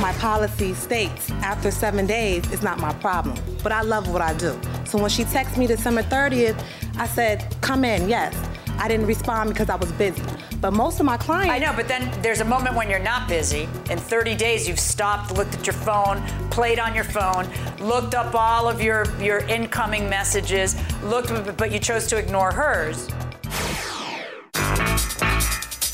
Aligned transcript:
My 0.00 0.12
policy 0.14 0.74
states 0.74 1.28
after 1.42 1.72
seven 1.72 2.06
days 2.06 2.48
is 2.52 2.62
not 2.62 2.78
my 2.78 2.92
problem, 2.94 3.36
but 3.64 3.72
I 3.72 3.82
love 3.82 4.08
what 4.12 4.22
I 4.22 4.32
do. 4.34 4.56
So 4.84 4.96
when 4.96 5.10
she 5.10 5.24
texted 5.24 5.56
me 5.56 5.66
December 5.66 6.04
30th, 6.04 6.62
I 6.96 7.06
said, 7.08 7.44
come 7.62 7.84
in, 7.84 8.08
yes. 8.08 8.32
I 8.78 8.86
didn't 8.86 9.06
respond 9.06 9.50
because 9.50 9.68
I 9.68 9.74
was 9.74 9.90
busy. 9.92 10.22
But 10.60 10.72
most 10.72 11.00
of 11.00 11.06
my 11.06 11.16
clients. 11.16 11.50
I 11.50 11.58
know, 11.58 11.72
but 11.74 11.88
then 11.88 12.10
there's 12.22 12.40
a 12.40 12.44
moment 12.44 12.76
when 12.76 12.88
you're 12.88 13.00
not 13.00 13.28
busy. 13.28 13.68
In 13.90 13.98
30 13.98 14.36
days, 14.36 14.68
you've 14.68 14.78
stopped, 14.78 15.36
looked 15.36 15.54
at 15.54 15.66
your 15.66 15.74
phone, 15.74 16.24
played 16.50 16.78
on 16.78 16.94
your 16.94 17.04
phone, 17.04 17.48
looked 17.80 18.14
up 18.14 18.36
all 18.36 18.68
of 18.68 18.80
your, 18.80 19.04
your 19.20 19.38
incoming 19.48 20.08
messages, 20.08 20.76
looked, 21.02 21.56
but 21.56 21.72
you 21.72 21.80
chose 21.80 22.06
to 22.06 22.16
ignore 22.16 22.52
hers. 22.52 23.08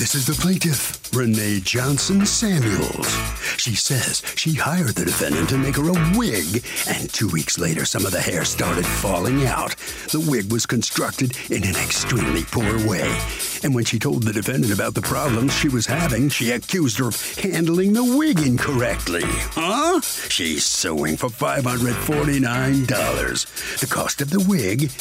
This 0.05 0.17
is 0.17 0.27
the 0.27 0.35
plaintiff, 0.35 1.01
Renee 1.15 1.61
Johnson 1.61 2.27
Samuels. 2.27 3.09
She 3.57 3.75
says 3.75 4.21
she 4.37 4.53
hired 4.53 4.97
the 4.97 5.07
defendant 5.07 5.49
to 5.49 5.57
make 5.57 5.77
her 5.77 5.89
a 5.89 5.95
wig, 6.15 6.63
and 6.87 7.11
two 7.11 7.31
weeks 7.31 7.59
later, 7.59 7.87
some 7.87 8.05
of 8.05 8.13
the 8.13 8.21
hair 8.21 8.45
started 8.45 8.85
falling 8.85 9.47
out. 9.47 9.75
The 10.13 10.21
wig 10.21 10.53
was 10.53 10.67
constructed 10.67 11.39
in 11.51 11.65
an 11.65 11.77
extremely 11.77 12.45
poor 12.45 12.87
way. 12.87 13.19
And 13.63 13.75
when 13.75 13.87
she 13.87 13.99
told 13.99 14.25
the 14.25 14.33
defendant 14.35 14.75
about 14.75 14.93
the 14.93 15.01
problems 15.01 15.55
she 15.55 15.71
was 15.71 15.87
having, 15.87 16.29
she 16.29 16.51
accused 16.51 16.99
her 16.99 17.09
of 17.09 17.39
handling 17.39 17.95
the 17.95 18.05
wig 18.05 18.41
incorrectly. 18.41 19.25
Huh? 19.25 20.03
She's 20.03 20.67
suing 20.67 21.17
for 21.17 21.31
$549, 21.31 23.81
the 23.81 23.87
cost 23.87 24.21
of 24.21 24.29
the 24.29 24.45
wig, 24.47 24.93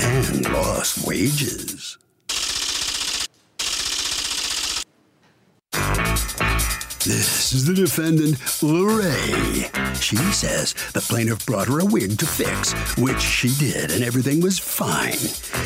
and 0.00 0.48
lost 0.52 1.04
wages. 1.04 1.98
This 7.04 7.52
is 7.52 7.64
the 7.66 7.74
defendant, 7.74 8.38
Lorraine. 8.62 9.68
She 9.96 10.16
says 10.30 10.72
the 10.92 11.00
plaintiff 11.00 11.44
brought 11.44 11.66
her 11.66 11.80
a 11.80 11.84
wig 11.84 12.16
to 12.18 12.26
fix, 12.26 12.74
which 12.96 13.20
she 13.20 13.52
did, 13.58 13.90
and 13.90 14.04
everything 14.04 14.40
was 14.40 14.60
fine. 14.60 15.18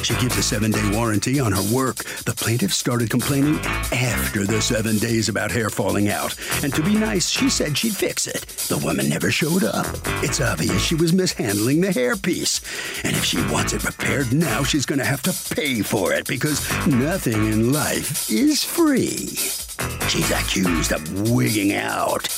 She 0.02 0.14
gives 0.14 0.38
a 0.38 0.42
seven 0.42 0.70
day 0.70 0.90
warranty 0.92 1.38
on 1.38 1.52
her 1.52 1.74
work. 1.74 1.96
The 2.24 2.32
plaintiff 2.34 2.72
started 2.72 3.10
complaining 3.10 3.58
after 3.92 4.46
the 4.46 4.62
seven 4.62 4.96
days 4.96 5.28
about 5.28 5.50
hair 5.50 5.68
falling 5.68 6.08
out. 6.08 6.34
And 6.64 6.74
to 6.74 6.82
be 6.82 6.94
nice, 6.94 7.28
she 7.28 7.50
said 7.50 7.76
she'd 7.76 7.94
fix 7.96 8.26
it. 8.26 8.46
The 8.68 8.78
woman 8.78 9.10
never 9.10 9.30
showed 9.30 9.62
up. 9.62 9.86
It's 10.24 10.40
obvious 10.40 10.82
she 10.82 10.94
was 10.94 11.12
mishandling 11.12 11.82
the 11.82 11.88
hairpiece. 11.88 13.04
And 13.04 13.14
if 13.14 13.24
she 13.26 13.44
wants 13.52 13.74
it 13.74 13.84
repaired 13.84 14.32
now, 14.32 14.62
she's 14.62 14.86
going 14.86 15.00
to 15.00 15.04
have 15.04 15.22
to 15.22 15.54
pay 15.54 15.82
for 15.82 16.14
it 16.14 16.26
because 16.26 16.66
nothing 16.86 17.44
in 17.52 17.74
life 17.74 18.30
is 18.30 18.64
free. 18.64 19.65
She's 20.08 20.30
accused 20.30 20.92
of 20.92 21.30
wigging 21.30 21.74
out. 21.74 22.28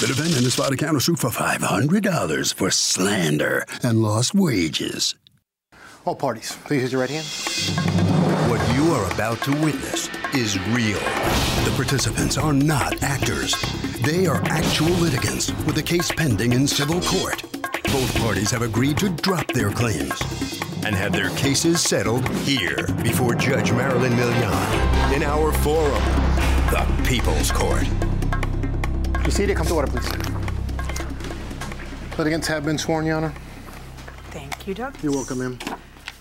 The 0.00 0.08
defendant 0.08 0.42
has 0.42 0.54
filed 0.56 0.72
a 0.72 0.76
countersuit 0.76 1.18
for 1.18 1.30
$500 1.30 2.54
for 2.54 2.70
slander 2.70 3.64
and 3.82 4.02
lost 4.02 4.34
wages. 4.34 5.14
All 6.04 6.16
parties, 6.16 6.58
please 6.64 6.82
use 6.82 6.92
your 6.92 7.00
right 7.00 7.10
hand. 7.10 7.24
What 8.50 8.60
you 8.76 8.92
are 8.92 9.10
about 9.12 9.40
to 9.42 9.52
witness 9.52 10.10
is 10.34 10.58
real. 10.68 10.98
The 10.98 11.72
participants 11.76 12.36
are 12.36 12.52
not 12.52 13.02
actors. 13.02 13.54
They 14.02 14.26
are 14.26 14.42
actual 14.46 14.90
litigants 14.90 15.52
with 15.64 15.78
a 15.78 15.82
case 15.82 16.10
pending 16.10 16.52
in 16.52 16.66
civil 16.66 17.00
court. 17.00 17.42
Both 17.84 18.18
parties 18.18 18.50
have 18.50 18.62
agreed 18.62 18.98
to 18.98 19.10
drop 19.10 19.46
their 19.52 19.70
claims 19.70 20.20
and 20.84 20.94
have 20.94 21.12
their 21.12 21.30
cases 21.30 21.80
settled 21.80 22.28
here 22.40 22.86
before 23.02 23.34
Judge 23.34 23.72
Marilyn 23.72 24.12
Milian 24.12 25.12
in 25.14 25.22
our 25.22 25.52
forum, 25.52 26.02
the 26.70 27.02
People's 27.06 27.50
Court. 27.50 27.86
You 29.24 29.30
see 29.30 29.44
it? 29.44 29.56
Come 29.56 29.66
to 29.66 29.74
order, 29.74 29.90
please. 29.90 30.06
Litigants 32.18 32.46
have 32.48 32.64
been 32.64 32.78
sworn, 32.78 33.06
Your 33.06 33.16
Honor. 33.16 33.32
Thank 34.30 34.66
you, 34.66 34.74
Doug. 34.74 34.94
You're 35.02 35.12
welcome, 35.12 35.38
ma'am. 35.38 35.58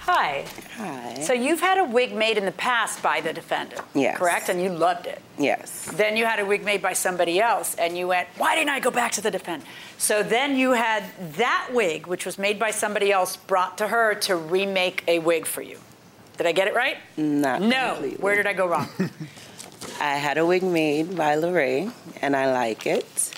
Hi. 0.06 0.46
Hi. 0.78 1.22
So 1.22 1.32
you've 1.32 1.62
had 1.62 1.78
a 1.78 1.86
wig 1.86 2.14
made 2.14 2.38
in 2.38 2.44
the 2.44 2.52
past 2.52 3.02
by 3.02 3.22
the 3.22 3.32
defendant, 3.32 3.82
Yes. 3.94 4.18
correct? 4.18 4.50
And 4.50 4.62
you 4.62 4.70
loved 4.70 5.08
it. 5.08 5.22
Yes. 5.38 5.86
Then 5.94 6.18
you 6.18 6.26
had 6.26 6.40
a 6.40 6.46
wig 6.46 6.66
made 6.66 6.82
by 6.82 6.92
somebody 6.92 7.40
else, 7.40 7.74
and 7.76 7.98
you 7.98 8.08
went, 8.10 8.28
"Why 8.38 8.54
didn't 8.56 8.72
I 8.72 8.82
go 8.82 8.92
back 8.92 9.14
to 9.14 9.22
the 9.22 9.32
defendant?" 9.32 9.70
So 9.98 10.22
then 10.22 10.58
you 10.58 10.72
had 10.72 11.04
that 11.38 11.70
wig, 11.72 12.06
which 12.08 12.26
was 12.26 12.38
made 12.38 12.60
by 12.60 12.72
somebody 12.72 13.14
else, 13.14 13.38
brought 13.38 13.78
to 13.78 13.88
her 13.88 14.14
to 14.28 14.36
remake 14.36 15.04
a 15.08 15.20
wig 15.20 15.46
for 15.46 15.62
you. 15.62 15.80
Did 16.38 16.48
I 16.48 16.52
get 16.52 16.68
it 16.68 16.76
right? 16.76 16.98
Not 17.16 17.62
No. 17.62 17.94
completely. 17.94 18.18
Where 18.22 18.36
did 18.36 18.46
I 18.48 18.54
go 18.54 18.66
wrong? 18.68 18.90
I 20.02 20.16
had 20.18 20.38
a 20.38 20.46
wig 20.46 20.64
made 20.64 21.16
by 21.16 21.36
Lorraine, 21.36 21.94
and 22.22 22.36
I 22.36 22.52
like 22.52 22.86
it. 22.86 23.32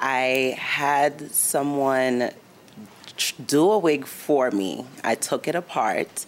I 0.00 0.56
had 0.58 1.30
someone 1.34 2.30
tr- 2.30 2.36
do 3.46 3.70
a 3.70 3.78
wig 3.78 4.06
for 4.06 4.50
me. 4.50 4.86
I 5.02 5.14
took 5.14 5.48
it 5.48 5.54
apart. 5.54 6.26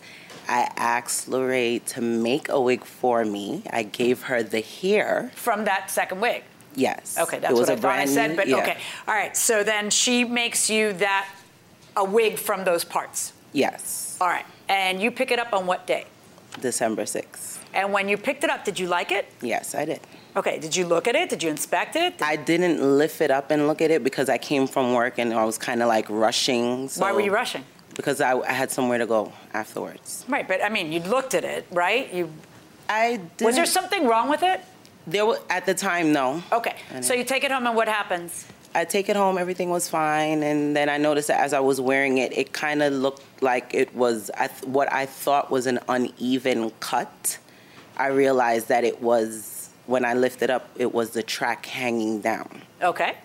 I 0.49 0.71
asked 0.77 1.29
Lorraine 1.29 1.81
to 1.81 2.01
make 2.01 2.49
a 2.49 2.61
wig 2.61 2.85
for 2.85 3.25
me. 3.25 3.63
I 3.71 3.83
gave 3.83 4.23
her 4.25 4.43
the 4.43 4.61
hair. 4.61 5.31
From 5.35 5.65
that 5.65 5.91
second 5.91 6.21
wig. 6.21 6.43
Yes. 6.75 7.19
Okay, 7.19 7.39
that's 7.39 7.53
what 7.53 7.69
I 7.69 7.77
thought 7.77 7.99
I 7.99 8.07
said. 8.07 8.37
But 8.37 8.49
yeah. 8.49 8.59
okay, 8.59 8.77
all 9.07 9.15
right. 9.15 9.37
So 9.37 9.63
then 9.65 9.91
she 9.91 10.25
makes 10.25 10.71
you 10.71 10.93
that 10.95 11.29
a 11.97 12.05
wig 12.05 12.39
from 12.39 12.65
those 12.65 12.85
parts. 12.85 13.33
Yes. 13.53 14.17
All 14.21 14.29
right, 14.29 14.47
and 14.69 15.03
you 15.03 15.11
pick 15.11 15.31
it 15.31 15.39
up 15.39 15.53
on 15.53 15.67
what 15.67 15.87
day? 15.87 16.07
December 16.61 17.03
6th. 17.03 17.59
And 17.75 17.93
when 17.93 18.09
you 18.09 18.17
picked 18.17 18.45
it 18.45 18.51
up, 18.51 18.65
did 18.65 18.79
you 18.79 18.89
like 18.89 19.13
it? 19.13 19.31
Yes, 19.43 19.75
I 19.75 19.85
did. 19.85 20.01
Okay, 20.39 20.61
did 20.61 20.77
you 20.77 20.87
look 20.87 21.09
at 21.09 21.17
it? 21.17 21.29
Did 21.29 21.43
you 21.43 21.51
inspect 21.51 21.97
it? 21.97 22.23
I 22.23 22.37
didn't 22.37 22.81
lift 22.97 23.21
it 23.21 23.33
up 23.33 23.51
and 23.51 23.67
look 23.67 23.83
at 23.83 23.91
it 23.91 24.05
because 24.05 24.29
I 24.29 24.39
came 24.39 24.69
from 24.69 24.95
work 24.95 25.19
and 25.19 25.35
I 25.35 25.45
was 25.45 25.59
kind 25.59 25.83
of 25.83 25.89
like 25.89 26.07
rushing. 26.09 26.89
So 26.89 27.01
Why 27.01 27.11
were 27.11 27.21
you 27.21 27.33
rushing? 27.33 27.65
Because 27.97 28.21
I, 28.21 28.39
I 28.39 28.53
had 28.53 28.71
somewhere 28.71 28.99
to 28.99 29.07
go 29.07 29.33
afterwards. 29.53 30.25
Right, 30.29 30.47
but 30.47 30.63
I 30.63 30.69
mean, 30.69 30.93
you 30.93 31.01
looked 31.01 31.35
at 31.35 31.43
it, 31.43 31.67
right? 31.73 32.15
You 32.15 32.31
I 32.89 33.21
was 33.41 33.57
there 33.57 33.67
something 33.67 34.07
wrong 34.07 34.31
with 34.31 34.45
it? 34.45 34.61
There 35.09 35.27
were, 35.27 35.41
at 35.51 35.67
the 35.67 35.75
time, 35.75 36.13
no. 36.13 36.41
Okay, 36.53 36.77
so 37.01 37.15
you 37.15 37.25
take 37.25 37.43
it 37.43 37.51
home, 37.51 37.67
and 37.67 37.75
what 37.75 37.89
happens? 37.89 38.47
I 38.75 38.85
take 38.85 39.09
it 39.09 39.17
home, 39.17 39.39
everything 39.39 39.71
was 39.71 39.89
fine, 39.89 40.43
and 40.45 40.77
then 40.77 40.89
I 40.89 40.99
noticed 40.99 41.29
that 41.29 41.41
as 41.41 41.53
I 41.53 41.61
was 41.61 41.81
wearing 41.81 42.19
it, 42.19 42.37
it 42.37 42.53
kind 42.53 42.83
of 42.83 42.93
looked 42.93 43.43
like 43.43 43.75
it 43.75 43.93
was 43.95 44.31
I 44.39 44.47
th- 44.47 44.65
what 44.65 44.93
I 44.93 45.07
thought 45.07 45.51
was 45.51 45.67
an 45.67 45.81
uneven 45.89 46.71
cut. 46.79 47.39
I 47.97 48.09
realized 48.09 48.69
that 48.69 48.85
it 48.85 49.03
was 49.03 49.58
when 49.89 50.05
I 50.05 50.13
lifted 50.13 50.51
up, 50.51 50.69
it 50.77 50.93
was 50.93 51.11
the 51.11 51.23
track 51.23 51.65
hanging 51.65 52.21
down. 52.21 52.61
Okay. 52.83 53.17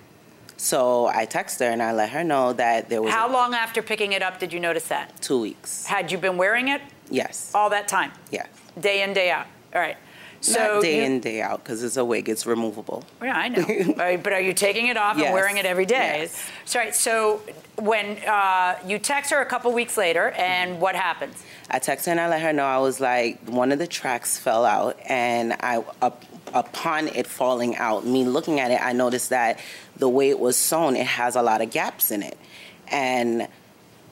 So 0.56 1.08
I 1.08 1.26
texted 1.26 1.60
her 1.60 1.72
and 1.72 1.84
I 1.84 1.92
let 1.92 2.10
her 2.12 2.24
know 2.24 2.54
that 2.54 2.88
there 2.90 3.02
was 3.02 3.12
How 3.14 3.30
long 3.32 3.54
after 3.54 3.82
picking 3.82 4.14
it 4.14 4.22
up 4.22 4.40
did 4.40 4.54
you 4.54 4.62
notice 4.62 4.88
that? 4.88 5.22
two 5.22 5.42
weeks. 5.42 5.86
Had 5.86 6.10
you 6.10 6.18
been 6.18 6.38
wearing 6.38 6.70
it 6.70 6.82
Yes. 7.10 7.52
all 7.54 7.70
that 7.72 7.90
time, 7.90 8.12
Yes. 8.32 8.48
day 8.80 9.04
in, 9.04 9.12
day 9.14 9.30
out? 9.30 9.46
All 9.76 9.82
right. 9.82 9.98
So 10.44 10.76
Not 10.76 10.82
day 10.82 10.98
you- 10.98 11.04
in, 11.04 11.20
day 11.22 11.42
out, 11.42 11.64
because 11.64 11.84
it's 11.84 11.96
a 11.96 12.04
wig, 12.04 12.28
it's 12.28 12.46
removable. 12.46 13.06
Yeah, 13.22 13.36
I 13.38 13.48
know. 13.48 13.66
Right, 13.98 14.22
but 14.22 14.34
are 14.34 14.42
you 14.42 14.54
taking 14.54 14.88
it 14.88 14.98
off 14.98 15.18
and 15.18 15.34
wearing 15.34 15.56
it 15.58 15.66
every 15.66 15.86
day? 15.86 16.22
Yes. 16.24 16.46
Sorry. 16.66 16.92
So 16.92 17.42
when 17.78 18.18
uh, 18.28 18.78
you 18.86 19.00
text 19.00 19.32
her 19.32 19.40
a 19.42 19.46
couple 19.46 19.72
weeks 19.72 19.98
later, 19.98 20.32
and 20.32 20.82
what 20.82 20.96
happens? 20.96 21.42
I 21.70 21.80
texted 21.80 22.06
her 22.08 22.12
and 22.12 22.20
I 22.20 22.28
let 22.28 22.42
her 22.42 22.52
know 22.52 22.66
I 22.66 22.80
was 22.80 23.00
like, 23.00 23.40
one 23.48 23.72
of 23.72 23.80
the 23.80 23.88
tracks 23.88 24.38
fell 24.38 24.66
out, 24.66 25.00
and 25.08 25.54
I 25.62 25.84
up, 26.02 26.24
upon 26.54 27.08
it 27.08 27.26
falling 27.26 27.78
out, 27.78 28.06
me 28.06 28.26
looking 28.26 28.60
at 28.60 28.70
it, 28.70 28.82
I 28.84 28.92
noticed 28.92 29.30
that 29.30 29.60
the 29.96 30.10
way 30.10 30.30
it 30.30 30.40
was 30.40 30.58
sewn, 30.58 30.96
it 30.98 31.08
has 31.08 31.36
a 31.38 31.42
lot 31.42 31.62
of 31.62 31.72
gaps 31.72 32.12
in 32.12 32.22
it, 32.22 32.38
and 32.90 33.48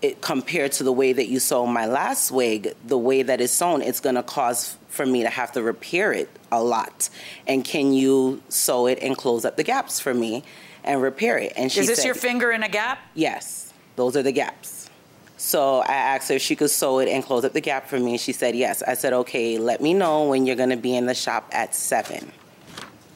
it 0.02 0.22
compared 0.22 0.72
to 0.74 0.84
the 0.84 0.92
way 0.92 1.14
that 1.14 1.28
you 1.28 1.40
sew 1.40 1.66
my 1.68 1.86
last 1.86 2.32
wig, 2.32 2.74
the 2.86 2.98
way 2.98 3.22
that 3.24 3.40
it's 3.40 3.54
sewn, 3.54 3.82
it's 3.82 4.00
gonna 4.00 4.24
cause 4.24 4.78
for 4.90 5.06
me 5.06 5.22
to 5.24 5.30
have 5.30 5.52
to 5.54 5.62
repair 5.62 6.12
it 6.12 6.30
a 6.52 6.62
lot. 6.62 7.10
And 7.48 7.64
can 7.64 7.94
you 7.94 8.42
sew 8.50 8.88
it 8.88 9.00
and 9.02 9.16
close 9.16 9.46
up 9.46 9.58
the 9.58 9.64
gaps 9.64 10.00
for 10.00 10.14
me 10.14 10.44
and 10.84 11.02
repair 11.02 11.38
it? 11.38 11.54
And 11.56 11.72
she 11.72 11.82
Is 11.82 11.88
this 11.88 12.00
said, 12.00 12.06
your 12.06 12.16
finger 12.16 12.52
in 12.52 12.64
a 12.64 12.70
gap? 12.70 13.00
Yes, 13.14 13.74
those 13.96 14.18
are 14.18 14.24
the 14.24 14.32
gaps. 14.32 14.90
So 15.38 15.80
I 15.80 15.94
asked 15.94 16.30
her 16.30 16.36
if 16.36 16.42
she 16.44 16.56
could 16.56 16.70
sew 16.70 17.00
it 17.00 17.08
and 17.08 17.24
close 17.24 17.44
up 17.44 17.54
the 17.54 17.62
gap 17.62 17.88
for 17.88 18.00
me. 18.00 18.20
She 18.20 18.32
said 18.32 18.56
yes. 18.56 18.84
I 18.84 18.94
said, 18.94 19.12
okay, 19.12 19.58
let 19.58 19.82
me 19.82 19.92
know 19.92 20.28
when 20.28 20.46
you're 20.46 20.56
going 20.56 20.70
to 20.70 20.78
be 20.78 20.96
in 20.96 21.08
the 21.08 21.16
shop 21.16 21.50
at 21.52 21.74
7. 21.74 22.32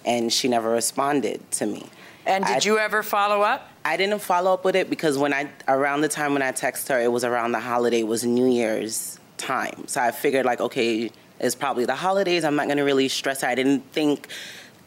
And 0.05 0.33
she 0.33 0.47
never 0.47 0.71
responded 0.71 1.39
to 1.51 1.67
me. 1.67 1.85
And 2.25 2.45
did 2.45 2.55
I- 2.55 2.59
you 2.63 2.79
ever 2.79 3.03
follow 3.03 3.41
up? 3.41 3.69
I 3.83 3.97
didn't 3.97 4.19
follow 4.19 4.53
up 4.53 4.65
with 4.65 4.75
it 4.75 4.89
because 4.89 5.17
when 5.17 5.33
I 5.33 5.49
around 5.67 6.01
the 6.01 6.07
time 6.07 6.33
when 6.33 6.41
I 6.41 6.51
texted 6.51 6.89
her, 6.89 6.99
it 6.99 7.11
was 7.11 7.23
around 7.23 7.51
the 7.51 7.59
holiday, 7.59 7.99
it 7.99 8.07
was 8.07 8.23
New 8.23 8.47
Year's 8.47 9.19
time. 9.37 9.87
So 9.87 10.01
I 10.01 10.11
figured 10.11 10.45
like, 10.45 10.59
okay, 10.59 11.11
it's 11.39 11.55
probably 11.55 11.85
the 11.85 11.95
holidays. 11.95 12.43
I'm 12.43 12.55
not 12.55 12.67
gonna 12.67 12.83
really 12.83 13.07
stress 13.09 13.41
her. 13.41 13.47
I 13.47 13.55
didn't 13.55 13.91
think 13.91 14.27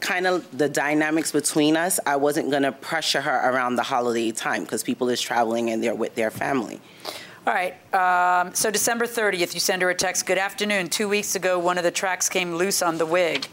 kind 0.01 0.27
of 0.27 0.45
the 0.57 0.67
dynamics 0.67 1.31
between 1.31 1.77
us. 1.77 1.99
I 2.05 2.17
wasn't 2.17 2.51
gonna 2.51 2.71
pressure 2.71 3.21
her 3.21 3.51
around 3.51 3.75
the 3.75 3.83
holiday 3.83 4.31
time 4.31 4.63
because 4.63 4.83
people 4.83 5.09
is 5.09 5.21
traveling 5.21 5.69
and 5.69 5.83
they're 5.83 5.95
with 5.95 6.15
their 6.15 6.31
family. 6.31 6.81
All 7.47 7.53
right. 7.53 7.73
Um, 7.93 8.53
so 8.53 8.69
December 8.69 9.07
30th, 9.07 9.53
you 9.53 9.59
send 9.59 9.81
her 9.81 9.89
a 9.89 9.95
text. 9.95 10.25
Good 10.25 10.37
afternoon. 10.37 10.89
Two 10.89 11.07
weeks 11.07 11.35
ago, 11.35 11.57
one 11.57 11.77
of 11.77 11.83
the 11.83 11.91
tracks 11.91 12.27
came 12.27 12.55
loose 12.55 12.81
on 12.81 12.97
the 12.97 13.05
wig 13.05 13.47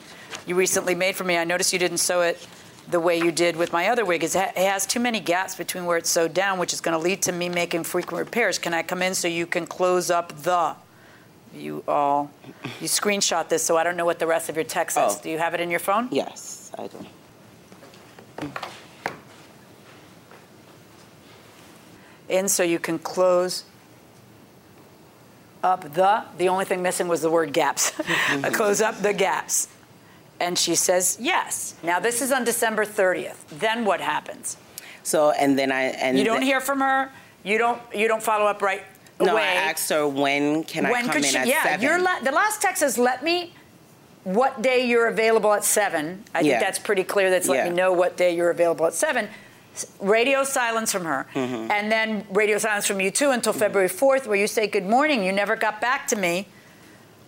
you 0.46 0.54
recently 0.54 0.94
made 0.94 1.16
for 1.16 1.24
me. 1.24 1.36
I 1.36 1.44
noticed 1.44 1.72
you 1.72 1.78
didn't 1.78 1.98
sew 1.98 2.22
it 2.22 2.46
the 2.88 3.00
way 3.00 3.18
you 3.18 3.32
did 3.32 3.56
with 3.56 3.72
my 3.72 3.88
other 3.88 4.04
wig. 4.04 4.22
It 4.22 4.34
it 4.34 4.56
has 4.56 4.86
too 4.86 5.00
many 5.00 5.20
gaps 5.20 5.54
between 5.54 5.86
where 5.86 5.98
it's 5.98 6.10
sewed 6.10 6.34
down, 6.34 6.58
which 6.58 6.72
is 6.72 6.80
going 6.80 6.96
to 6.96 7.02
lead 7.02 7.22
to 7.22 7.32
me 7.32 7.48
making 7.48 7.84
frequent 7.84 8.18
repairs. 8.24 8.58
Can 8.58 8.74
I 8.74 8.82
come 8.82 9.02
in 9.02 9.14
so 9.14 9.28
you 9.28 9.46
can 9.46 9.66
close 9.66 10.10
up 10.10 10.42
the? 10.42 10.76
You 11.54 11.82
all, 11.88 12.30
you 12.80 12.88
screenshot 12.88 13.48
this, 13.48 13.62
so 13.62 13.76
I 13.76 13.84
don't 13.84 13.96
know 13.96 14.04
what 14.04 14.18
the 14.18 14.26
rest 14.26 14.48
of 14.48 14.56
your 14.56 14.64
text 14.64 14.96
says. 14.96 15.16
Oh. 15.18 15.22
Do 15.22 15.30
you 15.30 15.38
have 15.38 15.54
it 15.54 15.60
in 15.60 15.70
your 15.70 15.80
phone? 15.80 16.08
Yes, 16.10 16.70
I 16.76 16.88
do. 16.88 17.06
in 22.28 22.48
so 22.48 22.62
you 22.62 22.78
can 22.78 22.98
close 22.98 23.64
up 25.62 25.94
the. 25.94 26.24
The 26.38 26.48
only 26.48 26.64
thing 26.64 26.82
missing 26.82 27.08
was 27.08 27.22
the 27.22 27.30
word 27.30 27.52
gaps. 27.52 27.90
close 28.52 28.80
up 28.80 29.00
the 29.00 29.12
gaps. 29.12 29.68
And 30.40 30.58
she 30.58 30.74
says 30.74 31.16
yes. 31.20 31.74
Now 31.82 31.98
this 32.00 32.20
is 32.20 32.30
on 32.32 32.44
December 32.44 32.84
30th. 32.84 33.36
Then 33.58 33.84
what 33.84 34.00
happens? 34.00 34.56
So 35.02 35.30
and 35.30 35.58
then 35.58 35.72
I 35.72 35.84
and 35.84 36.18
You 36.18 36.24
don't 36.24 36.40
the- 36.40 36.46
hear 36.46 36.60
from 36.60 36.80
her. 36.80 37.10
You 37.42 37.58
don't. 37.58 37.80
You 37.94 38.08
don't 38.08 38.22
follow 38.22 38.44
up 38.46 38.60
right 38.60 38.82
No, 39.20 39.32
away. 39.32 39.42
I 39.42 39.54
asked 39.70 39.88
her 39.90 40.06
when 40.06 40.64
can 40.64 40.84
I 40.84 41.00
come 41.02 41.10
could 41.10 41.24
in 41.24 41.30
she? 41.30 41.38
at 41.38 41.46
yeah, 41.46 41.62
seven. 41.62 41.80
your 41.80 41.98
la- 42.00 42.20
the 42.20 42.32
last 42.32 42.60
text 42.60 42.80
says 42.80 42.98
let 42.98 43.22
me. 43.24 43.52
What 44.24 44.60
day 44.60 44.84
you're 44.86 45.06
available 45.06 45.52
at 45.54 45.62
seven? 45.64 46.24
I 46.34 46.42
think 46.42 46.58
that's 46.58 46.80
pretty 46.80 47.04
clear. 47.04 47.30
That's 47.30 47.46
let 47.48 47.58
Yeah. 47.64 47.70
me 47.70 47.76
know 47.76 47.92
what 47.92 48.16
day 48.16 48.34
you're 48.34 48.50
available 48.50 48.84
at 48.86 48.94
seven. 48.94 49.28
Radio 50.00 50.42
silence 50.42 50.90
from 50.90 51.04
her, 51.04 51.26
Mm-hmm. 51.34 51.70
and 51.70 51.92
then 51.92 52.26
radio 52.30 52.58
silence 52.58 52.86
from 52.86 52.98
you 53.00 53.10
too 53.12 53.30
until 53.30 53.52
February 53.52 53.88
4th, 53.90 54.26
where 54.26 54.36
you 54.36 54.46
say 54.48 54.66
good 54.66 54.86
morning. 54.86 55.22
You 55.22 55.30
never 55.32 55.54
got 55.54 55.80
back 55.80 56.08
to 56.08 56.16
me. 56.16 56.48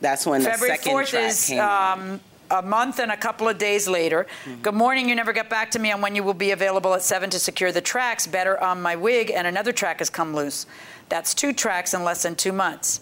That's 0.00 0.26
when 0.26 0.42
the 0.42 0.54
second 0.56 0.92
4th 0.92 1.08
track 1.10 1.24
is 1.30 1.46
came. 1.46 1.60
um, 1.60 2.20
a 2.50 2.62
month 2.62 2.98
and 2.98 3.10
a 3.10 3.16
couple 3.16 3.48
of 3.48 3.58
days 3.58 3.88
later. 3.88 4.26
Mm-hmm. 4.44 4.62
Good 4.62 4.74
morning. 4.74 5.08
You 5.08 5.14
never 5.14 5.32
got 5.32 5.48
back 5.50 5.70
to 5.72 5.78
me 5.78 5.92
on 5.92 6.00
when 6.00 6.14
you 6.14 6.22
will 6.22 6.34
be 6.34 6.50
available 6.50 6.94
at 6.94 7.02
7 7.02 7.30
to 7.30 7.38
secure 7.38 7.72
the 7.72 7.80
tracks. 7.80 8.26
Better 8.26 8.62
on 8.62 8.80
my 8.80 8.96
wig, 8.96 9.30
and 9.30 9.46
another 9.46 9.72
track 9.72 9.98
has 9.98 10.10
come 10.10 10.34
loose. 10.34 10.66
That's 11.08 11.34
two 11.34 11.52
tracks 11.52 11.94
in 11.94 12.04
less 12.04 12.22
than 12.22 12.34
two 12.34 12.52
months. 12.52 13.00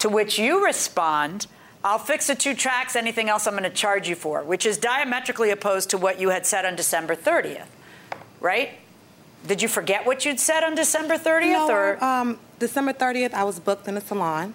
To 0.00 0.08
which 0.08 0.38
you 0.38 0.64
respond, 0.64 1.46
I'll 1.82 1.98
fix 1.98 2.26
the 2.26 2.34
two 2.34 2.54
tracks, 2.54 2.96
anything 2.96 3.28
else 3.28 3.46
I'm 3.46 3.54
going 3.54 3.64
to 3.64 3.70
charge 3.70 4.08
you 4.08 4.14
for, 4.14 4.42
which 4.42 4.66
is 4.66 4.78
diametrically 4.78 5.50
opposed 5.50 5.90
to 5.90 5.98
what 5.98 6.20
you 6.20 6.30
had 6.30 6.46
said 6.46 6.64
on 6.64 6.76
December 6.76 7.14
30th, 7.14 7.66
right? 8.40 8.70
Did 9.46 9.62
you 9.62 9.68
forget 9.68 10.04
what 10.04 10.24
you'd 10.24 10.40
said 10.40 10.64
on 10.64 10.74
December 10.74 11.14
30th? 11.16 11.52
No, 11.52 11.70
or 11.70 12.04
um, 12.04 12.38
December 12.58 12.92
30th, 12.92 13.32
I 13.32 13.44
was 13.44 13.60
booked 13.60 13.86
in 13.86 13.96
a 13.96 14.00
salon, 14.00 14.54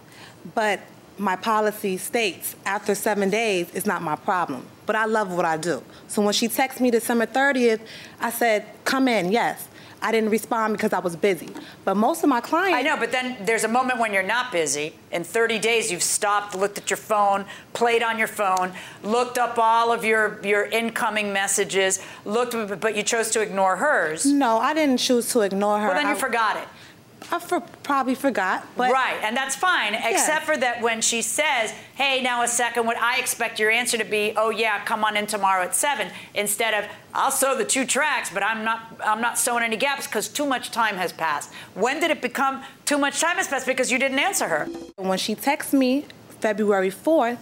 but 0.54 0.82
my 1.18 1.36
policy 1.36 1.98
states 1.98 2.56
after 2.66 2.96
seven 2.96 3.30
days, 3.30 3.70
it's 3.74 3.86
not 3.86 4.02
my 4.02 4.16
problem. 4.16 4.66
But 4.86 4.96
I 4.96 5.06
love 5.06 5.34
what 5.34 5.46
I 5.46 5.58
do. 5.58 5.82
So 6.08 6.22
when 6.22 6.34
she 6.34 6.48
texted 6.48 6.82
me 6.82 6.92
December 6.92 7.26
30th, 7.26 7.80
I 8.20 8.32
said, 8.32 8.66
come 8.84 9.08
in, 9.08 9.32
yes. 9.32 9.70
I 10.04 10.12
didn't 10.12 10.32
respond 10.32 10.74
because 10.74 10.92
I 10.92 11.00
was 11.00 11.16
busy. 11.16 11.48
But 11.86 11.96
most 11.96 12.24
of 12.24 12.30
my 12.30 12.42
clients. 12.42 12.76
I 12.76 12.82
know, 12.82 12.98
but 12.98 13.14
then 13.14 13.38
there's 13.46 13.64
a 13.64 13.70
moment 13.70 14.00
when 14.00 14.12
you're 14.12 14.22
not 14.22 14.52
busy. 14.52 14.94
In 15.14 15.24
30 15.24 15.60
days, 15.60 15.90
you've 15.90 16.04
stopped, 16.04 16.56
looked 16.56 16.78
at 16.78 16.90
your 16.90 16.98
phone, 16.98 17.46
played 17.72 18.04
on 18.04 18.20
your 18.20 18.28
phone, 18.28 18.74
looked 19.02 19.38
up 19.38 19.58
all 19.58 19.94
of 19.94 20.04
your, 20.04 20.42
your 20.44 20.66
incoming 20.66 21.32
messages, 21.32 22.04
looked, 22.26 22.82
but 22.82 22.98
you 22.98 23.04
chose 23.04 23.30
to 23.32 23.40
ignore 23.40 23.78
hers. 23.78 24.26
No, 24.26 24.58
I 24.58 24.74
didn't 24.74 24.98
choose 24.98 25.30
to 25.30 25.40
ignore 25.40 25.80
her. 25.80 25.88
Well, 25.88 25.96
then 25.96 26.08
you 26.08 26.16
I, 26.16 26.16
forgot 26.16 26.58
it. 26.58 26.68
I 27.32 27.40
for, 27.40 27.60
probably 27.84 28.16
forgot, 28.16 28.66
but 28.76 28.92
right, 28.92 29.18
and 29.24 29.36
that's 29.36 29.56
fine, 29.56 29.96
except 29.96 30.46
for 30.46 30.58
that 30.58 30.82
when 30.82 31.02
she 31.02 31.22
says, 31.22 31.72
hey, 31.96 32.22
now 32.22 32.44
a 32.44 32.48
second, 32.48 32.86
what 32.86 32.98
I 32.98 33.20
expect 33.20 33.60
your 33.60 33.72
answer 33.72 33.98
to 33.98 34.04
be, 34.04 34.34
oh 34.36 34.50
yeah, 34.50 34.84
come 34.86 35.04
on 35.04 35.18
in 35.18 35.26
tomorrow 35.26 35.64
at 35.64 35.76
seven, 35.76 36.10
instead 36.34 36.74
of 36.74 36.90
I'll 37.14 37.32
sew 37.32 37.56
the 37.58 37.66
two 37.66 37.86
tracks, 37.86 38.30
but 38.34 38.44
I'm 38.44 38.64
not 38.64 39.00
I'm 39.04 39.22
not 39.22 39.38
sewing 39.38 39.64
any 39.64 39.78
gaps 39.78 40.08
because 40.08 40.28
too 40.28 40.46
much 40.46 40.72
time 40.72 40.96
has 40.96 41.14
passed. 41.14 41.54
When 41.74 42.00
did 42.00 42.12
it 42.12 42.22
become 42.22 42.64
too 42.86 42.98
much 42.98 43.20
time 43.20 43.38
has 43.38 43.48
passed? 43.48 43.66
Because 43.66 43.92
you 43.92 44.00
didn't 44.00 44.20
answer 44.20 44.48
her. 44.48 44.66
When 44.98 45.18
she 45.18 45.36
texts 45.36 45.74
me 45.74 46.06
February 46.40 46.90
4th, 46.90 47.38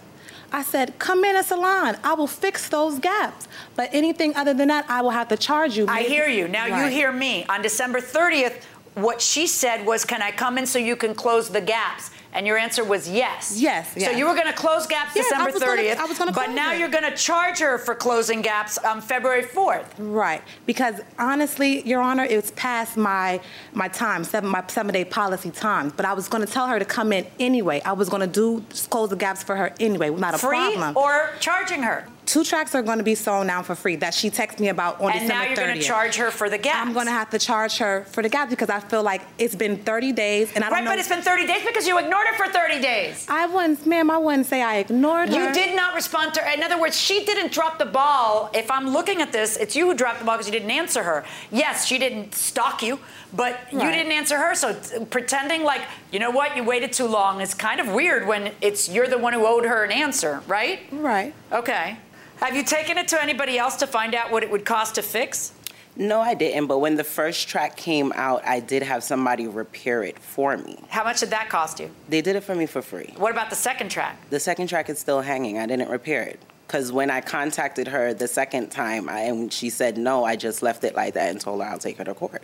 I 0.54 0.62
said, 0.62 0.98
come 0.98 1.24
in 1.24 1.34
a 1.34 1.42
salon. 1.42 1.96
I 2.04 2.12
will 2.12 2.26
fix 2.26 2.68
those 2.68 2.98
gaps. 2.98 3.48
But 3.74 3.88
anything 3.92 4.36
other 4.36 4.52
than 4.52 4.68
that, 4.68 4.84
I 4.88 5.00
will 5.00 5.10
have 5.10 5.28
to 5.28 5.36
charge 5.36 5.78
you. 5.78 5.86
I 5.88 6.02
hear 6.02 6.28
you. 6.28 6.46
Now 6.46 6.66
you 6.66 6.90
hear 6.90 7.10
me. 7.10 7.46
On 7.46 7.62
December 7.62 8.00
30th, 8.00 8.62
what 8.94 9.20
she 9.20 9.46
said 9.46 9.86
was, 9.86 10.04
Can 10.04 10.22
I 10.22 10.30
come 10.30 10.58
in 10.58 10.66
so 10.66 10.78
you 10.78 10.96
can 10.96 11.14
close 11.14 11.48
the 11.48 11.60
gaps? 11.60 12.10
And 12.34 12.46
your 12.46 12.56
answer 12.56 12.82
was 12.82 13.10
yes. 13.10 13.58
Yes, 13.60 13.92
So 13.92 14.10
you 14.10 14.26
were 14.26 14.32
going 14.34 14.46
to 14.46 14.54
close 14.54 14.86
gaps 14.86 15.10
I 15.14 15.20
December 15.20 15.52
gonna- 15.52 15.66
30th. 15.82 15.96
I 15.98 16.04
was 16.06 16.18
gonna 16.18 16.32
but 16.32 16.48
now 16.52 16.72
it. 16.72 16.78
you're 16.78 16.88
going 16.88 17.04
to 17.04 17.14
charge 17.14 17.58
her 17.58 17.76
for 17.76 17.94
closing 17.94 18.40
gaps 18.40 18.78
on 18.78 19.02
February 19.02 19.42
4th. 19.42 19.84
Right, 19.98 20.40
because 20.64 20.94
honestly, 21.18 21.86
Your 21.86 22.00
Honor, 22.00 22.24
it 22.24 22.36
was 22.36 22.50
past 22.52 22.96
my 22.96 23.38
my 23.74 23.88
time, 23.88 24.24
seven 24.24 24.48
my 24.48 24.64
seven 24.68 24.94
day 24.94 25.04
policy 25.04 25.50
time. 25.50 25.90
But 25.94 26.06
I 26.06 26.14
was 26.14 26.26
going 26.28 26.42
to 26.46 26.50
tell 26.50 26.68
her 26.68 26.78
to 26.78 26.86
come 26.86 27.12
in 27.12 27.26
anyway. 27.38 27.82
I 27.84 27.92
was 27.92 28.08
going 28.08 28.22
to 28.22 28.26
do 28.26 28.64
close 28.88 29.10
the 29.10 29.16
gaps 29.16 29.42
for 29.42 29.54
her 29.56 29.70
anyway, 29.78 30.08
not 30.08 30.32
a 30.34 30.38
Free 30.38 30.56
problem. 30.56 30.96
or 30.96 31.30
charging 31.38 31.82
her. 31.82 32.06
Two 32.24 32.44
tracks 32.44 32.74
are 32.76 32.82
going 32.82 32.98
to 32.98 33.04
be 33.04 33.16
sold 33.16 33.48
down 33.48 33.64
for 33.64 33.74
free 33.74 33.96
that 33.96 34.14
she 34.14 34.30
texted 34.30 34.60
me 34.60 34.68
about 34.68 35.00
on 35.00 35.10
And 35.10 35.20
December 35.22 35.34
now 35.34 35.44
you're 35.44 35.56
going 35.56 35.76
to 35.78 35.82
charge 35.84 36.14
her 36.16 36.30
for 36.30 36.48
the 36.48 36.56
gaps. 36.56 36.86
I'm 36.86 36.92
going 36.92 37.06
to 37.06 37.12
have 37.12 37.28
to 37.30 37.38
charge 37.38 37.78
her 37.78 38.04
for 38.04 38.22
the 38.22 38.28
gaps 38.28 38.50
because 38.50 38.70
I 38.70 38.78
feel 38.78 39.02
like 39.02 39.22
it's 39.38 39.56
been 39.56 39.76
30 39.78 40.12
days 40.12 40.52
and 40.54 40.62
I 40.64 40.68
don't 40.68 40.76
Right, 40.78 40.84
know. 40.84 40.90
but 40.92 40.98
it's 41.00 41.08
been 41.08 41.20
30 41.20 41.46
days 41.48 41.66
because 41.66 41.86
you 41.86 41.98
ignored 41.98 42.26
her 42.28 42.46
for 42.46 42.50
30 42.52 42.80
days. 42.80 43.26
I 43.28 43.46
wouldn't, 43.46 43.84
ma'am. 43.86 44.08
I 44.08 44.18
wouldn't 44.18 44.46
say 44.46 44.62
I 44.62 44.76
ignored 44.76 45.30
her. 45.30 45.48
You 45.48 45.52
did 45.52 45.74
not 45.74 45.94
respond 45.96 46.32
to 46.34 46.40
her. 46.40 46.50
In 46.54 46.62
other 46.62 46.80
words, 46.80 46.96
she 46.98 47.24
didn't 47.24 47.50
drop 47.52 47.78
the 47.80 47.86
ball. 47.86 48.50
If 48.54 48.70
I'm 48.70 48.88
looking 48.90 49.20
at 49.20 49.32
this, 49.32 49.56
it's 49.56 49.74
you 49.74 49.86
who 49.88 49.94
dropped 49.94 50.20
the 50.20 50.24
ball 50.24 50.36
because 50.36 50.46
you 50.46 50.52
didn't 50.52 50.70
answer 50.70 51.02
her. 51.02 51.24
Yes, 51.50 51.86
she 51.86 51.98
didn't 51.98 52.36
stalk 52.36 52.82
you, 52.84 53.00
but 53.34 53.58
you 53.72 53.80
didn't 53.80 54.12
answer 54.12 54.38
her. 54.38 54.54
So 54.54 54.74
t- 54.74 55.04
pretending 55.06 55.64
like, 55.64 55.82
you 56.12 56.20
know 56.20 56.30
what, 56.30 56.56
you 56.56 56.62
waited 56.62 56.92
too 56.92 57.06
long 57.06 57.40
is 57.40 57.52
kind 57.52 57.80
of 57.80 57.88
weird 57.88 58.28
when 58.28 58.52
it's 58.60 58.88
you're 58.88 59.08
the 59.08 59.18
one 59.18 59.32
who 59.32 59.44
owed 59.44 59.64
her 59.64 59.82
an 59.84 59.90
answer, 59.90 60.40
right? 60.46 60.80
Right. 60.92 61.34
Okay. 61.50 61.98
Have 62.42 62.56
you 62.56 62.64
taken 62.64 62.98
it 62.98 63.06
to 63.08 63.22
anybody 63.22 63.56
else 63.56 63.76
to 63.76 63.86
find 63.86 64.16
out 64.16 64.32
what 64.32 64.42
it 64.42 64.50
would 64.50 64.64
cost 64.64 64.96
to 64.96 65.02
fix? 65.02 65.52
No, 65.94 66.20
I 66.20 66.34
didn't. 66.34 66.66
But 66.66 66.78
when 66.78 66.96
the 66.96 67.04
first 67.04 67.46
track 67.46 67.76
came 67.76 68.12
out, 68.16 68.44
I 68.44 68.58
did 68.58 68.82
have 68.82 69.04
somebody 69.04 69.46
repair 69.46 70.02
it 70.02 70.18
for 70.18 70.56
me. 70.56 70.76
How 70.88 71.04
much 71.04 71.20
did 71.20 71.30
that 71.30 71.48
cost 71.48 71.78
you? 71.78 71.88
They 72.08 72.20
did 72.20 72.34
it 72.34 72.42
for 72.42 72.56
me 72.56 72.66
for 72.66 72.82
free. 72.82 73.14
What 73.16 73.30
about 73.30 73.48
the 73.48 73.54
second 73.54 73.90
track? 73.90 74.28
The 74.30 74.40
second 74.40 74.66
track 74.66 74.90
is 74.90 74.98
still 74.98 75.20
hanging. 75.20 75.56
I 75.56 75.66
didn't 75.66 75.88
repair 75.88 76.24
it. 76.24 76.40
Because 76.66 76.90
when 76.90 77.10
I 77.10 77.20
contacted 77.20 77.86
her 77.86 78.12
the 78.12 78.26
second 78.26 78.70
time 78.70 79.08
I, 79.08 79.20
and 79.20 79.52
she 79.52 79.70
said 79.70 79.96
no, 79.96 80.24
I 80.24 80.34
just 80.34 80.62
left 80.62 80.82
it 80.82 80.96
like 80.96 81.14
that 81.14 81.30
and 81.30 81.40
told 81.40 81.62
her 81.62 81.68
I'll 81.68 81.78
take 81.78 81.98
her 81.98 82.04
to 82.04 82.14
court. 82.14 82.42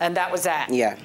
And 0.00 0.16
that 0.16 0.32
was 0.32 0.44
that. 0.44 0.68
Yeah. 0.70 0.96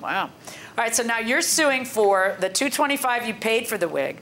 Wow. 0.00 0.24
All 0.24 0.30
right, 0.78 0.94
so 0.94 1.02
now 1.02 1.18
you're 1.18 1.42
suing 1.42 1.84
for 1.84 2.36
the 2.40 2.48
225 2.48 3.26
you 3.26 3.34
paid 3.34 3.66
for 3.66 3.76
the 3.76 3.88
wig, 3.88 4.16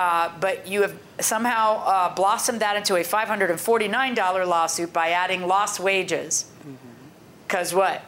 uh, 0.00 0.32
but 0.40 0.66
you 0.66 0.80
have 0.80 0.98
somehow 1.18 1.76
uh, 1.84 2.14
blossomed 2.14 2.60
that 2.60 2.74
into 2.74 2.96
a 2.96 3.04
$549 3.04 4.46
lawsuit 4.48 4.94
by 4.94 5.10
adding 5.10 5.46
lost 5.46 5.78
wages. 5.78 6.50
Because 7.46 7.74
what? 7.74 8.00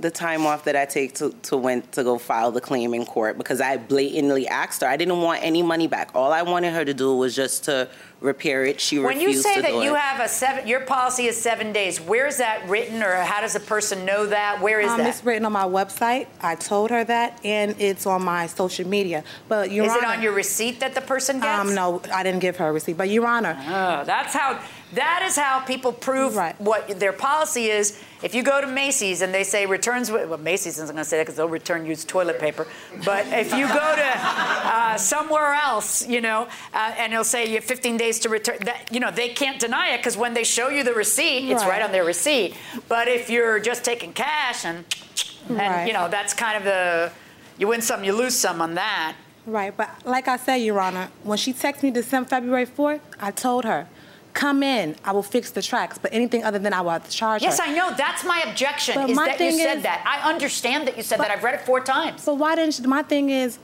The 0.00 0.10
time 0.10 0.44
off 0.44 0.64
that 0.64 0.74
I 0.74 0.86
take 0.86 1.14
to, 1.16 1.30
to 1.42 1.56
went 1.56 1.92
to 1.92 2.02
go 2.02 2.18
file 2.18 2.50
the 2.50 2.60
claim 2.60 2.94
in 2.94 3.06
court 3.06 3.38
because 3.38 3.60
I 3.60 3.76
blatantly 3.76 4.48
asked 4.48 4.80
her. 4.80 4.88
I 4.88 4.96
didn't 4.96 5.20
want 5.20 5.44
any 5.44 5.62
money 5.62 5.86
back. 5.86 6.10
All 6.16 6.32
I 6.32 6.42
wanted 6.42 6.72
her 6.72 6.84
to 6.84 6.94
do 6.94 7.14
was 7.14 7.36
just 7.36 7.62
to 7.66 7.88
repair 8.20 8.64
it. 8.64 8.80
She 8.80 8.98
When 8.98 9.20
you 9.20 9.32
say 9.34 9.60
that 9.60 9.72
you 9.74 9.94
it. 9.94 10.00
have 10.00 10.20
a 10.20 10.28
seven, 10.28 10.66
your 10.66 10.80
policy 10.80 11.26
is 11.26 11.36
seven 11.40 11.72
days. 11.72 12.00
Where 12.00 12.26
is 12.26 12.36
that 12.38 12.68
written, 12.68 13.02
or 13.02 13.14
how 13.16 13.40
does 13.40 13.54
a 13.56 13.60
person 13.60 14.04
know 14.04 14.26
that? 14.26 14.60
Where 14.60 14.80
is 14.80 14.90
Um, 14.90 14.98
that? 14.98 15.06
it's 15.08 15.24
written 15.24 15.44
on 15.46 15.52
my 15.52 15.64
website. 15.64 16.26
I 16.40 16.54
told 16.54 16.90
her 16.90 17.02
that, 17.04 17.38
and 17.44 17.74
it's 17.78 18.06
on 18.06 18.22
my 18.22 18.46
social 18.46 18.86
media. 18.86 19.24
But 19.48 19.70
Your 19.70 19.86
is 19.86 19.94
it 19.94 20.04
on 20.04 20.22
your 20.22 20.32
receipt 20.32 20.80
that 20.80 20.94
the 20.94 21.00
person 21.00 21.40
gets? 21.40 21.60
Um, 21.60 21.74
no, 21.74 22.02
I 22.12 22.22
didn't 22.22 22.40
give 22.40 22.56
her 22.58 22.68
a 22.68 22.72
receipt. 22.72 22.96
But 22.98 23.08
Your 23.08 23.26
Honor, 23.26 23.56
Oh, 23.66 24.04
that's 24.04 24.34
how. 24.34 24.60
That 24.94 25.22
is 25.24 25.36
how 25.36 25.60
people 25.60 25.92
prove 25.92 26.34
Right. 26.36 26.60
what 26.60 26.98
their 26.98 27.12
policy 27.12 27.66
is. 27.70 27.98
If 28.22 28.34
you 28.34 28.42
go 28.42 28.60
to 28.60 28.66
Macy's 28.66 29.22
and 29.22 29.32
they 29.32 29.44
say 29.44 29.64
returns, 29.66 30.10
well, 30.10 30.36
Macy's 30.36 30.74
isn't 30.78 30.88
going 30.94 30.96
to 31.04 31.04
say 31.08 31.16
that 31.18 31.22
because 31.24 31.36
they'll 31.36 31.48
return 31.48 31.86
used 31.86 32.08
toilet 32.08 32.38
paper. 32.38 32.66
But 33.04 33.26
if 33.28 33.54
you 33.54 33.66
go 33.68 33.94
to 33.96 34.10
uh, 34.18 34.96
somewhere 34.98 35.54
else, 35.54 36.06
you 36.06 36.20
know, 36.20 36.48
uh, 36.74 36.94
and 36.98 37.12
they'll 37.12 37.24
say 37.24 37.46
you 37.46 37.54
have 37.54 37.64
15 37.64 37.96
days 37.96 38.18
to 38.20 38.28
return, 38.28 38.58
that 38.64 38.88
you 38.90 39.00
know 39.00 39.10
they 39.10 39.28
can't 39.30 39.58
deny 39.60 39.90
it 39.94 39.98
because 39.98 40.16
when 40.16 40.34
they 40.34 40.44
show 40.44 40.68
you 40.68 40.82
the 40.84 40.92
receipt, 40.92 41.50
it's 41.50 41.62
right 41.62 41.70
Right. 41.70 41.82
on 41.82 41.92
their 41.92 42.04
receipt. 42.04 42.54
But 42.88 43.06
if 43.08 43.30
you're 43.30 43.58
just 43.60 43.84
taking 43.84 44.12
cash 44.12 44.64
and, 44.64 44.84
and 45.48 45.56
Right. 45.58 45.86
you 45.86 45.92
know, 45.92 46.08
that's 46.08 46.34
kind 46.34 46.56
of 46.56 46.64
the 46.64 47.10
you 47.58 47.68
win 47.68 47.80
some, 47.80 48.02
you 48.04 48.12
lose 48.12 48.34
some 48.36 48.60
on 48.60 48.74
that. 48.74 49.14
Right, 49.46 49.74
but 49.74 49.88
like 50.04 50.28
I 50.28 50.36
said, 50.36 50.56
Your 50.56 50.80
Honor, 50.80 51.08
when 51.22 51.38
she 51.38 51.52
texted 51.54 51.82
me 51.84 51.90
December, 51.90 52.28
February 52.28 52.66
4th, 52.66 53.00
I 53.20 53.30
told 53.30 53.64
her, 53.64 53.86
come 54.34 54.62
in, 54.62 54.96
I 55.04 55.12
will 55.12 55.22
fix 55.22 55.50
the 55.50 55.62
tracks, 55.62 55.98
but 55.98 56.12
anything 56.12 56.44
other 56.44 56.58
than 56.58 56.72
I 56.72 56.80
will 56.80 56.90
have 56.90 57.04
to 57.04 57.10
charge 57.10 57.42
Yes, 57.42 57.58
her. 57.58 57.66
I 57.66 57.74
know. 57.74 57.92
That's 57.96 58.24
my 58.24 58.40
objection. 58.46 58.94
But 58.94 59.10
is 59.10 59.16
my 59.16 59.26
that 59.26 59.40
you 59.40 59.52
said 59.52 59.78
is- 59.78 59.82
that. 59.82 60.02
I 60.06 60.28
understand 60.28 60.86
that 60.88 60.96
you 60.96 61.02
said 61.02 61.18
But- 61.18 61.28
that. 61.28 61.36
I've 61.36 61.44
read 61.44 61.54
it 61.54 61.62
four 61.66 61.80
times. 61.80 62.24
But 62.24 62.34
why 62.36 62.54
didn't 62.54 62.74
she, 62.74 62.82
my 62.82 63.02
thing 63.02 63.30
is, 63.30 63.58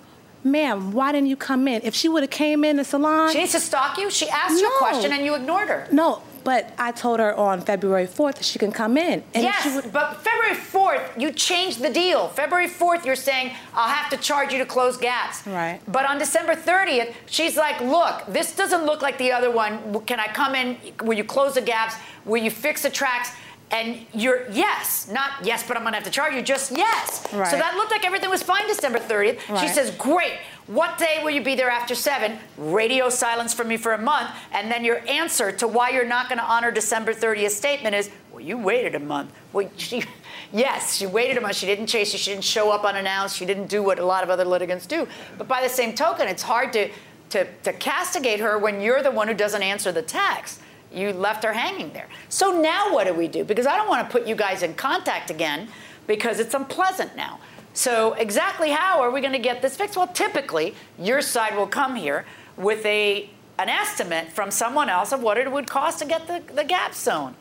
ma'am, 0.45 0.93
why 0.93 1.13
didn't 1.13 1.29
you 1.29 1.37
come 1.37 1.67
in? 1.69 1.81
If 1.85 1.95
she 1.95 2.09
would 2.09 2.23
have 2.23 2.31
came 2.31 2.65
in 2.65 2.77
the 2.77 2.85
salon. 2.85 3.33
She 3.33 3.39
needs 3.39 3.53
to 3.53 3.61
stalk 3.61 3.99
you. 3.99 4.11
She 4.11 4.29
asked 4.29 4.61
you 4.61 4.69
a 4.69 4.79
question 4.79 5.13
and 5.13 5.25
you 5.25 5.35
ignored 5.35 5.69
her. 5.69 5.87
no, 5.93 6.23
but 6.47 6.73
I 6.79 6.93
told 6.93 7.19
her 7.19 7.35
on 7.35 7.61
February 7.61 8.07
4th 8.07 8.41
she 8.41 8.57
can 8.57 8.71
come 8.71 8.97
in. 8.97 9.25
And 9.35 9.45
if 9.45 9.55
she 9.63 9.69
yes, 9.69 9.89
but 9.93 10.23
February 10.23 10.55
4th, 10.55 11.21
you 11.21 11.33
changed 11.33 11.83
the 11.83 11.91
deal. 11.91 12.29
February 12.29 12.69
4th, 12.69 13.05
you're 13.05 13.17
saying, 13.17 13.51
I'll 13.75 13.89
have 13.89 14.09
to 14.11 14.17
charge 14.17 14.53
you 14.53 14.59
to 14.59 14.65
close 14.65 14.97
gaps. 14.97 15.45
Right. 15.45 15.81
But 15.89 16.05
on 16.07 16.19
December 16.19 16.55
30th, 16.55 17.15
she's 17.27 17.57
like, 17.57 17.81
look, 17.81 18.25
this 18.29 18.55
doesn't 18.55 18.87
look 18.87 19.03
like 19.03 19.19
the 19.19 19.33
other 19.33 19.51
one. 19.51 20.01
Can 20.05 20.21
I 20.21 20.29
come 20.29 20.55
in? 20.55 20.79
Will 21.03 21.19
you 21.19 21.25
close 21.25 21.55
the 21.55 21.63
gaps? 21.63 21.97
Will 22.25 22.41
you 22.41 22.53
fix 22.53 22.83
the 22.83 22.91
tracks? 22.91 23.31
And 23.71 24.07
you're 24.15 24.49
yes, 24.51 25.09
not 25.11 25.31
yes, 25.43 25.67
but 25.67 25.77
I'm 25.77 25.83
gonna 25.83 25.97
have 25.97 26.05
to 26.05 26.11
charge 26.11 26.35
you. 26.35 26.43
Just 26.43 26.71
yes. 26.71 27.27
Right. 27.33 27.49
So 27.49 27.57
that 27.57 27.75
looked 27.75 27.91
like 27.91 28.05
everything 28.05 28.31
was 28.31 28.43
fine 28.43 28.67
December 28.69 28.99
30th. 28.99 29.41
She 29.61 29.69
says, 29.69 29.91
great. 29.93 30.35
What 30.69 30.99
day 30.99 31.21
will 31.23 31.31
you 31.31 31.43
be 31.43 31.55
there 31.55 31.71
after 31.71 31.95
seven? 31.95 32.39
Radio 32.57 33.09
silence 33.09 33.55
from 33.55 33.69
me 33.69 33.77
for 33.77 33.93
a 33.93 33.99
month, 33.99 34.31
and 34.53 34.71
then 34.71 34.85
your 34.85 34.99
answer 35.09 35.53
to 35.53 35.69
why 35.69 35.91
you're 35.91 36.07
not 36.07 36.29
going 36.29 36.39
to 36.39 36.45
honor 36.45 36.73
December 36.73 37.13
30th 37.15 37.51
statement 37.51 37.95
is, 37.95 38.11
well, 38.33 38.41
you 38.41 38.59
waited 38.59 38.97
a 38.97 39.01
month. 39.01 39.33
Well, 39.53 39.71
she, 39.77 40.03
yes, 40.53 40.97
she 40.97 41.07
waited 41.07 41.37
a 41.37 41.41
month. 41.41 41.55
She 41.55 41.67
didn't 41.67 41.87
chase 41.87 42.13
you. 42.13 42.19
She 42.19 42.33
didn't 42.33 42.45
show 42.45 42.73
up 42.73 42.85
unannounced. 42.85 43.37
She 43.37 43.47
didn't 43.47 43.69
do 43.69 43.81
what 43.83 44.01
a 44.01 44.05
lot 44.05 44.25
of 44.25 44.31
other 44.31 44.45
litigants 44.45 44.87
do. 44.87 45.07
But 45.39 45.47
by 45.47 45.63
the 45.63 45.69
same 45.69 45.95
token, 45.95 46.27
it's 46.27 46.43
hard 46.43 46.73
to 46.73 46.91
to, 47.31 47.47
to 47.63 47.73
castigate 47.73 48.41
her 48.41 48.59
when 48.59 48.81
you're 48.81 49.03
the 49.03 49.11
one 49.11 49.29
who 49.29 49.35
doesn't 49.35 49.63
answer 49.63 49.93
the 49.93 50.03
text. 50.03 50.61
You 50.93 51.13
left 51.13 51.45
her 51.45 51.53
hanging 51.53 51.93
there. 51.93 52.09
So 52.29 52.61
now 52.61 52.93
what 52.93 53.07
do 53.07 53.15
we 53.15 53.29
do? 53.29 53.45
Because 53.45 53.67
I 53.67 53.77
don't 53.77 53.89
want 53.89 54.07
to 54.07 54.13
put 54.13 54.27
you 54.27 54.35
guys 54.35 54.63
in 54.63 54.75
contact 54.75 55.31
again 55.31 55.69
because 56.07 56.41
it's 56.41 56.55
unpleasant 56.55 57.17
now. 57.17 57.39
So 57.75 58.15
exactly 58.15 58.71
how 58.71 59.03
are 59.03 59.11
we 59.11 59.21
going 59.21 59.33
to 59.33 59.39
get 59.39 59.61
this 59.61 59.77
fixed? 59.77 59.97
Well, 59.97 60.09
typically 60.09 60.75
your 60.99 61.21
side 61.21 61.57
will 61.57 61.67
come 61.67 61.97
here 61.97 62.25
with 62.57 62.85
a 62.87 63.31
an 63.59 63.69
estimate 63.69 64.29
from 64.29 64.51
someone 64.51 64.89
else 64.89 65.13
of 65.13 65.23
what 65.23 65.39
it 65.39 65.51
would 65.51 65.67
cost 65.67 65.99
to 66.01 66.05
get 66.05 66.27
the, 66.27 66.43
the 66.55 66.65
gap 66.65 66.95
zone. 66.95 67.35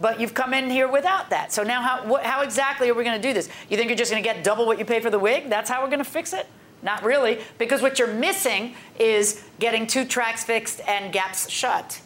But 0.00 0.20
you've 0.20 0.34
come 0.34 0.54
in 0.54 0.70
here 0.70 0.88
without 0.88 1.30
that. 1.30 1.52
So 1.52 1.62
now 1.62 1.82
how, 1.82 2.06
what, 2.06 2.24
how 2.24 2.42
exactly 2.42 2.88
are 2.88 2.94
we 2.94 3.04
going 3.04 3.20
to 3.20 3.28
do 3.28 3.34
this? 3.34 3.48
You 3.68 3.76
think 3.76 3.90
you're 3.90 3.98
just 3.98 4.10
going 4.10 4.22
to 4.22 4.26
get 4.26 4.42
double 4.44 4.64
what 4.64 4.78
you 4.78 4.84
pay 4.84 5.00
for 5.00 5.10
the 5.10 5.18
wig? 5.18 5.50
That's 5.50 5.68
how 5.68 5.82
we're 5.82 5.90
going 5.90 5.98
to 5.98 6.10
fix 6.10 6.32
it? 6.32 6.46
Not 6.82 7.02
really, 7.02 7.40
because 7.58 7.82
what 7.82 7.98
you're 7.98 8.06
missing 8.14 8.74
is 8.98 9.44
getting 9.58 9.86
two 9.86 10.04
tracks 10.04 10.44
fixed 10.44 10.80
and 10.86 11.12
gaps 11.12 11.50
shut. 11.50 12.00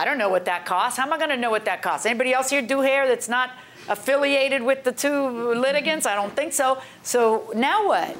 I 0.00 0.06
don't 0.06 0.16
know 0.16 0.30
what 0.30 0.46
that 0.46 0.64
costs. 0.64 0.96
How 0.98 1.04
am 1.04 1.12
I 1.12 1.18
going 1.18 1.28
to 1.28 1.36
know 1.36 1.50
what 1.50 1.66
that 1.66 1.82
costs? 1.82 2.06
Anybody 2.06 2.32
else 2.32 2.48
here 2.48 2.62
do 2.62 2.80
hair 2.80 3.06
that's 3.06 3.28
not 3.28 3.50
affiliated 3.86 4.62
with 4.62 4.82
the 4.82 4.92
two 4.92 5.52
litigants? 5.52 6.06
I 6.06 6.14
don't 6.14 6.34
think 6.34 6.54
so. 6.54 6.80
So 7.02 7.52
now 7.54 7.86
what? 7.86 8.16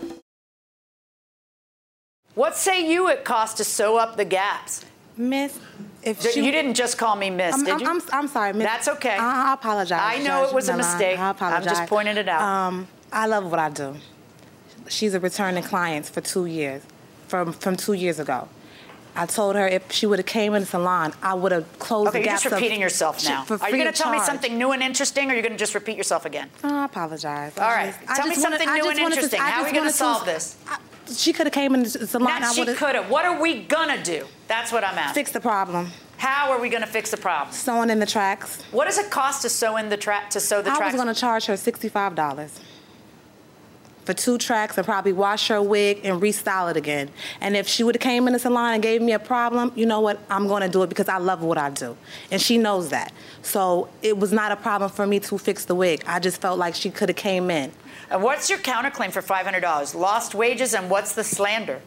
What 2.34 2.54
say 2.54 2.86
you 2.86 3.08
it 3.08 3.24
costs 3.24 3.56
to 3.56 3.64
sew 3.64 3.96
up 3.96 4.18
the 4.18 4.26
gaps? 4.26 4.84
Miss, 5.16 5.58
if 6.02 6.20
she, 6.20 6.44
you 6.44 6.52
didn't 6.52 6.74
just 6.74 6.98
call 6.98 7.16
me 7.16 7.30
Miss, 7.30 7.54
I'm, 7.54 7.64
did 7.64 7.80
you? 7.80 7.88
I'm, 7.88 8.02
I'm 8.12 8.28
sorry, 8.28 8.52
Miss. 8.52 8.66
That's 8.66 8.88
okay. 8.88 9.16
I, 9.16 9.50
I 9.50 9.54
apologize. 9.54 10.00
I 10.02 10.18
know 10.18 10.42
Judge 10.42 10.50
it 10.50 10.54
was 10.54 10.68
a 10.68 10.76
mistake. 10.76 11.18
I 11.18 11.34
I'm 11.40 11.64
just 11.64 11.86
pointing 11.88 12.18
it 12.18 12.28
out. 12.28 12.42
Um, 12.42 12.88
I 13.10 13.26
love 13.26 13.50
what 13.50 13.58
I 13.58 13.70
do. 13.70 13.96
She's 14.88 15.14
a 15.14 15.20
returning 15.20 15.62
client 15.62 16.04
for 16.06 16.20
two 16.20 16.44
years, 16.44 16.82
from 17.26 17.52
from 17.52 17.76
two 17.76 17.94
years 17.94 18.18
ago. 18.18 18.48
I 19.16 19.26
told 19.26 19.56
her 19.56 19.66
if 19.66 19.90
she 19.92 20.06
would 20.06 20.18
have 20.18 20.26
came 20.26 20.54
in 20.54 20.62
the 20.62 20.66
salon, 20.66 21.12
I 21.22 21.34
would 21.34 21.52
have 21.52 21.78
closed 21.78 22.08
okay, 22.10 22.18
the 22.20 22.24
you're 22.24 22.32
gaps. 22.32 22.42
just 22.44 22.52
of- 22.54 22.60
repeating 22.60 22.80
yourself 22.80 23.24
now. 23.24 23.44
Are 23.60 23.68
you 23.70 23.76
going 23.76 23.92
to 23.92 24.02
tell 24.02 24.10
me 24.12 24.20
something 24.20 24.56
new 24.56 24.72
and 24.72 24.82
interesting, 24.82 25.28
or 25.28 25.32
are 25.32 25.36
you 25.36 25.42
going 25.42 25.52
to 25.52 25.58
just 25.58 25.74
repeat 25.74 25.96
yourself 25.96 26.24
again? 26.24 26.48
Oh, 26.64 26.82
I 26.82 26.84
apologize. 26.84 27.58
All 27.58 27.68
right. 27.68 27.94
I 28.08 28.16
Tell 28.16 28.26
me 28.28 28.34
just 28.34 28.42
wanted- 28.44 28.58
something 28.60 28.68
I 28.68 28.78
new 28.78 28.88
and 28.90 29.00
wanted 29.00 29.14
to- 29.16 29.22
interesting. 29.22 29.40
How 29.40 29.62
are 29.62 29.64
we 29.64 29.72
gonna 29.72 29.92
solve 29.92 30.24
this? 30.24 30.56
I- 30.68 30.78
she 31.12 31.32
could 31.32 31.46
have 31.46 31.52
came 31.52 31.74
in 31.74 31.82
the 31.82 31.88
salon. 31.90 32.28
Not 32.28 32.42
I 32.42 32.52
she 32.52 32.64
could 32.64 32.94
have. 32.94 33.10
What 33.10 33.24
are 33.24 33.40
we 33.40 33.62
going 33.64 33.88
to 33.96 34.00
do? 34.02 34.26
That's 34.46 34.70
what 34.70 34.84
I'm 34.84 34.96
asking. 34.96 35.14
Fix 35.14 35.32
the 35.32 35.40
problem. 35.40 35.90
How 36.18 36.52
are 36.52 36.60
we 36.60 36.68
going 36.68 36.82
to 36.82 36.88
fix 36.88 37.10
the 37.10 37.16
problem? 37.16 37.52
Sewing 37.52 37.90
in 37.90 37.98
the 37.98 38.06
tracks. 38.06 38.62
What 38.70 38.84
does 38.84 38.96
it 38.98 39.10
cost 39.10 39.42
to 39.42 39.48
sew 39.48 39.76
in 39.76 39.88
the 39.88 39.96
track 39.96 40.30
to 40.30 40.38
sew 40.40 40.62
the 40.62 40.70
I 40.70 40.76
tracks? 40.76 40.92
was 40.92 41.02
going 41.02 41.12
to 41.12 41.20
charge 41.20 41.46
her 41.46 41.56
sixty-five 41.56 42.14
dollars 42.14 42.60
for 44.04 44.14
two 44.14 44.38
tracks 44.38 44.76
and 44.78 44.84
probably 44.86 45.12
wash 45.12 45.48
her 45.48 45.60
wig 45.62 46.00
and 46.04 46.20
restyle 46.20 46.70
it 46.70 46.76
again. 46.76 47.10
And 47.40 47.56
if 47.56 47.68
she 47.68 47.84
would 47.84 47.94
have 47.94 48.00
came 48.02 48.26
in 48.26 48.32
the 48.32 48.38
salon 48.38 48.74
and 48.74 48.82
gave 48.82 49.02
me 49.02 49.12
a 49.12 49.18
problem, 49.18 49.72
you 49.74 49.86
know 49.86 50.00
what? 50.00 50.18
I'm 50.30 50.46
going 50.48 50.62
to 50.62 50.68
do 50.68 50.82
it 50.82 50.88
because 50.88 51.08
I 51.08 51.18
love 51.18 51.42
what 51.42 51.58
I 51.58 51.70
do, 51.70 51.96
and 52.30 52.40
she 52.40 52.58
knows 52.58 52.88
that. 52.90 53.12
So 53.42 53.88
it 54.02 54.18
was 54.18 54.32
not 54.32 54.52
a 54.52 54.56
problem 54.56 54.90
for 54.90 55.06
me 55.06 55.20
to 55.20 55.38
fix 55.38 55.64
the 55.64 55.74
wig. 55.74 56.02
I 56.06 56.18
just 56.18 56.40
felt 56.40 56.58
like 56.58 56.74
she 56.74 56.90
could 56.90 57.08
have 57.08 57.16
came 57.16 57.50
in. 57.50 57.72
And 58.10 58.22
what's 58.22 58.50
your 58.50 58.58
counterclaim 58.58 59.12
for 59.12 59.22
$500? 59.22 59.94
Lost 59.94 60.34
wages, 60.34 60.74
and 60.74 60.90
what's 60.90 61.12
the 61.14 61.22
slander? 61.24 61.80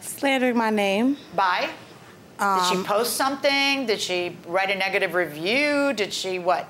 Slandering 0.00 0.56
my 0.56 0.70
name. 0.70 1.16
By? 1.34 1.70
Did 2.38 2.44
Um, 2.44 2.76
she 2.82 2.82
post 2.86 3.14
something? 3.16 3.86
Did 3.86 4.00
she 4.00 4.36
write 4.46 4.70
a 4.70 4.74
negative 4.74 5.14
review? 5.14 5.92
Did 5.94 6.12
she 6.12 6.38
what? 6.38 6.68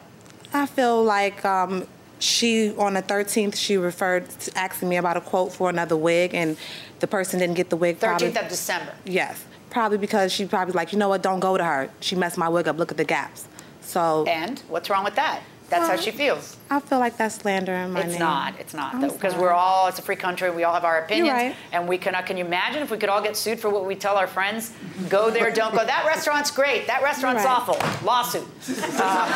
I 0.54 0.64
feel 0.66 1.02
like 1.02 1.44
um, 1.44 1.86
she 2.26 2.74
on 2.76 2.94
the 2.94 3.02
13th 3.02 3.56
she 3.56 3.76
referred 3.76 4.28
to 4.40 4.58
asking 4.58 4.88
me 4.88 4.96
about 4.96 5.16
a 5.16 5.20
quote 5.20 5.52
for 5.52 5.70
another 5.70 5.96
wig, 5.96 6.34
and 6.34 6.56
the 7.00 7.06
person 7.06 7.38
didn't 7.38 7.54
get 7.56 7.70
the 7.70 7.76
wig. 7.76 7.98
13th 7.98 8.00
probably- 8.34 8.40
of 8.40 8.48
December. 8.48 8.92
Yes, 9.04 9.44
probably 9.70 9.98
because 9.98 10.32
she 10.32 10.44
probably 10.46 10.72
like, 10.74 10.92
you 10.92 10.98
know 10.98 11.08
what? 11.08 11.22
Don't 11.22 11.40
go 11.40 11.56
to 11.56 11.64
her. 11.64 11.88
She 12.00 12.16
messed 12.16 12.36
my 12.38 12.48
wig 12.48 12.68
up. 12.68 12.78
Look 12.78 12.90
at 12.90 12.96
the 12.96 13.04
gaps. 13.04 13.46
So 13.80 14.24
And 14.26 14.60
what's 14.68 14.90
wrong 14.90 15.04
with 15.04 15.14
that? 15.14 15.40
That's 15.68 15.88
how 15.88 15.96
she 15.96 16.10
feels. 16.12 16.56
I 16.70 16.80
feel 16.80 16.98
like 16.98 17.16
that's 17.16 17.36
slandering 17.36 17.92
my 17.92 18.00
It's 18.00 18.06
name. 18.06 18.14
It's 18.14 18.20
not. 18.20 18.60
It's 18.60 18.74
not 18.74 19.00
though, 19.00 19.10
because 19.10 19.34
we're 19.34 19.52
all. 19.52 19.88
It's 19.88 19.98
a 19.98 20.02
free 20.02 20.16
country. 20.16 20.50
We 20.50 20.64
all 20.64 20.74
have 20.74 20.84
our 20.84 20.98
opinions, 21.00 21.30
right. 21.30 21.56
and 21.72 21.88
we 21.88 21.98
cannot. 21.98 22.26
Can 22.26 22.36
you 22.36 22.44
imagine 22.44 22.82
if 22.82 22.90
we 22.90 22.98
could 22.98 23.08
all 23.08 23.22
get 23.22 23.36
sued 23.36 23.58
for 23.58 23.68
what 23.68 23.84
we 23.86 23.94
tell 23.96 24.16
our 24.16 24.26
friends? 24.26 24.72
Go 25.08 25.30
there, 25.30 25.50
don't 25.50 25.74
go. 25.74 25.84
That 25.84 26.04
restaurant's 26.06 26.50
great. 26.50 26.86
That 26.86 27.02
restaurant's 27.02 27.44
Right. 27.44 27.50
awful. 27.58 28.06
Lawsuit. 28.06 28.46
Um, 28.96 29.28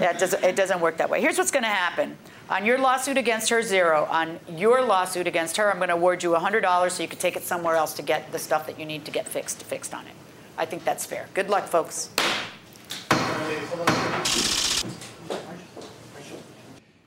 yeah, 0.00 0.10
it 0.10 0.18
doesn't. 0.18 0.42
It 0.42 0.56
doesn't 0.56 0.80
work 0.80 0.96
that 0.96 1.10
way. 1.10 1.20
Here's 1.20 1.36
what's 1.38 1.50
going 1.50 1.62
to 1.62 1.68
happen. 1.68 2.16
On 2.48 2.64
your 2.66 2.78
lawsuit 2.78 3.16
against 3.16 3.48
her, 3.50 3.62
zero. 3.62 4.06
On 4.10 4.40
your 4.56 4.82
lawsuit 4.82 5.26
against 5.26 5.56
her, 5.58 5.70
I'm 5.70 5.76
going 5.76 5.88
to 5.88 5.94
award 5.94 6.22
you 6.22 6.30
$100 6.30 6.90
so 6.90 7.02
you 7.02 7.08
can 7.08 7.18
take 7.18 7.36
it 7.36 7.44
somewhere 7.44 7.76
else 7.76 7.94
to 7.94 8.02
get 8.02 8.32
the 8.32 8.38
stuff 8.38 8.66
that 8.66 8.78
you 8.78 8.84
need 8.86 9.04
to 9.04 9.10
get 9.12 9.28
fixed 9.28 9.62
fixed 9.62 9.94
on 9.94 10.04
it. 10.06 10.14
I 10.58 10.66
think 10.66 10.84
that's 10.84 11.06
fair. 11.06 11.28
Good 11.34 11.48
luck, 11.48 11.66
folks. 11.68 12.10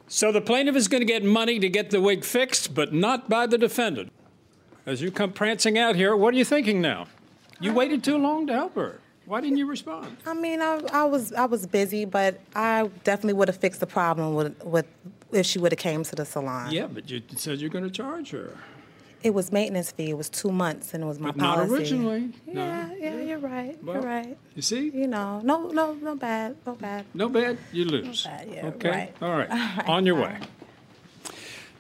So 0.07 0.31
the 0.31 0.41
plaintiff 0.41 0.75
is 0.75 0.87
going 0.87 1.01
to 1.01 1.05
get 1.05 1.23
money 1.23 1.59
to 1.59 1.67
get 1.67 1.89
the 1.89 1.99
wig 1.99 2.23
fixed, 2.23 2.73
but 2.73 2.93
not 2.93 3.29
by 3.29 3.47
the 3.47 3.57
defendant. 3.57 4.11
As 4.85 5.01
you 5.01 5.11
come 5.11 5.33
prancing 5.33 5.77
out 5.77 5.95
here, 5.95 6.15
what 6.15 6.33
are 6.33 6.37
you 6.37 6.45
thinking 6.45 6.81
now? 6.81 7.07
You 7.59 7.73
waited 7.73 8.03
too 8.03 8.17
long 8.17 8.45
to 8.47 8.53
help 8.53 8.75
her. 8.75 8.99
Why 9.25 9.41
didn't 9.41 9.57
you 9.57 9.65
respond? 9.65 10.17
I 10.25 10.33
mean, 10.33 10.61
I, 10.61 10.81
I 10.91 11.05
was 11.05 11.31
I 11.31 11.45
was 11.45 11.65
busy, 11.65 12.03
but 12.03 12.39
I 12.53 12.89
definitely 13.03 13.33
would 13.33 13.47
have 13.47 13.57
fixed 13.57 13.79
the 13.79 13.87
problem 13.87 14.35
with 14.35 14.63
with 14.63 14.85
if 15.31 15.45
she 15.45 15.59
would 15.59 15.71
have 15.71 15.79
came 15.79 16.03
to 16.03 16.15
the 16.15 16.25
salon. 16.25 16.71
Yeah, 16.71 16.87
but 16.87 17.09
you 17.09 17.21
said 17.35 17.59
you're 17.59 17.69
going 17.69 17.85
to 17.85 17.89
charge 17.89 18.31
her. 18.31 18.57
It 19.23 19.33
was 19.33 19.51
maintenance 19.53 19.91
fee. 19.91 20.09
It 20.09 20.17
was 20.17 20.29
two 20.29 20.51
months, 20.51 20.93
and 20.93 21.01
it 21.03 21.07
was 21.07 21.17
my 21.17 21.29
But 21.31 21.37
not 21.37 21.55
policy. 21.55 21.73
originally. 21.75 22.33
No. 22.45 22.65
Yeah, 22.65 22.89
yeah, 22.99 23.21
you're 23.21 23.37
right. 23.39 23.81
Well, 23.83 23.95
you're 23.95 24.03
right. 24.03 24.37
You 24.55 24.61
see? 24.61 24.89
You 24.93 25.07
know, 25.07 25.39
no, 25.43 25.69
no, 25.69 25.93
no 25.93 26.15
bad, 26.15 26.57
no 26.65 26.73
bad. 26.75 27.05
No 27.13 27.29
bad, 27.29 27.57
you 27.71 27.85
lose. 27.85 28.25
No 28.25 28.31
bad, 28.31 28.47
yeah, 28.53 28.65
okay? 28.67 28.89
right. 28.89 29.15
All 29.21 29.31
right. 29.37 29.49
All 29.51 29.57
right, 29.57 29.89
On 29.89 30.05
your 30.05 30.17
all 30.17 30.23
way. 30.25 30.39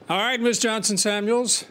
All 0.09 0.17
right, 0.17 0.39
Ms. 0.39 0.59
Johnson 0.59 0.97
Samuels. 0.97 1.65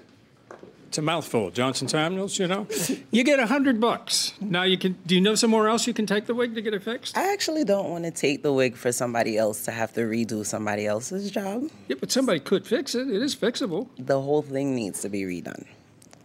It's 0.93 0.99
a 0.99 1.01
mouthful, 1.01 1.51
Johnson 1.51 1.89
Samuels. 1.89 2.39
You 2.39 2.47
know, 2.49 2.67
you 3.11 3.25
get 3.25 3.39
a 3.41 3.47
hundred 3.47 3.81
bucks. 3.81 4.35
Now 4.43 4.65
you 4.65 4.77
can. 4.77 4.99
Do 5.07 5.15
you 5.15 5.23
know 5.23 5.35
somewhere 5.35 5.67
else 5.69 5.87
you 5.87 5.95
can 5.95 6.05
take 6.05 6.27
the 6.27 6.35
wig 6.35 6.55
to 6.55 6.61
get 6.61 6.75
it 6.75 6.83
fixed? 6.83 7.17
I 7.17 7.33
actually 7.33 7.65
don't 7.65 7.89
want 7.89 8.05
to 8.05 8.11
take 8.11 8.43
the 8.43 8.53
wig 8.53 8.77
for 8.77 8.93
somebody 8.93 9.39
else 9.39 9.65
to 9.65 9.71
have 9.71 9.95
to 9.95 10.03
redo 10.03 10.45
somebody 10.45 10.87
else's 10.87 11.31
job. 11.31 11.71
Yeah, 11.89 11.97
but 11.99 12.13
somebody 12.13 12.41
could 12.41 12.67
fix 12.67 12.95
it. 12.95 13.09
It 13.09 13.23
is 13.23 13.35
fixable. 13.35 13.89
The 13.99 14.21
whole 14.21 14.43
thing 14.43 14.75
needs 14.75 15.01
to 15.01 15.09
be 15.09 15.23
redone. 15.23 15.65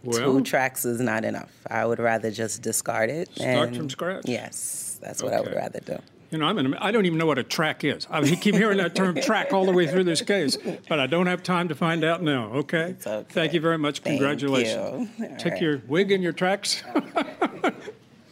Well, 0.04 0.18
Two 0.18 0.42
tracks 0.44 0.84
is 0.84 1.00
not 1.00 1.24
enough. 1.24 1.50
I 1.70 1.86
would 1.86 1.98
rather 1.98 2.30
just 2.30 2.60
discard 2.60 3.08
it. 3.08 3.34
Start 3.36 3.68
and- 3.68 3.76
from 3.78 3.88
scratch? 3.88 4.24
Yes, 4.26 4.98
that's 5.00 5.22
what 5.22 5.32
I 5.32 5.40
would 5.40 5.54
rather 5.54 5.80
do. 5.80 5.96
You 6.30 6.38
know, 6.38 6.46
I'm 6.46 6.58
in 6.58 6.74
a, 6.74 6.78
I 6.80 6.90
don't 6.90 7.06
even 7.06 7.18
know 7.18 7.26
what 7.26 7.38
a 7.38 7.42
track 7.42 7.84
is. 7.84 8.06
I 8.10 8.22
keep 8.34 8.54
hearing 8.54 8.78
that 8.78 8.94
term 8.94 9.14
track 9.20 9.52
all 9.52 9.64
the 9.64 9.72
way 9.72 9.86
through 9.86 10.04
this 10.04 10.20
case, 10.20 10.58
but 10.88 11.00
I 11.00 11.06
don't 11.06 11.26
have 11.26 11.42
time 11.42 11.68
to 11.68 11.74
find 11.74 12.04
out 12.04 12.22
now. 12.22 12.52
Okay. 12.52 12.96
okay. 13.06 13.24
Thank 13.30 13.54
you 13.54 13.60
very 13.60 13.78
much. 13.78 14.00
Thank 14.00 14.18
Congratulations. 14.18 15.10
you. 15.18 15.36
Take 15.38 15.54
right. 15.54 15.62
your 15.62 15.82
wig 15.86 16.12
and 16.12 16.22
your 16.22 16.32
tracks. 16.32 16.82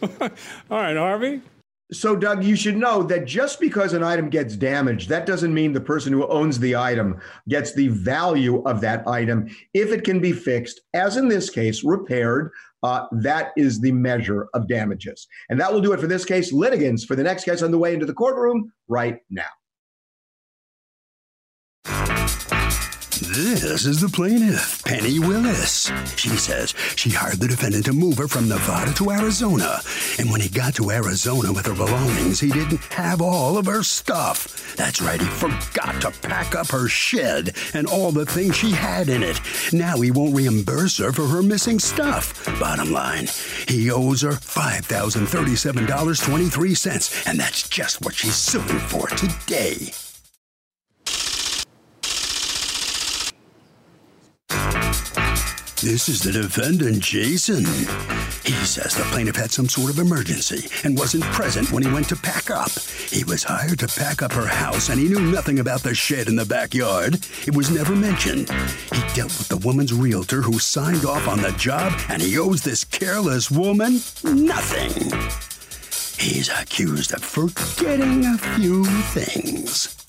all 0.03 0.31
right, 0.71 0.97
Harvey. 0.97 1.41
So, 1.93 2.16
Doug, 2.16 2.43
you 2.43 2.57
should 2.57 2.76
know 2.76 3.05
that 3.05 3.26
just 3.26 3.61
because 3.61 3.93
an 3.93 4.02
item 4.02 4.28
gets 4.28 4.57
damaged, 4.57 5.09
that 5.09 5.25
doesn't 5.25 5.55
mean 5.55 5.73
the 5.73 5.81
person 5.81 6.12
who 6.12 6.26
owns 6.26 6.59
the 6.59 6.75
item 6.75 7.21
gets 7.49 7.75
the 7.75 7.88
value 7.88 8.61
of 8.62 8.81
that 8.81 9.07
item. 9.07 9.49
If 9.73 9.93
it 9.93 10.02
can 10.02 10.19
be 10.19 10.33
fixed, 10.33 10.81
as 10.95 11.16
in 11.16 11.28
this 11.28 11.49
case, 11.49 11.85
repaired, 11.85 12.50
uh, 12.83 13.07
that 13.12 13.52
is 13.57 13.81
the 13.81 13.93
measure 13.93 14.49
of 14.52 14.66
damages. 14.66 15.28
And 15.49 15.61
that 15.61 15.73
will 15.73 15.81
do 15.81 15.93
it 15.93 16.00
for 16.00 16.09
this 16.09 16.25
case. 16.25 16.52
Litigants 16.52 17.05
for 17.05 17.14
the 17.14 17.23
next 17.23 17.45
case 17.45 17.62
on 17.62 17.71
the 17.71 17.78
way 17.78 17.95
into 17.95 18.07
the 18.07 18.14
courtroom 18.14 18.73
right 18.88 19.19
now. 19.31 19.45
This 23.37 23.85
is 23.85 24.00
the 24.00 24.09
plaintiff, 24.09 24.83
Penny 24.83 25.19
Willis. 25.19 25.93
She 26.16 26.31
says 26.31 26.73
she 26.97 27.11
hired 27.11 27.38
the 27.38 27.47
defendant 27.47 27.85
to 27.85 27.93
move 27.93 28.16
her 28.16 28.28
from 28.28 28.49
Nevada 28.49 28.95
to 28.95 29.11
Arizona. 29.11 29.83
And 30.19 30.31
when 30.31 30.40
he 30.40 30.49
got 30.49 30.75
to 30.76 30.90
Arizona 30.90 31.52
with 31.52 31.66
her 31.66 31.75
belongings, 31.75 32.40
he 32.40 32.49
didn't 32.49 32.83
have 32.85 33.21
all 33.21 33.59
of 33.59 33.66
her 33.66 33.83
stuff. 33.83 34.75
That's 34.76 35.02
right, 35.02 35.21
he 35.21 35.26
forgot 35.26 36.00
to 36.00 36.12
pack 36.26 36.55
up 36.55 36.69
her 36.69 36.88
shed 36.88 37.55
and 37.75 37.87
all 37.87 38.11
the 38.11 38.25
things 38.25 38.57
she 38.57 38.71
had 38.71 39.11
in 39.11 39.23
it. 39.23 39.38
Now 39.71 40.00
he 40.00 40.11
won't 40.11 40.35
reimburse 40.35 40.97
her 40.97 41.12
for 41.12 41.26
her 41.26 41.43
missing 41.43 41.78
stuff. 41.78 42.43
Bottom 42.59 42.90
line, 42.90 43.26
he 43.69 43.90
owes 43.90 44.23
her 44.23 44.31
$5,037.23, 44.31 47.26
and 47.26 47.38
that's 47.38 47.69
just 47.69 48.02
what 48.02 48.14
she's 48.14 48.35
suing 48.35 48.78
for 48.78 49.09
today. 49.09 49.93
This 55.83 56.09
is 56.09 56.23
the 56.23 56.33
defendant, 56.33 57.00
Jason. 57.00 57.64
He 58.45 58.54
says 58.64 58.95
the 58.95 59.06
plaintiff 59.11 59.37
had 59.37 59.50
some 59.50 59.68
sort 59.68 59.90
of 59.90 59.99
emergency 59.99 60.71
and 60.85 60.97
wasn't 60.97 61.25
present 61.25 61.71
when 61.71 61.83
he 61.83 61.92
went 61.92 62.09
to 62.09 62.16
pack 62.16 62.50
up. 62.50 62.71
He 63.11 63.25
was 63.25 63.45
hired 63.45 63.80
to 63.80 63.87
pack 63.87 64.23
up 64.23 64.33
her 64.33 64.47
house 64.47 64.88
and 64.88 64.99
he 64.99 65.06
knew 65.06 65.21
nothing 65.21 65.59
about 65.59 65.83
the 65.83 65.95
shed 65.95 66.28
in 66.28 66.37
the 66.37 66.47
backyard. 66.47 67.18
It 67.47 67.54
was 67.54 67.71
never 67.71 67.95
mentioned. 67.95 68.49
He 68.90 69.00
dealt 69.14 69.37
with 69.37 69.49
the 69.49 69.59
woman's 69.59 69.92
realtor 69.92 70.40
who 70.40 70.59
signed 70.59 71.04
off 71.04 71.28
on 71.28 71.42
the 71.42 71.52
job 71.52 71.92
and 72.09 72.23
he 72.23 72.38
owes 72.38 72.62
this 72.62 72.83
careless 72.83 73.50
woman 73.50 74.00
nothing. 74.25 75.12
He's 76.18 76.49
accused 76.49 77.12
of 77.12 77.23
forgetting 77.23 78.25
a 78.25 78.38
few 78.38 78.85
things. 79.12 80.06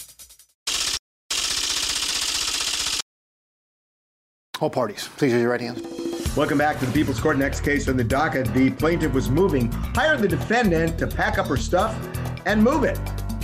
All 4.59 4.69
parties, 4.69 5.07
please 5.17 5.33
raise 5.33 5.41
your 5.41 5.51
right 5.51 5.61
hands. 5.61 6.35
Welcome 6.35 6.57
back 6.57 6.79
to 6.79 6.85
the 6.85 6.91
People's 6.91 7.19
Court. 7.19 7.37
Next 7.37 7.61
case 7.61 7.87
on 7.87 7.97
the 7.97 8.03
docket. 8.03 8.51
The 8.53 8.71
plaintiff 8.71 9.13
was 9.13 9.29
moving, 9.29 9.71
hired 9.71 10.19
the 10.19 10.27
defendant 10.27 10.97
to 10.99 11.07
pack 11.07 11.37
up 11.37 11.47
her 11.47 11.57
stuff 11.57 11.95
and 12.45 12.63
move 12.63 12.83
it. 12.83 12.99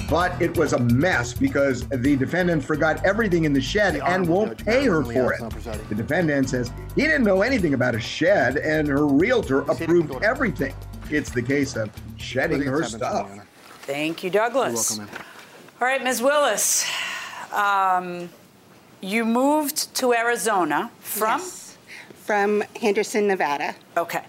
But 0.09 0.39
it 0.41 0.55
was 0.57 0.73
a 0.73 0.79
mess 0.79 1.33
because 1.33 1.87
the 1.87 2.15
defendant 2.15 2.63
forgot 2.63 3.03
everything 3.05 3.45
in 3.45 3.53
the 3.53 3.61
shed 3.61 3.95
and 3.95 4.27
won't 4.27 4.57
Judge 4.57 4.65
pay 4.65 4.85
her 4.85 5.03
for 5.03 5.33
it. 5.33 5.89
The 5.89 5.95
defendant 5.95 6.49
says 6.49 6.71
he 6.95 7.03
didn't 7.03 7.23
know 7.23 7.41
anything 7.41 7.73
about 7.73 7.95
a 7.95 7.99
shed 7.99 8.57
and 8.57 8.87
her 8.87 9.07
realtor 9.07 9.61
approved 9.61 10.11
order. 10.11 10.25
everything. 10.25 10.73
It's 11.09 11.29
the 11.29 11.41
case 11.41 11.75
of 11.75 11.89
shedding 12.17 12.61
her 12.63 12.77
Litigants 12.77 12.91
have 12.93 13.01
been 13.01 13.09
stuff. 13.09 13.11
sworn, 13.11 13.35
Your 13.35 13.41
Honor. 13.43 13.47
Thank 13.81 14.23
you, 14.23 14.29
Douglas. 14.29 14.97
You're 14.97 15.05
welcome, 15.05 15.15
ma'am. 15.17 15.25
All 15.81 15.87
right, 15.87 16.03
Ms. 16.03 16.21
Willis, 16.21 16.89
um, 17.51 18.29
you 19.03 19.25
moved 19.25 19.93
to 19.95 20.13
Arizona 20.13 20.89
from? 20.99 21.39
Yes. 21.39 21.77
From 22.25 22.63
Henderson, 22.79 23.27
Nevada. 23.27 23.75
Okay. 23.97 24.23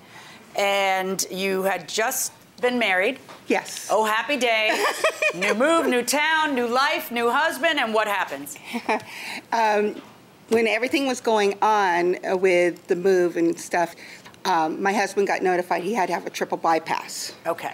And 0.56 1.24
you 1.30 1.62
had 1.62 1.88
just 1.88 2.32
been 2.60 2.78
married. 2.78 3.18
Yes. 3.46 3.88
Oh, 3.90 4.04
happy 4.04 4.36
day. 4.36 4.84
new 5.34 5.54
move, 5.54 5.86
new 5.86 6.02
town, 6.02 6.54
new 6.54 6.66
life, 6.66 7.10
new 7.12 7.30
husband, 7.30 7.78
and 7.78 7.94
what 7.94 8.08
happens? 8.08 8.58
When 10.48 10.66
everything 10.66 11.06
was 11.06 11.22
going 11.22 11.54
on 11.62 12.18
with 12.38 12.86
the 12.86 12.96
move 12.96 13.38
and 13.38 13.58
stuff, 13.58 13.94
um, 14.44 14.82
my 14.82 14.92
husband 14.92 15.26
got 15.26 15.42
notified 15.42 15.82
he 15.82 15.94
had 15.94 16.08
to 16.08 16.12
have 16.12 16.26
a 16.26 16.30
triple 16.30 16.58
bypass. 16.58 17.32
Okay. 17.46 17.72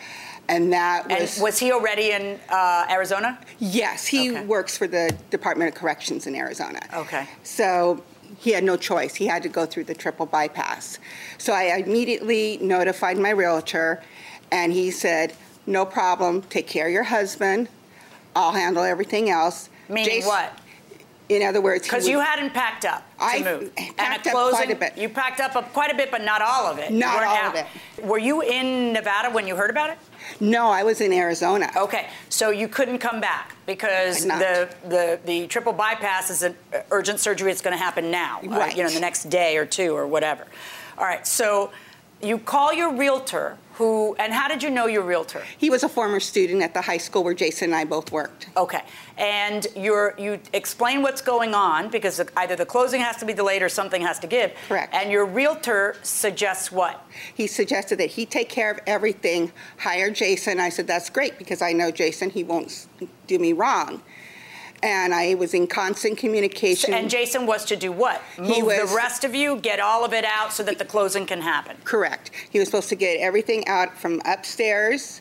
And 0.50 0.72
that 0.72 1.06
And 1.08 1.20
was. 1.20 1.38
was 1.38 1.58
he 1.60 1.70
already 1.70 2.10
in 2.10 2.38
uh, 2.48 2.84
Arizona? 2.90 3.38
yes, 3.60 4.04
he 4.06 4.32
Okay. 4.32 4.44
works 4.44 4.76
for 4.76 4.88
the 4.88 5.14
Department 5.30 5.72
of 5.72 5.80
Corrections 5.80 6.26
in 6.26 6.34
Arizona. 6.34 6.80
Okay. 6.92 7.24
So 7.44 8.02
he 8.38 8.50
had 8.50 8.64
no 8.64 8.76
choice. 8.76 9.14
He 9.14 9.26
had 9.28 9.44
to 9.44 9.48
go 9.48 9.64
through 9.64 9.84
the 9.84 9.94
triple 9.94 10.26
bypass. 10.26 10.98
So 11.38 11.52
I 11.52 11.76
immediately 11.86 12.58
notified 12.60 13.16
my 13.16 13.30
realtor, 13.30 14.02
and 14.50 14.72
he 14.72 14.90
said, 14.90 15.34
No 15.66 15.84
problem, 15.86 16.42
take 16.42 16.66
care 16.66 16.86
of 16.88 16.92
your 16.92 17.04
husband. 17.04 17.68
I'll 18.34 18.52
handle 18.52 18.82
everything 18.82 19.30
else. 19.30 19.68
Meaning 19.88 20.04
Jason- 20.06 20.28
what? 20.30 20.58
In 21.30 21.42
other 21.42 21.60
words, 21.60 21.84
Because 21.84 22.08
you 22.08 22.18
hadn't 22.18 22.52
packed 22.52 22.84
up 22.84 23.08
to 23.18 23.24
I 23.24 23.42
move. 23.42 23.72
packed 23.96 24.26
a 24.26 24.30
up 24.30 24.34
closing, 24.34 24.56
quite 24.56 24.70
a 24.72 24.74
bit. 24.74 24.98
You 24.98 25.08
packed 25.08 25.38
up 25.38 25.54
a, 25.54 25.62
quite 25.62 25.92
a 25.92 25.94
bit, 25.94 26.10
but 26.10 26.22
not 26.24 26.42
all 26.42 26.66
of 26.66 26.78
it. 26.78 26.90
Not 26.92 27.22
all 27.22 27.36
out. 27.36 27.56
of 27.56 28.04
Were 28.04 28.18
you 28.18 28.42
in 28.42 28.92
Nevada 28.92 29.30
when 29.30 29.46
you 29.46 29.54
heard 29.54 29.70
about 29.70 29.90
it? 29.90 29.98
No, 30.40 30.70
I 30.70 30.82
was 30.82 31.00
in 31.00 31.12
Arizona. 31.12 31.70
Okay, 31.76 32.08
so 32.30 32.50
you 32.50 32.66
couldn't 32.66 32.98
come 32.98 33.20
back 33.20 33.54
because 33.64 34.24
the, 34.24 34.68
the 34.88 35.20
the 35.24 35.46
triple 35.46 35.72
bypass 35.72 36.30
is 36.30 36.42
an 36.42 36.56
urgent 36.90 37.20
surgery. 37.20 37.52
It's 37.52 37.62
going 37.62 37.76
to 37.76 37.82
happen 37.82 38.10
now, 38.10 38.40
uh, 38.40 38.66
you 38.74 38.82
know, 38.82 38.90
the 38.90 39.00
next 39.00 39.30
day 39.30 39.56
or 39.56 39.64
two 39.64 39.94
or 39.94 40.08
whatever. 40.08 40.46
All 40.98 41.04
right, 41.04 41.24
so 41.26 41.70
you 42.20 42.38
call 42.38 42.72
your 42.72 42.92
realtor, 42.92 43.56
who, 43.80 44.14
and 44.18 44.30
how 44.30 44.46
did 44.46 44.62
you 44.62 44.68
know 44.68 44.86
your 44.86 45.00
realtor? 45.00 45.42
He 45.56 45.70
was 45.70 45.82
a 45.82 45.88
former 45.88 46.20
student 46.20 46.62
at 46.62 46.74
the 46.74 46.82
high 46.82 46.98
school 46.98 47.24
where 47.24 47.32
Jason 47.32 47.70
and 47.70 47.74
I 47.74 47.84
both 47.84 48.12
worked. 48.12 48.50
Okay, 48.54 48.82
and 49.16 49.66
you're 49.74 50.14
you 50.18 50.38
explain 50.52 51.00
what's 51.00 51.22
going 51.22 51.54
on 51.54 51.88
because 51.88 52.20
either 52.36 52.56
the 52.56 52.66
closing 52.66 53.00
has 53.00 53.16
to 53.16 53.24
be 53.24 53.32
delayed 53.32 53.62
or 53.62 53.70
something 53.70 54.02
has 54.02 54.18
to 54.18 54.26
give. 54.26 54.52
Correct. 54.68 54.94
And 54.94 55.10
your 55.10 55.24
realtor 55.24 55.96
suggests 56.02 56.70
what? 56.70 57.02
He 57.34 57.46
suggested 57.46 57.96
that 58.00 58.10
he 58.10 58.26
take 58.26 58.50
care 58.50 58.70
of 58.70 58.80
everything, 58.86 59.50
hire 59.78 60.10
Jason. 60.10 60.60
I 60.60 60.68
said, 60.68 60.86
that's 60.86 61.08
great 61.08 61.38
because 61.38 61.62
I 61.62 61.72
know 61.72 61.90
Jason, 61.90 62.28
he 62.28 62.44
won't 62.44 62.86
do 63.26 63.38
me 63.38 63.54
wrong. 63.54 64.02
And 64.82 65.12
I 65.14 65.34
was 65.34 65.52
in 65.52 65.66
constant 65.66 66.16
communication. 66.16 66.94
And 66.94 67.10
Jason 67.10 67.44
was 67.46 67.64
to 67.66 67.76
do 67.76 67.92
what? 67.92 68.22
Move 68.38 68.48
He 68.54 68.62
was- 68.62 68.88
the 68.90 68.96
rest 68.96 69.24
of 69.24 69.34
you, 69.34 69.56
get 69.56 69.78
all 69.78 70.04
of 70.04 70.14
it 70.14 70.24
out 70.24 70.52
so 70.52 70.62
that 70.62 70.78
the 70.78 70.84
closing 70.86 71.26
can 71.26 71.42
happen. 71.42 71.76
Correct. 71.84 72.30
He 72.48 72.58
was 72.58 72.68
supposed 72.68 72.88
to 72.88 72.94
get 72.96 73.20
everything 73.20 73.66
out 73.68 73.98
from 73.98 74.22
upstairs 74.24 75.20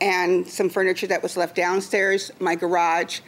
and 0.00 0.46
some 0.48 0.68
furniture 0.70 1.06
that 1.06 1.22
was 1.22 1.36
left 1.36 1.54
downstairs, 1.54 2.30
my 2.40 2.54
garage, 2.54 3.20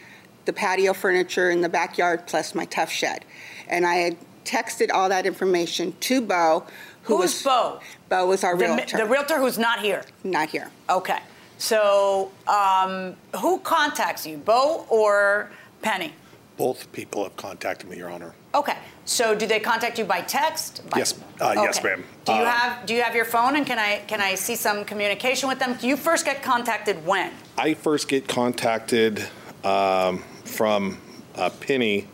the 0.45 0.53
patio 0.53 0.93
furniture 0.93 1.49
in 1.51 1.61
the 1.61 1.69
backyard, 1.69 2.25
plus 2.27 2.53
my 2.55 2.65
Tuff 2.65 2.91
Shed. 2.91 3.23
And 3.67 3.85
I 3.85 3.95
had 3.95 4.17
texted 4.45 4.89
all 4.93 5.09
that 5.09 5.25
information 5.25 5.95
to 6.01 6.21
Bo, 6.21 6.63
who 7.03 7.17
Who's 7.17 7.33
was 7.33 7.43
Bo? 7.43 7.79
Bo 8.09 8.25
was 8.27 8.43
our 8.43 8.55
The, 8.57 8.65
realtor. 8.65 8.97
the 8.97 9.05
realtor 9.05 9.37
who's 9.39 9.57
not 9.57 9.79
here. 9.79 10.03
Not 10.23 10.49
here. 10.49 10.69
Okay. 10.89 11.19
So, 11.57 12.31
um, 12.47 13.15
who 13.39 13.59
contacts 13.59 14.25
you, 14.25 14.37
Bo 14.37 14.85
or 14.89 15.49
Penny? 15.81 16.13
Both 16.57 16.91
people 16.91 17.23
have 17.23 17.35
contacted 17.35 17.89
me, 17.89 17.97
Your 17.97 18.09
Honor. 18.09 18.33
Okay. 18.53 18.77
So, 19.05 19.35
do 19.35 19.45
they 19.45 19.59
contact 19.59 19.97
you 19.99 20.05
by 20.05 20.21
text? 20.21 20.81
By- 20.89 20.99
Yes, 20.99 21.13
uh, 21.41 21.53
yes, 21.55 21.83
ma'am. 21.83 22.03
Do 22.25 22.33
you 22.33 22.41
Uh, 22.41 22.45
have 22.45 22.85
Do 22.85 22.93
you 22.93 23.01
have 23.01 23.13
your 23.15 23.25
phone, 23.25 23.55
and 23.55 23.65
can 23.65 23.77
I 23.77 24.01
can 24.07 24.21
I 24.21 24.35
see 24.35 24.55
some 24.55 24.83
communication 24.85 25.47
with 25.49 25.59
them? 25.59 25.75
Do 25.75 25.87
you 25.87 25.97
first 25.97 26.25
get 26.25 26.41
contacted 26.41 27.05
when? 27.05 27.31
I 27.57 27.73
first 27.73 28.07
get 28.07 28.27
contacted 28.27 29.23
um, 29.63 30.23
from 30.45 30.97
uh, 31.35 31.49
Penny 31.59 32.07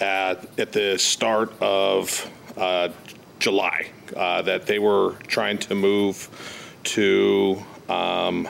at, 0.00 0.46
at 0.58 0.72
the 0.72 0.98
start 0.98 1.52
of 1.60 2.28
uh, 2.56 2.88
July 3.38 3.86
uh, 4.16 4.42
that 4.42 4.66
they 4.66 4.78
were 4.78 5.12
trying 5.28 5.58
to 5.58 5.74
move 5.74 6.28
to 6.82 7.62
um, 7.88 8.48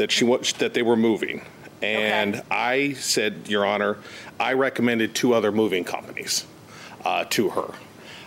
that 0.00 0.10
she 0.10 0.24
wa- 0.24 0.38
that 0.58 0.72
they 0.74 0.80
were 0.82 0.96
moving, 0.96 1.42
and 1.82 2.36
Okay. 2.36 2.44
I 2.50 2.92
said, 2.94 3.42
Your 3.48 3.66
Honor, 3.66 3.98
I 4.40 4.54
recommended 4.54 5.14
two 5.14 5.34
other 5.34 5.52
moving 5.52 5.84
companies 5.84 6.46
uh, 7.04 7.24
to 7.30 7.50
her. 7.50 7.74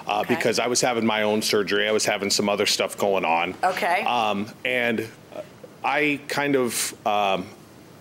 uh, 0.08 0.20
Okay. 0.20 0.36
because 0.36 0.60
I 0.60 0.68
was 0.68 0.82
having 0.82 1.06
my 1.06 1.24
own 1.24 1.42
surgery. 1.42 1.88
I 1.88 1.92
was 1.92 2.06
having 2.06 2.30
some 2.30 2.48
other 2.50 2.66
stuff 2.66 2.98
going 2.98 3.24
on. 3.26 3.56
Okay. 3.64 4.04
Um, 4.04 4.48
and 4.66 5.08
I 5.84 6.20
kind 6.28 6.56
of, 6.58 6.94
um, 7.08 7.48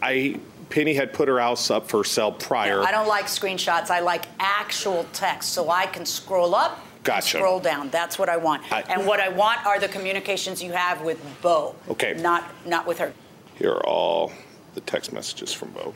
I 0.03 0.39
Penny 0.69 0.95
had 0.95 1.13
put 1.13 1.29
her 1.29 1.39
house 1.39 1.71
up 1.71 1.89
for 1.89 2.03
sale 2.03 2.33
prior. 2.33 2.83
I 2.83 2.91
don't 2.91 3.07
like 3.09 3.27
screenshots. 3.27 3.89
I 3.91 4.01
like 4.01 4.25
actual 4.41 5.07
text 5.13 5.51
so 5.53 5.71
I 5.71 5.87
can 5.87 6.05
scroll 6.05 6.55
up. 6.55 6.81
Gotcha. 7.05 7.39
Scroll 7.39 7.61
down. 7.61 7.89
That's 7.91 8.19
what 8.19 8.29
I 8.29 8.37
want. 8.37 8.63
I- 8.73 8.83
and 8.89 9.07
what 9.07 9.21
I 9.21 9.29
want 9.29 9.65
are 9.67 9.79
the 9.79 9.89
communications 9.89 10.63
you 10.63 10.73
have 10.73 11.03
with 11.03 11.19
Bo. 11.41 11.75
Okay. 11.89 12.15
Not 12.19 12.43
not 12.67 12.87
with 12.87 12.99
her. 12.99 13.13
Here 13.57 13.71
are 13.73 13.87
all 13.87 14.33
the 14.75 14.81
text 14.83 15.12
messages 15.12 15.53
from 15.53 15.71
Bo. 15.71 15.95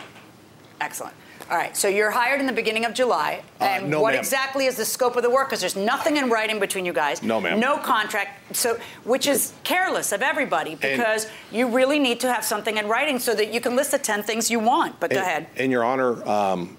Excellent. 0.80 1.14
All 1.50 1.56
right. 1.56 1.76
So 1.76 1.86
you're 1.88 2.10
hired 2.10 2.40
in 2.40 2.46
the 2.46 2.52
beginning 2.52 2.84
of 2.84 2.92
July. 2.92 3.42
Uh, 3.60 3.64
And 3.64 3.90
no, 3.90 4.00
what 4.02 4.12
ma'am. 4.12 4.18
exactly 4.18 4.66
is 4.66 4.76
the 4.76 4.84
scope 4.84 5.16
of 5.16 5.22
the 5.22 5.30
work? 5.30 5.48
Because 5.48 5.60
there's 5.60 5.76
nothing 5.76 6.16
in 6.16 6.28
writing 6.28 6.58
between 6.58 6.84
you 6.84 6.92
guys. 6.92 7.22
No, 7.22 7.40
ma'am. 7.40 7.60
No 7.60 7.78
contract. 7.78 8.56
So, 8.56 8.78
which 9.04 9.26
is 9.26 9.52
careless 9.62 10.12
of 10.12 10.22
everybody 10.22 10.74
because 10.74 11.28
you 11.52 11.68
really 11.68 11.98
need 11.98 12.20
to 12.20 12.32
have 12.32 12.44
something 12.44 12.76
in 12.78 12.88
writing 12.88 13.18
so 13.18 13.34
that 13.34 13.52
you 13.54 13.60
can 13.60 13.76
list 13.76 13.92
the 13.92 13.98
10 13.98 14.22
things 14.24 14.50
you 14.50 14.58
want. 14.58 14.98
But 14.98 15.10
go 15.10 15.20
ahead. 15.20 15.46
And 15.56 15.70
Your 15.70 15.84
Honor, 15.84 16.26
um, 16.28 16.76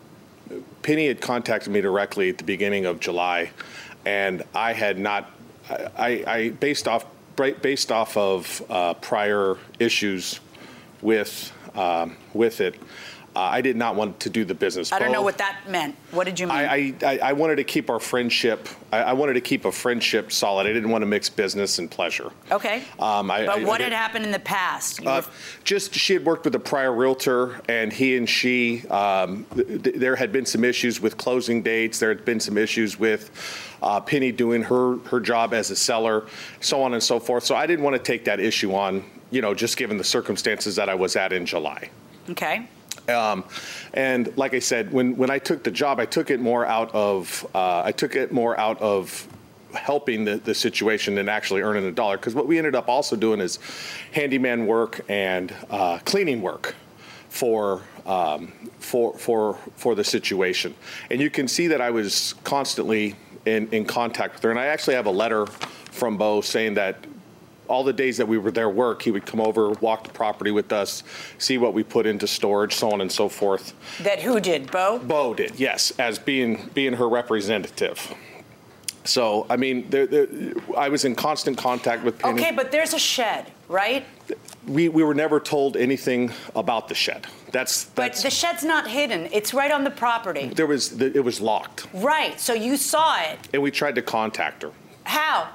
Penny 0.83 1.07
had 1.07 1.21
contacted 1.21 1.71
me 1.71 1.81
directly 1.81 2.29
at 2.29 2.37
the 2.37 2.43
beginning 2.43 2.85
of 2.85 2.99
July, 2.99 3.51
and 4.05 4.43
I 4.53 4.73
had 4.73 4.99
not, 4.99 5.31
I, 5.69 6.23
I 6.27 6.49
based 6.59 6.87
off 6.87 7.05
based 7.61 7.91
off 7.91 8.17
of 8.17 8.63
uh, 8.69 8.95
prior 8.95 9.57
issues 9.79 10.39
with 11.01 11.51
um, 11.75 12.15
with 12.33 12.61
it, 12.61 12.75
uh, 13.37 13.41
I 13.41 13.61
did 13.61 13.75
not 13.75 13.95
want 13.95 14.19
to 14.21 14.31
do 14.31 14.43
the 14.45 14.55
business. 14.55 14.91
I 14.91 14.97
don't 14.97 15.11
know 15.11 15.21
what 15.21 15.37
that 15.37 15.69
meant. 15.69 15.95
What 16.09 16.23
did 16.23 16.39
you 16.39 16.47
mean? 16.47 16.55
I, 16.55 16.95
I, 17.03 17.19
I 17.19 17.33
wanted 17.33 17.57
to 17.57 17.63
keep 17.63 17.91
our 17.91 17.99
friendship. 17.99 18.67
I, 18.91 19.03
I 19.03 19.13
wanted 19.13 19.33
to 19.33 19.41
keep 19.41 19.65
a 19.65 19.71
friendship 19.71 20.31
solid. 20.31 20.65
I 20.65 20.73
didn't 20.73 20.89
want 20.89 21.03
to 21.03 21.05
mix 21.05 21.29
business 21.29 21.77
and 21.77 21.91
pleasure. 21.91 22.31
okay. 22.51 22.83
Um, 22.97 23.29
I, 23.29 23.45
but 23.45 23.61
what 23.61 23.79
had 23.79 23.93
happened 23.93 24.25
in 24.25 24.31
the 24.31 24.39
past? 24.39 25.05
Uh, 25.05 25.21
just 25.63 25.93
she 25.93 26.13
had 26.13 26.25
worked 26.25 26.45
with 26.45 26.55
a 26.55 26.59
prior 26.59 26.91
realtor, 26.91 27.61
and 27.69 27.93
he 27.93 28.17
and 28.17 28.27
she, 28.27 28.87
um, 28.87 29.45
th- 29.53 29.83
th- 29.83 29.95
there 29.97 30.15
had 30.15 30.31
been 30.31 30.47
some 30.47 30.63
issues 30.63 30.99
with 30.99 31.17
closing 31.17 31.61
dates. 31.61 31.99
There 31.99 32.09
had 32.09 32.25
been 32.25 32.39
some 32.39 32.57
issues 32.57 32.97
with 32.97 33.29
uh, 33.81 33.99
Penny 33.99 34.31
doing 34.31 34.63
her 34.63 34.97
her 35.09 35.19
job 35.19 35.53
as 35.53 35.71
a 35.71 35.75
seller, 35.75 36.25
so 36.59 36.81
on 36.81 36.93
and 36.93 37.03
so 37.03 37.19
forth. 37.19 37.43
So 37.43 37.55
I 37.55 37.67
didn't 37.67 37.83
want 37.83 37.95
to 37.95 38.01
take 38.01 38.25
that 38.25 38.39
issue 38.39 38.73
on, 38.73 39.03
you 39.31 39.41
know, 39.41 39.53
just 39.53 39.77
given 39.77 39.97
the 39.97 40.03
circumstances 40.03 40.75
that 40.75 40.89
I 40.89 40.95
was 40.95 41.15
at 41.15 41.33
in 41.33 41.45
July. 41.45 41.89
okay. 42.29 42.67
Um, 43.07 43.45
and 43.93 44.35
like 44.37 44.53
I 44.53 44.59
said, 44.59 44.91
when, 44.91 45.15
when 45.15 45.29
I 45.29 45.39
took 45.39 45.63
the 45.63 45.71
job, 45.71 45.99
I 45.99 46.05
took 46.05 46.29
it 46.29 46.41
more 46.41 46.65
out 46.65 46.93
of 46.93 47.47
uh, 47.55 47.81
I 47.85 47.91
took 47.91 48.15
it 48.15 48.31
more 48.31 48.59
out 48.59 48.81
of 48.81 49.27
helping 49.73 50.25
the, 50.25 50.37
the 50.37 50.53
situation 50.53 51.15
than 51.15 51.29
actually 51.29 51.61
earning 51.61 51.85
a 51.85 51.91
dollar. 51.91 52.17
Because 52.17 52.35
what 52.35 52.47
we 52.47 52.57
ended 52.57 52.75
up 52.75 52.89
also 52.89 53.15
doing 53.15 53.39
is 53.39 53.59
handyman 54.11 54.65
work 54.65 55.01
and 55.09 55.53
uh, 55.69 55.99
cleaning 55.99 56.41
work 56.41 56.75
for 57.29 57.81
um, 58.05 58.51
for 58.79 59.17
for 59.17 59.57
for 59.75 59.95
the 59.95 60.03
situation. 60.03 60.73
And 61.09 61.21
you 61.21 61.29
can 61.29 61.47
see 61.47 61.67
that 61.67 61.81
I 61.81 61.91
was 61.91 62.35
constantly 62.43 63.15
in, 63.47 63.67
in 63.69 63.85
contact 63.85 64.35
with 64.35 64.43
her. 64.43 64.51
And 64.51 64.59
I 64.59 64.65
actually 64.65 64.95
have 64.95 65.05
a 65.05 65.11
letter 65.11 65.45
from 65.91 66.17
Bo 66.17 66.41
saying 66.41 66.75
that 66.75 66.97
all 67.67 67.83
the 67.83 67.93
days 67.93 68.17
that 68.17 68.27
we 68.27 68.37
were 68.37 68.51
there 68.51 68.69
work, 68.69 69.01
he 69.01 69.11
would 69.11 69.25
come 69.25 69.41
over, 69.41 69.71
walk 69.81 70.05
the 70.05 70.13
property 70.13 70.51
with 70.51 70.71
us, 70.71 71.03
see 71.37 71.57
what 71.57 71.73
we 71.73 71.83
put 71.83 72.05
into 72.05 72.27
storage, 72.27 72.73
so 72.73 72.91
on 72.91 73.01
and 73.01 73.11
so 73.11 73.27
forth. 73.27 73.73
That 74.03 74.21
who 74.21 74.39
did? 74.39 74.71
Bo? 74.71 74.99
Bo 74.99 75.33
did, 75.33 75.59
yes, 75.59 75.91
as 75.99 76.17
being 76.19 76.69
being 76.73 76.93
her 76.93 77.09
representative. 77.09 78.13
So, 79.03 79.45
I 79.49 79.55
mean, 79.55 79.89
there, 79.89 80.05
there, 80.05 80.27
I 80.77 80.89
was 80.89 81.05
in 81.05 81.15
constant 81.15 81.57
contact 81.57 82.03
with 82.03 82.19
Penny. 82.19 82.41
Okay, 82.41 82.51
but 82.51 82.71
there's 82.71 82.93
a 82.93 82.99
shed, 82.99 83.51
right? 83.69 84.05
We, 84.67 84.89
we 84.89 85.03
were 85.03 85.13
never 85.13 85.39
told 85.39 85.77
anything 85.77 86.31
about 86.55 86.87
the 86.87 86.95
shed. 86.95 87.27
That's 87.51 87.85
But 87.85 88.13
the 88.15 88.29
shed's 88.29 88.63
not 88.63 88.87
hidden. 88.89 89.29
It's 89.31 89.53
right 89.53 89.71
on 89.71 89.83
the 89.83 89.91
property. 89.91 90.47
there 90.47 90.67
was 90.67 90.99
it 91.01 91.23
was 91.23 91.39
locked, 91.39 91.87
Right. 91.93 92.39
So 92.39 92.53
you 92.53 92.77
saw 92.77 93.19
it. 93.21 93.39
and 93.53 93.61
we 93.61 93.71
tried 93.71 93.95
to 93.95 94.01
contact 94.01 94.63
her. 94.63 94.71
How? 95.03 95.47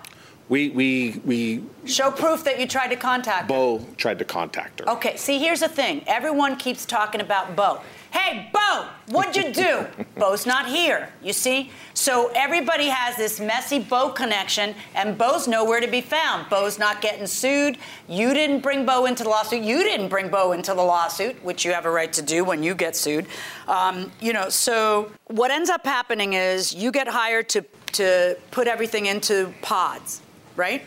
We 0.49 0.71
we 0.71 1.21
we 1.25 1.63
Show 1.85 2.11
proof 2.11 2.45
that 2.45 2.59
you 2.61 2.67
tried 2.67 2.89
to 2.89 2.97
contact 2.97 3.43
her. 3.43 3.49
Bo 3.49 3.87
tried 3.97 4.19
to 4.19 4.25
contact 4.25 4.81
her. 4.81 4.89
Okay, 4.91 5.17
see, 5.17 5.39
here's 5.39 5.61
the 5.61 5.69
thing. 5.69 6.03
Everyone 6.07 6.57
keeps 6.57 6.85
talking 6.85 7.21
about 7.21 7.55
Bo. 7.57 7.81
Hey, 8.13 8.51
Bo, 8.53 8.89
what'd 9.09 9.35
you 9.35 9.55
do? 9.55 9.87
Bo's 10.19 10.45
not 10.45 10.69
here, 10.69 11.09
you 11.23 11.33
see? 11.33 11.71
So 11.95 12.31
everybody 12.35 12.89
has 12.89 13.17
this 13.17 13.41
messy 13.41 13.79
Bo 13.79 14.11
connection, 14.11 14.75
and 14.95 15.17
Bo's 15.17 15.49
nowhere 15.49 15.81
to 15.81 15.87
be 15.87 16.03
found. 16.03 16.51
Bo's 16.51 16.79
not 16.79 17.01
getting 17.01 17.27
sued. 17.27 17.79
You 18.11 18.35
didn't 18.35 18.61
bring 18.61 18.85
Bo 18.85 19.07
into 19.07 19.23
the 19.23 19.31
lawsuit. 19.31 19.63
You 19.63 19.83
didn't 19.83 20.09
bring 20.09 20.29
Bo 20.29 20.53
into 20.53 20.75
the 20.75 20.83
lawsuit, 20.83 21.43
which 21.43 21.65
you 21.65 21.73
have 21.73 21.87
a 21.87 21.91
right 21.91 22.13
to 22.13 22.21
do 22.21 22.45
when 22.45 22.63
you 22.63 22.75
get 22.75 22.97
sued. 22.97 23.27
Um, 23.67 24.13
you 24.21 24.35
know, 24.35 24.51
so 24.51 25.11
what 25.29 25.51
ends 25.51 25.71
up 25.71 25.87
happening 25.87 26.35
is 26.35 26.75
you 26.75 26.93
get 26.93 27.09
hired 27.09 27.49
to, 27.49 27.65
to 27.93 28.37
put 28.51 28.69
everything 28.69 29.07
into 29.07 29.55
pods, 29.63 30.21
right? 30.55 30.83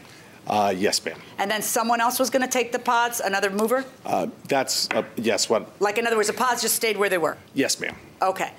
Uh, 0.48 0.74
yes, 0.76 1.04
ma'am. 1.04 1.20
And 1.38 1.50
then 1.50 1.62
someone 1.62 2.02
else 2.02 2.20
was 2.20 2.30
going 2.30 2.44
to 2.44 2.48
take 2.48 2.72
the 2.72 2.80
pods, 2.80 3.20
another 3.20 3.50
mover? 3.50 3.84
Uh, 4.06 4.28
that's 4.48 4.90
uh, 4.92 5.04
yes. 5.16 5.50
What? 5.50 5.70
Like, 5.82 5.98
in 5.98 6.06
other 6.06 6.16
words, 6.16 6.28
the 6.28 6.34
pods 6.34 6.62
just 6.62 6.76
stayed 6.76 6.98
where 6.98 7.10
they 7.10 7.18
were. 7.18 7.38
Yes, 7.54 7.80
ma'am. 7.80 7.96
Okay. 8.22 8.52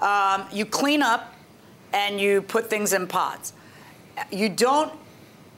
Um, 0.00 0.44
you 0.52 0.64
clean 0.66 1.02
up 1.02 1.34
and 1.92 2.20
you 2.20 2.42
put 2.42 2.70
things 2.70 2.92
in 2.92 3.06
pods. 3.06 3.52
You 4.30 4.48
don't 4.48 4.92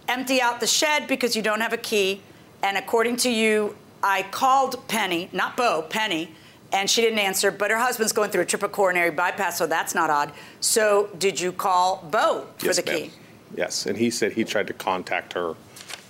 empty 0.08 0.40
out 0.40 0.60
the 0.60 0.66
shed 0.66 1.06
because 1.06 1.36
you 1.36 1.42
don't 1.42 1.60
have 1.60 1.72
a 1.72 1.78
key. 1.78 2.22
And 2.62 2.76
according 2.76 3.16
to 3.16 3.30
you, 3.30 3.76
I 4.02 4.22
called 4.22 4.86
Penny, 4.88 5.28
not 5.32 5.56
Bo, 5.56 5.82
Penny, 5.82 6.30
and 6.72 6.90
she 6.90 7.00
didn't 7.00 7.20
answer, 7.20 7.50
but 7.50 7.70
her 7.70 7.78
husband's 7.78 8.12
going 8.12 8.30
through 8.30 8.42
a 8.42 8.46
triple 8.46 8.68
coronary 8.68 9.10
bypass, 9.10 9.58
so 9.58 9.66
that's 9.66 9.94
not 9.94 10.10
odd. 10.10 10.32
So 10.60 11.08
did 11.18 11.40
you 11.40 11.52
call 11.52 12.06
Bo 12.10 12.46
for 12.58 12.66
yes, 12.66 12.76
the 12.80 12.90
ma'am. 12.90 13.02
key? 13.02 13.10
Yes, 13.56 13.86
and 13.86 13.96
he 13.96 14.10
said 14.10 14.32
he 14.32 14.44
tried 14.44 14.66
to 14.66 14.72
contact 14.72 15.32
her, 15.34 15.54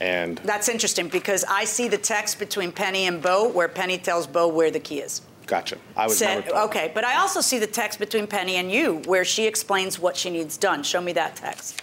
and 0.01 0.39
That's 0.39 0.69
interesting 0.69 1.09
because 1.09 1.45
I 1.49 1.65
see 1.65 1.89
the 1.89 1.99
text 1.99 2.39
between 2.39 2.73
Penny 2.73 3.07
and 3.07 3.23
Bo 3.23 3.49
where 3.49 3.69
Penny 3.69 3.99
tells 3.99 4.27
Bo 4.27 4.49
where 4.49 4.71
the 4.71 4.81
key 4.81 5.01
is. 5.01 5.23
gotcha. 5.47 5.77
I 5.97 6.07
was 6.07 6.19
Said- 6.19 6.49
okay, 6.51 6.91
but 6.95 7.05
I 7.05 7.17
also 7.17 7.41
see 7.41 7.59
the 7.59 7.67
text 7.67 7.99
between 7.99 8.27
Penny 8.27 8.57
and 8.57 8.71
you 8.73 9.03
where 9.07 9.25
she 9.25 9.47
explains 9.47 9.99
what 9.99 10.17
she 10.17 10.31
needs 10.31 10.57
done. 10.57 10.83
Show 10.83 11.01
me 11.01 11.13
that 11.13 11.37
text. 11.37 11.83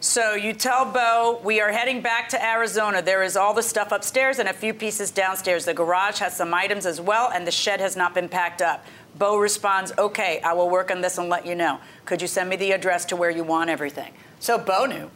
So 0.00 0.34
you 0.34 0.52
tell 0.52 0.84
Bo, 0.84 1.40
we 1.44 1.60
are 1.60 1.72
heading 1.72 2.00
back 2.00 2.28
to 2.30 2.42
Arizona. 2.44 3.02
There 3.02 3.22
is 3.24 3.36
all 3.36 3.52
the 3.52 3.62
stuff 3.62 3.90
upstairs 3.90 4.38
and 4.38 4.48
a 4.48 4.52
few 4.52 4.72
pieces 4.72 5.10
downstairs. 5.10 5.64
The 5.64 5.74
garage 5.74 6.18
has 6.20 6.36
some 6.36 6.54
items 6.54 6.86
as 6.86 7.00
well, 7.00 7.30
and 7.34 7.44
the 7.46 7.50
shed 7.50 7.80
has 7.80 7.96
not 7.96 8.14
been 8.14 8.28
packed 8.28 8.62
up. 8.62 8.86
Bo 9.16 9.36
responds, 9.38 9.92
okay, 9.98 10.40
I 10.42 10.52
will 10.52 10.70
work 10.70 10.92
on 10.92 11.00
this 11.00 11.18
and 11.18 11.28
let 11.28 11.44
you 11.44 11.56
know. 11.56 11.80
Could 12.04 12.22
you 12.22 12.28
send 12.28 12.48
me 12.48 12.54
the 12.56 12.70
address 12.72 13.04
to 13.06 13.16
where 13.16 13.30
you 13.30 13.42
want 13.42 13.70
everything? 13.70 14.12
So 14.40 14.58
Bo 14.58 14.86
knew. 14.86 15.10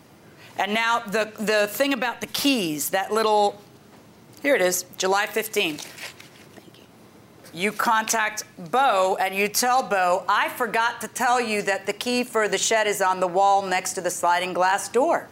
And 0.58 0.74
now 0.74 1.00
the, 1.00 1.32
the 1.38 1.66
thing 1.66 1.92
about 1.92 2.20
the 2.20 2.26
keys, 2.26 2.90
that 2.90 3.12
little, 3.12 3.60
here 4.42 4.54
it 4.54 4.60
is, 4.60 4.84
July 4.98 5.26
15th. 5.26 5.86
You 7.54 7.72
contact 7.72 8.44
Bo 8.70 9.16
and 9.20 9.34
you 9.34 9.48
tell 9.48 9.82
Bo, 9.82 10.24
I 10.28 10.48
forgot 10.48 11.00
to 11.02 11.08
tell 11.08 11.40
you 11.40 11.62
that 11.62 11.86
the 11.86 11.92
key 11.92 12.24
for 12.24 12.48
the 12.48 12.58
shed 12.58 12.86
is 12.86 13.02
on 13.02 13.20
the 13.20 13.26
wall 13.26 13.62
next 13.62 13.92
to 13.94 14.00
the 14.00 14.10
sliding 14.10 14.52
glass 14.52 14.88
door. 14.88 15.28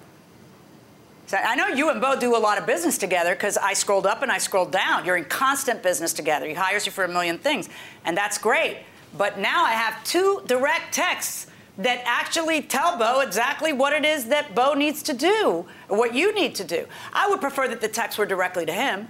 So 1.26 1.37
I 1.37 1.55
know 1.55 1.68
you 1.68 1.90
and 1.90 2.00
Bo 2.00 2.18
do 2.18 2.37
a 2.37 2.38
lot 2.38 2.59
of 2.59 2.66
business 2.66 2.98
together 2.98 3.35
because 3.35 3.57
I 3.57 3.72
scrolled 3.72 4.07
up 4.07 4.22
and 4.22 4.33
I 4.33 4.38
scrolled 4.38 4.72
down. 4.72 5.05
You're 5.05 5.16
in 5.16 5.24
constant 5.26 5.83
business 5.83 6.12
together. 6.12 6.46
He 6.46 6.55
hires 6.55 6.85
you 6.85 6.92
for 6.92 7.05
a 7.05 7.09
million 7.09 7.38
things, 7.38 7.68
and 8.05 8.16
that's 8.16 8.37
great. 8.37 8.79
But 9.16 9.38
now 9.38 9.64
I 9.64 9.72
have 9.72 10.03
two 10.05 10.42
direct 10.46 10.92
texts 10.92 11.46
that 11.82 12.02
actually 12.04 12.62
tell 12.62 12.96
Bo 12.98 13.20
exactly 13.20 13.72
what 13.72 13.92
it 13.92 14.04
is 14.04 14.26
that 14.26 14.54
Bo 14.54 14.74
needs 14.74 15.02
to 15.04 15.12
do, 15.12 15.66
or 15.88 15.98
what 15.98 16.14
you 16.14 16.34
need 16.34 16.54
to 16.56 16.64
do. 16.64 16.86
I 17.12 17.28
would 17.28 17.40
prefer 17.40 17.68
that 17.68 17.80
the 17.80 17.88
texts 17.88 18.18
were 18.18 18.26
directly 18.26 18.66
to 18.66 18.72
him. 18.72 19.08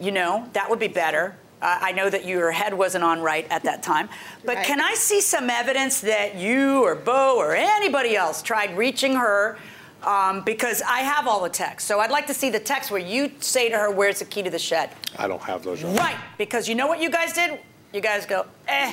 You 0.00 0.12
know, 0.12 0.48
that 0.52 0.68
would 0.70 0.78
be 0.78 0.88
better. 0.88 1.36
Uh, 1.62 1.78
I 1.80 1.92
know 1.92 2.10
that 2.10 2.26
your 2.26 2.50
head 2.52 2.74
wasn't 2.74 3.02
on 3.02 3.22
right 3.22 3.46
at 3.50 3.62
that 3.64 3.82
time. 3.82 4.08
But 4.44 4.56
Right. 4.56 4.66
can 4.66 4.80
I 4.80 4.92
see 4.94 5.20
some 5.22 5.48
evidence 5.48 6.00
that 6.02 6.34
you 6.34 6.82
or 6.84 6.94
Bo 6.94 7.36
or 7.38 7.54
anybody 7.56 8.14
else 8.14 8.42
tried 8.42 8.76
reaching 8.76 9.14
her? 9.16 9.56
Um, 10.04 10.42
because 10.42 10.82
I 10.82 11.00
have 11.00 11.26
all 11.26 11.40
the 11.42 11.48
text. 11.48 11.88
So 11.88 11.98
I'd 11.98 12.10
like 12.10 12.26
to 12.28 12.34
see 12.34 12.50
the 12.50 12.60
text 12.60 12.90
where 12.90 13.00
you 13.00 13.32
say 13.40 13.70
to 13.70 13.76
her, 13.76 13.90
Where's 13.90 14.18
the 14.20 14.26
key 14.26 14.42
to 14.42 14.50
the 14.50 14.58
shed? 14.58 14.90
I 15.18 15.26
don't 15.26 15.42
have 15.42 15.64
those. 15.64 15.80
Your 15.80 15.90
Right, 15.92 16.16
because 16.38 16.68
you 16.68 16.74
know 16.76 16.86
what 16.86 17.00
you 17.00 17.10
guys 17.10 17.32
did? 17.32 17.58
You 17.92 18.00
guys 18.02 18.26
go, 18.26 18.44
eh. 18.68 18.92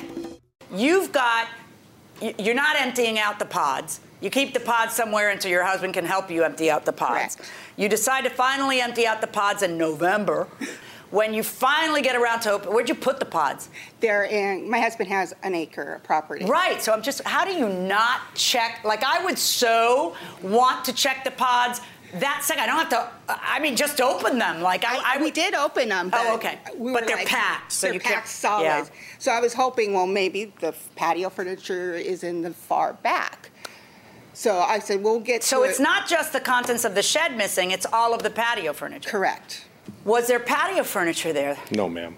You've 0.74 1.12
got, 1.12 1.46
y- 1.46 1.50
you're 2.38 2.54
not 2.54 2.76
emptying 2.80 3.18
out 3.18 3.38
the 3.38 3.44
pods. 3.44 4.00
You 4.20 4.30
keep 4.30 4.54
the 4.54 4.60
pods 4.60 4.94
somewhere 4.94 5.30
until 5.30 5.50
your 5.50 5.64
husband 5.64 5.94
can 5.94 6.04
help 6.04 6.30
you 6.30 6.44
empty 6.44 6.70
out 6.70 6.84
the 6.84 6.92
pods. 6.92 7.36
Correct. 7.36 7.50
You 7.76 7.88
decide 7.88 8.24
to 8.24 8.30
finally 8.30 8.80
empty 8.80 9.06
out 9.06 9.20
the 9.20 9.26
pods 9.26 9.62
in 9.62 9.76
November. 9.76 10.48
when 11.10 11.34
you 11.34 11.42
finally 11.42 12.02
get 12.02 12.16
around 12.16 12.40
to 12.40 12.50
open, 12.52 12.72
where'd 12.72 12.88
you 12.88 12.94
put 12.94 13.18
the 13.18 13.24
pods? 13.24 13.68
They're 14.00 14.24
in. 14.24 14.68
My 14.68 14.80
husband 14.80 15.08
has 15.10 15.34
an 15.42 15.54
acre 15.54 15.94
of 15.94 16.02
property. 16.02 16.44
Right. 16.44 16.82
So 16.82 16.92
I'm 16.92 17.02
just. 17.02 17.22
How 17.24 17.44
do 17.44 17.52
you 17.52 17.68
not 17.68 18.20
check? 18.34 18.82
Like 18.84 19.04
I 19.04 19.22
would 19.24 19.38
so 19.38 20.16
want 20.42 20.84
to 20.86 20.92
check 20.92 21.24
the 21.24 21.30
pods. 21.30 21.80
That 22.20 22.42
second, 22.44 22.62
I 22.64 22.66
don't 22.66 22.76
have 22.76 22.88
to. 22.90 23.08
I 23.28 23.58
mean, 23.60 23.74
just 23.76 24.00
open 24.00 24.38
them. 24.38 24.60
Like 24.62 24.84
I, 24.84 25.16
I, 25.16 25.22
we 25.22 25.30
did 25.30 25.54
open 25.54 25.88
them. 25.88 26.10
Oh, 26.12 26.34
okay. 26.36 26.58
We 26.76 26.92
But 26.92 27.06
they're 27.06 27.16
like- 27.16 27.26
packed, 27.28 27.72
so 27.72 27.86
they're 27.86 27.94
you 27.94 28.00
can't- 28.00 28.14
packed 28.16 28.28
solid. 28.28 28.64
yeah. 28.64 28.84
So 29.18 29.32
I 29.32 29.40
was 29.40 29.52
hoping, 29.54 29.92
well, 29.94 30.06
maybe 30.06 30.52
the 30.60 30.74
patio 30.96 31.28
furniture 31.30 31.94
is 31.94 32.22
in 32.22 32.42
the 32.42 32.50
far 32.50 32.92
back. 32.92 33.50
So 34.32 34.58
I 34.60 34.78
said, 34.80 35.02
we'll 35.02 35.20
get. 35.20 35.42
So 35.44 35.62
to 35.64 35.68
it's 35.68 35.80
it. 35.80 35.82
not 35.82 36.08
just 36.08 36.32
the 36.32 36.40
contents 36.40 36.84
of 36.84 36.94
the 36.94 37.02
shed 37.02 37.36
missing; 37.36 37.70
it's 37.72 37.86
all 37.92 38.14
of 38.14 38.22
the 38.22 38.30
patio 38.30 38.72
furniture. 38.72 39.10
Correct. 39.10 39.64
Was 40.04 40.26
there 40.28 40.40
patio 40.40 40.82
furniture 40.84 41.32
there? 41.32 41.56
No, 41.70 41.88
ma'am. 41.88 42.16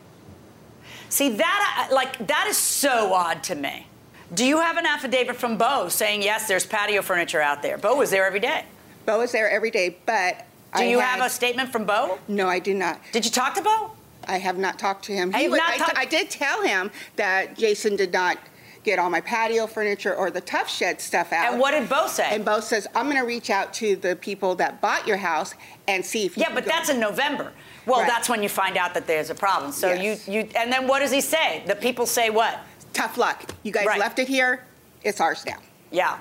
See 1.09 1.30
that, 1.37 1.88
uh, 1.90 1.94
like 1.94 2.26
that 2.26 2.46
is 2.48 2.56
so 2.56 3.14
odd 3.14 3.42
to 3.44 3.54
me. 3.54 3.87
Do 4.35 4.44
you 4.44 4.59
have 4.61 4.76
an 4.76 4.87
affidavit 4.87 5.37
from 5.37 5.56
Bo 5.56 5.88
saying 5.88 6.22
yes, 6.22 6.48
there's 6.48 6.66
patio 6.66 7.00
furniture 7.02 7.40
out 7.40 7.62
there? 7.62 7.78
Bo 7.78 7.94
was 7.96 8.11
there 8.11 8.26
every 8.26 8.40
day. 8.40 8.64
Bo 9.07 9.21
is 9.23 9.33
there 9.33 9.49
every 9.49 9.71
day, 9.71 9.97
but. 10.07 10.45
Do 10.75 10.83
I 10.83 10.85
you 10.87 10.99
had- 10.99 11.16
have 11.21 11.27
a 11.27 11.31
statement 11.31 11.73
from 11.73 11.85
Bo? 11.85 12.19
No, 12.29 12.49
I 12.49 12.59
do 12.59 12.75
not. 12.75 13.01
Did 13.12 13.25
you 13.25 13.31
talk 13.31 13.55
to 13.55 13.62
Bo? 13.62 13.92
I 14.29 14.38
have 14.38 14.59
not 14.59 14.79
talked 14.79 15.05
to 15.07 15.12
him. 15.12 15.33
He 15.33 15.47
I, 15.47 15.92
I 15.97 16.05
did 16.05 16.29
tell 16.31 16.62
him 16.62 16.90
that 17.14 17.57
Jason 17.57 17.95
did 17.97 18.12
not 18.12 18.38
get 18.83 18.99
all 18.99 19.09
my 19.09 19.21
patio 19.21 19.66
furniture 19.69 20.14
or 20.14 20.31
the 20.31 20.40
Tuff 20.40 20.69
Shed 20.69 21.01
stuff 21.01 21.33
out. 21.33 21.53
And 21.53 21.61
what 21.61 21.71
did 21.71 21.88
Bo 21.88 22.09
say? 22.09 22.27
And 22.31 22.45
Bo 22.45 22.59
says, 22.61 22.87
I'm 22.95 23.07
going 23.07 23.16
to 23.21 23.27
reach 23.27 23.51
out 23.51 23.73
to 23.75 23.95
the 23.97 24.16
people 24.16 24.55
that 24.57 24.81
bought 24.81 25.07
your 25.07 25.16
house 25.16 25.55
and 25.88 26.05
see 26.05 26.25
if 26.27 26.37
you 26.37 26.42
Yeah, 26.42 26.53
but 26.55 26.64
that's 26.64 26.88
in 26.88 26.99
November. 27.01 27.53
Well, 27.87 28.01
Right. 28.01 28.09
that's 28.09 28.29
when 28.29 28.42
you 28.42 28.49
find 28.49 28.77
out 28.77 28.95
that 28.95 29.07
there's 29.07 29.31
a 29.31 29.35
problem. 29.35 29.71
So 29.73 29.92
Yes. 29.92 30.27
you, 30.29 30.35
you, 30.40 30.49
and 30.57 30.73
then 30.73 30.88
what 30.88 30.99
does 31.01 31.12
he 31.12 31.21
say? 31.21 31.62
The 31.66 31.77
people 31.77 32.05
say 32.07 32.31
what? 32.31 32.59
tough 32.92 33.19
luck. 33.19 33.51
You 33.62 33.71
guys 33.73 33.85
Right. 33.87 34.01
left 34.01 34.19
it 34.19 34.27
here. 34.27 34.64
It's 35.03 35.21
ours 35.21 35.45
now. 35.47 35.59
Yeah. 35.90 36.16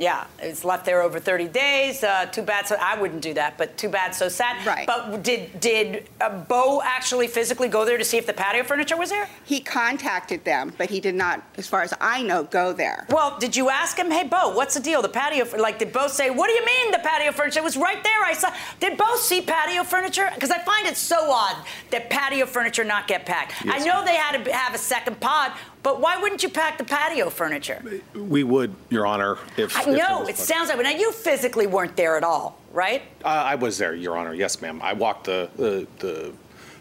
Yeah, 0.00 0.24
it's 0.38 0.64
left 0.64 0.86
there 0.86 1.02
over 1.02 1.20
30 1.20 1.48
days. 1.48 2.02
Uh, 2.02 2.24
too 2.24 2.40
bad. 2.40 2.66
So 2.66 2.74
I 2.80 2.98
wouldn't 2.98 3.20
do 3.20 3.34
that, 3.34 3.58
but 3.58 3.76
too 3.76 3.90
bad. 3.90 4.14
So 4.14 4.30
sad. 4.30 4.66
Right. 4.66 4.86
But 4.86 5.22
did 5.22 5.60
did 5.60 6.08
uh, 6.22 6.30
Bo 6.44 6.80
actually 6.82 7.28
physically 7.28 7.68
go 7.68 7.84
there 7.84 7.98
to 7.98 8.04
see 8.04 8.16
if 8.16 8.26
the 8.26 8.32
patio 8.32 8.64
furniture 8.64 8.96
was 8.96 9.10
there? 9.10 9.28
He 9.44 9.60
contacted 9.60 10.42
them, 10.44 10.72
but 10.78 10.88
he 10.88 11.00
did 11.00 11.14
not, 11.14 11.42
as 11.58 11.66
far 11.66 11.82
as 11.82 11.92
I 12.00 12.22
know, 12.22 12.44
go 12.44 12.72
there. 12.72 13.04
Well, 13.10 13.36
did 13.38 13.54
you 13.54 13.68
ask 13.68 13.98
him, 13.98 14.10
hey, 14.10 14.26
Bo, 14.26 14.54
what's 14.54 14.74
the 14.74 14.80
deal? 14.80 15.02
The 15.02 15.10
patio, 15.10 15.46
like, 15.58 15.78
did 15.78 15.92
Bo 15.92 16.08
say, 16.08 16.30
what 16.30 16.46
do 16.46 16.54
you 16.54 16.64
mean 16.64 16.92
the 16.92 16.98
patio 17.00 17.30
furniture? 17.32 17.60
It 17.60 17.64
was 17.64 17.76
right 17.76 18.02
there. 18.02 18.24
I 18.24 18.32
saw. 18.32 18.50
Did 18.80 18.96
Bo 18.96 19.16
see 19.16 19.42
patio 19.42 19.84
furniture? 19.84 20.30
Because 20.34 20.50
I 20.50 20.60
find 20.60 20.86
it 20.86 20.96
so 20.96 21.30
odd 21.30 21.56
that 21.90 22.08
patio 22.08 22.46
furniture 22.46 22.84
not 22.84 23.06
get 23.06 23.26
packed. 23.26 23.52
I 23.66 23.78
know 23.80 24.02
they 24.02 24.16
had 24.16 24.42
to 24.42 24.50
have 24.50 24.74
a 24.74 24.78
second 24.78 25.20
pod, 25.20 25.52
but 25.82 26.00
why 26.00 26.16
wouldn't 26.20 26.42
you 26.42 26.48
pack 26.48 26.78
the 26.78 26.84
patio 26.84 27.30
furniture? 27.30 27.82
We 28.14 28.44
would, 28.44 28.74
Your 28.90 29.06
Honor, 29.06 29.38
if. 29.56 29.76
I 29.76 29.89
if 29.92 29.98
there 29.98 30.08
know 30.08 30.20
was 30.20 30.28
it 30.28 30.36
sounds 30.38 30.68
like. 30.68 30.80
Now 30.82 30.90
you 30.90 31.12
physically 31.12 31.66
weren't 31.66 31.96
there 31.96 32.16
at 32.16 32.24
all, 32.24 32.58
right? 32.72 33.02
Uh, 33.24 33.28
I 33.28 33.54
was 33.54 33.78
there, 33.78 33.94
Your 33.94 34.16
Honor. 34.16 34.34
Yes, 34.34 34.60
ma'am. 34.60 34.80
I 34.82 34.92
walked 34.92 35.24
the 35.24 35.50
the, 35.56 35.86
the 35.98 36.32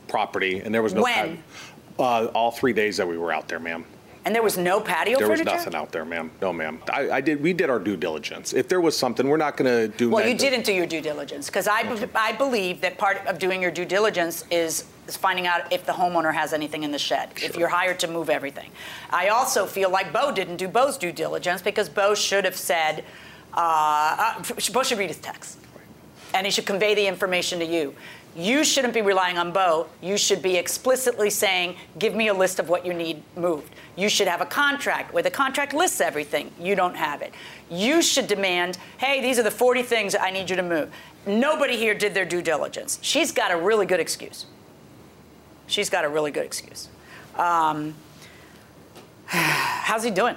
property, 0.08 0.60
and 0.60 0.74
there 0.74 0.82
was 0.84 0.94
no. 0.94 1.04
When? 1.04 1.44
Uh, 1.98 2.26
all 2.34 2.52
three 2.52 2.72
days 2.72 2.96
that 2.98 3.08
we 3.08 3.18
were 3.18 3.32
out 3.34 3.48
there, 3.50 3.60
ma'am. 3.60 3.86
And 4.26 4.36
there 4.36 4.44
was 4.44 4.58
no 4.58 4.82
patio 4.82 5.18
There 5.18 5.30
was 5.30 5.44
nothing 5.44 5.76
out 5.76 5.92
there, 5.92 6.04
ma'am. 6.04 6.30
No, 6.42 6.52
ma'am. 6.52 6.80
I, 6.92 7.10
I 7.10 7.22
did. 7.22 7.42
We 7.42 7.54
did 7.54 7.70
our 7.70 7.80
due 7.80 7.96
diligence. 7.96 8.54
If 8.54 8.68
there 8.68 8.82
was 8.82 8.98
something, 8.98 9.28
we're 9.28 9.38
not 9.38 9.56
going 9.56 9.72
to 9.72 9.98
do. 9.98 10.10
Well, 10.10 10.28
you 10.28 10.36
didn't 10.36 10.66
do 10.66 10.74
your 10.74 10.86
due 10.86 11.02
diligence 11.02 11.48
because 11.48 11.68
I, 11.68 11.84
be- 11.84 12.06
I 12.14 12.34
believe 12.34 12.82
that 12.82 12.98
part 12.98 13.26
of 13.28 13.40
doing 13.40 13.62
your 13.62 13.72
due 13.72 13.86
diligence 13.86 14.44
is, 14.52 14.86
is 15.08 15.16
finding 15.16 15.48
out 15.48 15.72
if 15.72 15.86
the 15.86 15.94
homeowner 15.94 16.34
has 16.34 16.52
anything 16.52 16.84
in 16.84 16.92
the 16.92 17.00
shed, 17.00 17.30
if 17.38 17.56
you're 17.56 17.70
hired 17.70 18.00
to 18.00 18.08
move 18.08 18.30
everything. 18.30 18.72
I 19.10 19.30
also 19.30 19.66
feel 19.66 19.90
like 19.90 20.12
Bo 20.12 20.32
didn't 20.34 20.58
do 20.58 20.68
Bo's 20.68 20.98
due 20.98 21.14
diligence 21.14 21.62
because 21.62 21.88
Bo 21.88 22.14
should 22.14 22.44
have 22.44 22.58
said, 22.58 23.06
uh, 23.54 24.36
uh, 24.40 24.44
Bo 24.74 24.84
should 24.84 24.98
read 24.98 25.10
his 25.10 25.20
text 25.20 25.60
and 26.34 26.46
he 26.46 26.52
should 26.52 26.66
convey 26.66 26.94
the 26.94 27.08
information 27.08 27.60
to 27.60 27.66
you. 27.66 27.96
You 28.36 28.64
shouldn't 28.64 28.94
be 28.94 29.02
relying 29.02 29.38
on 29.38 29.52
Bo. 29.52 29.88
You 30.02 30.18
should 30.18 30.42
be 30.42 30.56
explicitly 30.56 31.30
saying, 31.30 31.76
give 31.98 32.16
me 32.16 32.28
a 32.28 32.34
list 32.34 32.60
of 32.60 32.70
what 32.70 32.86
you 32.86 32.94
need 32.94 33.24
moved. 33.36 33.74
You 33.96 34.08
should 34.08 34.28
have 34.28 34.40
a 34.40 34.46
contract 34.46 35.14
where 35.14 35.24
the 35.24 35.32
contract 35.32 35.74
lists 35.74 36.00
everything. 36.00 36.52
You 36.60 36.76
don't 36.76 36.96
have 36.96 37.22
it. 37.22 37.34
You 37.70 38.02
should 38.02 38.28
demand, 38.28 38.78
hey, 38.98 39.22
these 39.22 39.40
are 39.40 39.44
the 39.44 39.52
40 39.52 39.84
things 39.84 40.16
I 40.16 40.32
need 40.32 40.50
you 40.50 40.56
to 40.56 40.64
move. 40.64 40.92
Nobody 41.26 41.76
here 41.76 41.94
did 41.94 42.14
their 42.14 42.26
due 42.26 42.42
diligence. 42.42 43.00
She's 43.02 43.32
got 43.32 43.52
a 43.52 43.58
really 43.58 43.86
good 43.86 44.00
excuse. 44.00 44.46
She's 45.68 45.90
got 45.90 46.06
a 46.06 46.10
really 46.10 46.32
good 46.32 46.46
excuse. 46.46 46.88
Um, 47.36 47.96
how's 49.26 50.04
he 50.04 50.12
doing? 50.12 50.36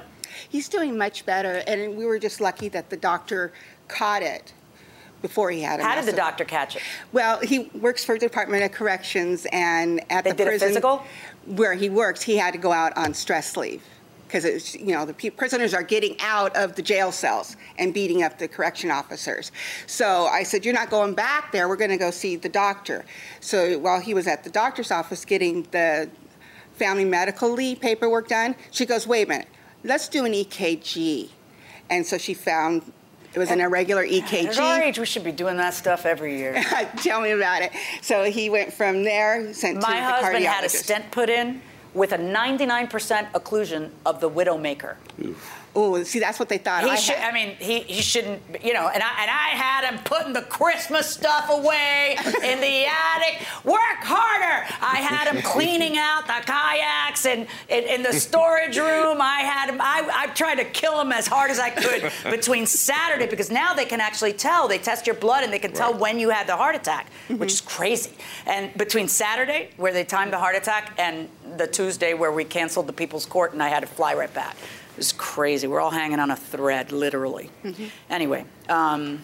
He's 0.48 0.68
doing 0.68 0.98
much 0.98 1.24
better, 1.24 1.62
and 1.66 1.96
we 1.96 2.04
were 2.04 2.18
just 2.18 2.40
lucky 2.40 2.68
that 2.70 2.90
the 2.90 2.96
doctor 2.96 3.52
caught 3.88 4.22
it 4.22 4.52
before 5.22 5.50
he 5.50 5.62
had 5.62 5.80
a 5.80 5.82
How 5.84 5.94
did 5.94 6.06
the 6.06 6.12
doctor 6.12 6.44
catch 6.44 6.76
it? 6.76 6.82
Well, 7.12 7.40
he 7.40 7.70
works 7.74 8.04
for 8.04 8.16
the 8.16 8.26
Department 8.26 8.64
of 8.64 8.72
Corrections, 8.72 9.46
and 9.52 10.00
at 10.10 10.24
They 10.24 10.32
the 10.32 10.44
prison 10.44 10.82
where 11.46 11.74
he 11.74 11.88
works, 11.88 12.22
he 12.22 12.36
had 12.36 12.52
to 12.52 12.58
go 12.58 12.72
out 12.72 12.96
on 12.96 13.14
stress 13.14 13.56
leave 13.56 13.82
because 14.32 14.46
it's 14.46 14.74
you 14.74 14.94
know 14.94 15.04
the 15.04 15.30
prisoners 15.30 15.74
are 15.74 15.82
getting 15.82 16.16
out 16.20 16.56
of 16.56 16.74
the 16.74 16.80
jail 16.80 17.12
cells 17.12 17.56
and 17.78 17.92
beating 17.92 18.22
up 18.22 18.38
the 18.38 18.48
correction 18.48 18.90
officers. 18.90 19.52
So 19.86 20.26
I 20.26 20.42
said, 20.42 20.64
"You're 20.64 20.74
not 20.74 20.88
going 20.88 21.14
back 21.14 21.52
there. 21.52 21.68
We're 21.68 21.76
going 21.76 21.90
to 21.90 21.98
go 21.98 22.10
see 22.10 22.36
the 22.36 22.48
doctor." 22.48 23.04
So 23.40 23.78
while 23.78 24.00
he 24.00 24.14
was 24.14 24.26
at 24.26 24.42
the 24.42 24.50
doctor's 24.50 24.90
office 24.90 25.24
getting 25.26 25.64
the 25.70 26.08
family 26.74 27.04
medical 27.04 27.50
leave 27.50 27.80
paperwork 27.80 28.28
done, 28.28 28.54
she 28.70 28.86
goes, 28.86 29.06
"Wait 29.06 29.26
a 29.26 29.28
minute, 29.28 29.48
let's 29.84 30.08
do 30.08 30.24
an 30.24 30.32
EKG." 30.32 31.30
And 31.90 32.06
so 32.06 32.16
she 32.16 32.32
found 32.32 32.90
it 33.34 33.38
was 33.38 33.50
an 33.50 33.60
irregular 33.60 34.04
EKG. 34.04 34.48
At 34.48 34.58
our 34.58 34.82
age, 34.82 34.98
we 34.98 35.06
should 35.06 35.24
be 35.24 35.32
doing 35.32 35.56
that 35.56 35.74
stuff 35.74 36.04
every 36.04 36.36
year. 36.36 36.62
Tell 36.98 37.20
me 37.20 37.30
about 37.30 37.62
it. 37.62 37.72
So 38.02 38.24
he 38.24 38.50
went 38.50 38.72
from 38.72 39.04
there, 39.04 39.52
sent 39.54 39.76
to 39.76 39.80
the 39.80 39.86
cardiologist. 39.86 39.90
My 39.90 40.00
husband 40.00 40.44
had 40.44 40.64
a 40.64 40.68
stent 40.68 41.10
put 41.10 41.30
in 41.30 41.62
with 41.94 42.12
a 42.12 42.18
99% 42.18 43.32
occlusion 43.32 43.90
of 44.04 44.20
the 44.20 44.30
widowmaker. 44.30 44.96
Oh, 45.74 46.02
see, 46.02 46.18
that's 46.18 46.38
what 46.38 46.48
they 46.50 46.58
thought 46.58 46.84
He 46.84 46.90
I 46.90 46.96
should. 46.96 47.14
had. 47.14 47.30
I 47.30 47.32
mean, 47.32 47.56
he, 47.58 47.80
he 47.80 48.02
shouldn't. 48.02 48.42
You 48.62 48.74
know, 48.74 48.88
and 48.88 49.02
I 49.02 49.22
and 49.22 49.30
I 49.30 49.48
had 49.56 49.90
him 49.90 50.00
putting 50.04 50.32
the 50.32 50.42
Christmas 50.42 51.08
stuff 51.08 51.48
away 51.50 52.16
in 52.44 52.60
the 52.60 52.84
attic. 52.84 53.40
Work 53.64 54.02
harder. 54.02 54.66
I 54.82 54.96
had 54.96 55.32
him 55.32 55.42
cleaning 55.42 55.96
out 55.96 56.26
the 56.26 56.42
kayaks 56.44 57.24
and 57.24 57.46
in, 57.68 58.02
the 58.02 58.12
storage 58.12 58.76
room. 58.76 59.18
I 59.20 59.40
had 59.40 59.70
him. 59.70 59.80
I, 59.80 60.08
I 60.12 60.26
tried 60.34 60.56
to 60.56 60.64
kill 60.64 61.00
him 61.00 61.12
as 61.12 61.26
hard 61.26 61.50
as 61.50 61.58
I 61.58 61.70
could 61.70 62.12
between 62.30 62.66
Saturday 62.66 63.26
because 63.26 63.50
now 63.50 63.72
they 63.72 63.84
can 63.84 64.00
actually 64.00 64.32
tell. 64.34 64.68
They 64.68 64.78
test 64.78 65.06
your 65.06 65.16
blood 65.16 65.44
and 65.44 65.52
they 65.52 65.58
can 65.58 65.72
tell 65.72 65.94
when 65.94 66.18
you 66.18 66.30
had 66.30 66.46
the 66.46 66.56
heart 66.56 66.74
attack, 66.74 67.06
which 67.28 67.36
mm-hmm. 67.36 67.44
is 67.44 67.60
crazy. 67.60 68.12
And 68.46 68.74
between 68.74 69.08
Saturday, 69.08 69.70
where 69.76 69.92
they 69.92 70.04
timed 70.04 70.32
the 70.32 70.38
heart 70.38 70.56
attack, 70.56 70.92
and 70.98 71.28
the 71.56 71.66
Tuesday 71.66 72.14
where 72.14 72.32
we 72.32 72.44
canceled 72.44 72.86
the 72.86 72.92
People's 72.92 73.26
Court 73.26 73.52
and 73.52 73.62
I 73.62 73.68
had 73.68 73.80
to 73.80 73.86
fly 73.86 74.14
right 74.14 74.32
back. 74.32 74.56
It 74.92 74.98
was 74.98 75.12
crazy. 75.12 75.66
We're 75.66 75.80
all 75.80 75.90
hanging 75.90 76.20
on 76.20 76.30
a 76.30 76.36
thread, 76.36 76.92
literally. 76.92 77.50
Anyway, 78.10 78.44
um, 78.68 79.22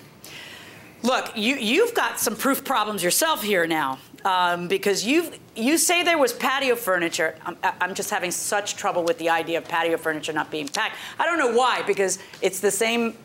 look, 1.03 1.31
you, 1.37 1.57
you've 1.57 1.95
got 1.95 2.19
some 2.19 2.37
proof 2.37 2.65
problems 2.65 3.03
yourself 3.03 3.43
here 3.43 3.67
now 3.67 3.99
um, 4.25 4.69
because 4.69 5.07
you 5.07 5.31
you 5.55 5.77
say 5.77 6.03
there 6.03 6.19
was 6.19 6.33
patio 6.33 6.77
furniture. 6.77 7.35
I'm, 7.45 7.57
I'm 7.63 7.95
just 7.95 8.11
having 8.11 8.31
such 8.31 8.77
trouble 8.77 9.03
with 9.03 9.19
the 9.19 9.29
idea 9.29 9.59
of 9.59 9.65
patio 9.65 9.97
furniture 9.97 10.33
not 10.33 10.51
being 10.51 10.69
packed. 10.69 10.97
I 11.19 11.27
don't 11.27 11.39
know 11.39 11.57
why 11.57 11.83
because 11.83 12.19
it's 12.41 12.61
the 12.61 12.71
same 12.71 13.17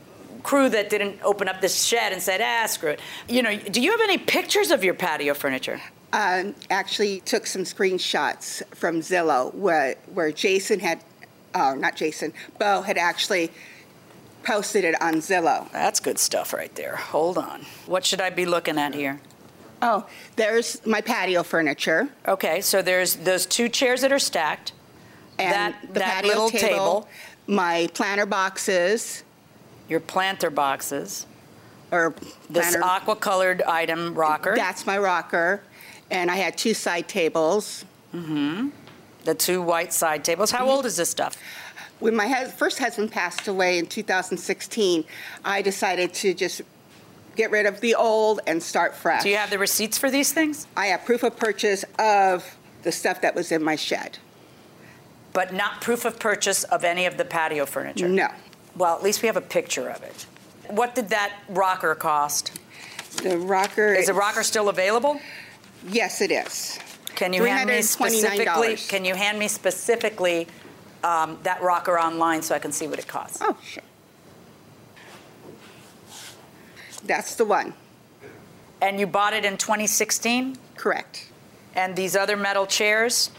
crew 0.42 0.68
that 0.70 0.90
didn't 0.90 1.20
open 1.24 1.48
up 1.48 1.62
this 1.62 1.86
shed 1.86 2.12
and 2.12 2.22
said, 2.22 2.42
ah, 2.42 2.66
screw 2.66 2.92
it. 2.92 3.00
You 3.30 3.44
know, 3.44 3.56
do 3.56 3.80
you 3.82 3.92
have 3.92 4.02
any 4.02 4.18
pictures 4.18 4.72
of 4.72 4.84
your 4.84 4.96
patio 4.96 5.34
furniture? 5.36 5.80
uh, 6.14 6.44
actually 6.70 7.20
took 7.22 7.46
some 7.48 7.64
screenshots 7.64 8.64
from 8.76 9.02
Zillow 9.02 9.54
where, 9.56 9.96
where 10.14 10.32
Jason 10.32 10.80
had, 10.80 11.04
uh, 11.54 11.76
not 11.76 11.96
Jason, 11.96 12.34
Bo 12.60 12.82
had 12.82 12.98
actually 12.98 13.52
posted 14.44 14.84
it 14.84 15.00
on 15.02 15.16
Zillow. 15.16 15.72
That's 15.72 16.00
good 16.00 16.20
stuff 16.20 16.54
right 16.54 16.74
there. 16.76 16.96
Hold 16.98 17.38
on. 17.38 17.62
What 17.86 18.06
should 18.06 18.20
I 18.22 18.30
be 18.30 18.46
looking 18.46 18.78
at 18.78 18.94
here? 18.94 19.22
Oh, 19.82 20.06
there's 20.36 20.86
my 20.86 21.02
patio 21.02 21.44
furniture. 21.44 22.08
Okay, 22.28 22.62
so 22.62 22.82
there's 22.82 23.16
those 23.16 23.46
two 23.46 23.68
chairs 23.70 24.02
that 24.02 24.12
are 24.12 24.20
stacked. 24.20 24.72
And 25.40 25.52
that 25.54 25.82
the 25.94 26.00
that 26.00 26.14
patio 26.24 26.28
little 26.30 26.50
table, 26.50 26.62
table. 26.70 27.10
my 27.48 27.90
planter 27.94 28.26
boxes, 28.26 29.24
Your 29.90 30.00
planter 30.00 30.50
boxes. 30.50 31.26
or 31.92 32.14
This 32.50 32.76
aqua 32.76 33.16
colored 33.16 33.62
item 33.64 34.14
rocker. 34.14 34.56
that's 34.56 34.86
my 34.86 34.98
rocker, 34.98 35.62
and 36.12 36.30
I 36.32 36.36
had 36.36 36.58
two 36.58 36.74
side 36.74 37.08
tables. 37.08 37.84
The 39.24 39.36
two 39.36 39.62
white 39.62 39.94
side 39.94 40.24
tables. 40.24 40.52
How 40.52 40.70
old 40.70 40.86
is 40.86 40.98
this 40.98 41.10
stuff? 41.10 41.38
When 42.00 42.16
my 42.16 42.28
hus- 42.28 42.54
first 42.54 42.80
husband 42.80 43.12
passed 43.12 43.48
away 43.48 43.78
in 43.78 43.86
2016, 43.86 45.06
I 45.46 45.62
decided 45.62 46.14
to 46.16 46.34
just 46.34 46.62
get 47.36 47.52
rid 47.52 47.66
of 47.66 47.82
the 47.82 47.96
old 47.96 48.42
and 48.46 48.62
start 48.62 48.96
fresh. 48.96 49.24
Do 49.24 49.30
you 49.30 49.38
have 49.38 49.50
the 49.50 49.58
receipts 49.58 49.98
for 49.98 50.12
these 50.12 50.32
things? 50.32 50.68
I 50.76 50.88
have 50.88 51.06
proof 51.06 51.24
of 51.24 51.38
purchase 51.38 51.84
of 51.98 52.58
the 52.84 52.92
stuff 52.92 53.22
that 53.22 53.36
was 53.36 53.52
in 53.52 53.64
my 53.64 53.76
shed. 53.76 54.20
But 55.32 55.54
not 55.54 55.82
proof 55.82 56.06
of 56.06 56.20
purchase 56.20 56.64
of 56.66 56.84
any 56.84 57.06
of 57.06 57.18
the 57.18 57.26
patio 57.26 57.66
furniture? 57.66 58.08
No. 58.08 58.28
Well, 58.76 58.96
at 58.96 59.04
least 59.04 59.22
we 59.22 59.28
have 59.28 59.38
a 59.38 59.42
picture 59.42 59.90
of 59.90 60.04
it. 60.04 60.26
What 60.68 60.96
did 60.96 61.10
that 61.10 61.34
rocker 61.50 61.96
cost? 61.96 62.52
The 63.22 63.38
rocker 63.38 63.94
Is 63.94 64.08
the 64.08 64.14
rocker 64.14 64.44
still 64.44 64.70
available? 64.70 65.20
Yes, 65.88 66.22
it 66.22 66.32
is. 66.32 66.80
Can 67.16 67.34
you 67.34 67.44
hand 67.44 67.70
me 67.70 67.82
specifically? 67.82 68.76
Can 68.76 69.06
you 69.06 69.16
hand 69.16 69.40
me 69.40 69.48
specifically 69.48 70.48
um, 71.04 71.38
that 71.44 71.62
rocker 71.62 72.00
online 72.00 72.42
so 72.42 72.56
I 72.56 72.60
can 72.60 72.72
see 72.72 72.88
what 72.88 73.00
it 73.00 73.08
costs? 73.08 73.40
Oh, 73.42 73.58
sure. 73.64 73.84
That's 77.06 77.36
the 77.36 77.46
one. 77.46 77.74
And 78.82 79.00
you 79.00 79.08
bought 79.08 79.34
it 79.34 79.46
in 79.46 79.58
2016? 79.58 80.58
Correct. 80.76 81.30
And 81.76 81.96
these 81.96 82.16
other 82.16 82.38
metal 82.38 82.66
chairs? 82.66 83.32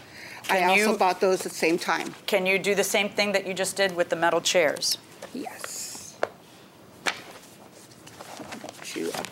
I 0.50 0.64
also 0.64 0.92
you- 0.92 0.98
bought 0.98 1.20
those 1.20 1.44
at 1.46 1.52
the 1.52 1.58
same 1.58 1.78
time. 1.78 2.14
Can 2.26 2.46
you 2.46 2.58
do 2.58 2.74
the 2.74 2.84
same 2.84 3.08
thing 3.08 3.32
that 3.32 3.46
you 3.46 3.54
just 3.54 3.76
did 3.76 3.96
with 3.96 4.10
the 4.10 4.16
metal 4.16 4.40
chairs? 4.40 4.98
Yes. 5.32 5.73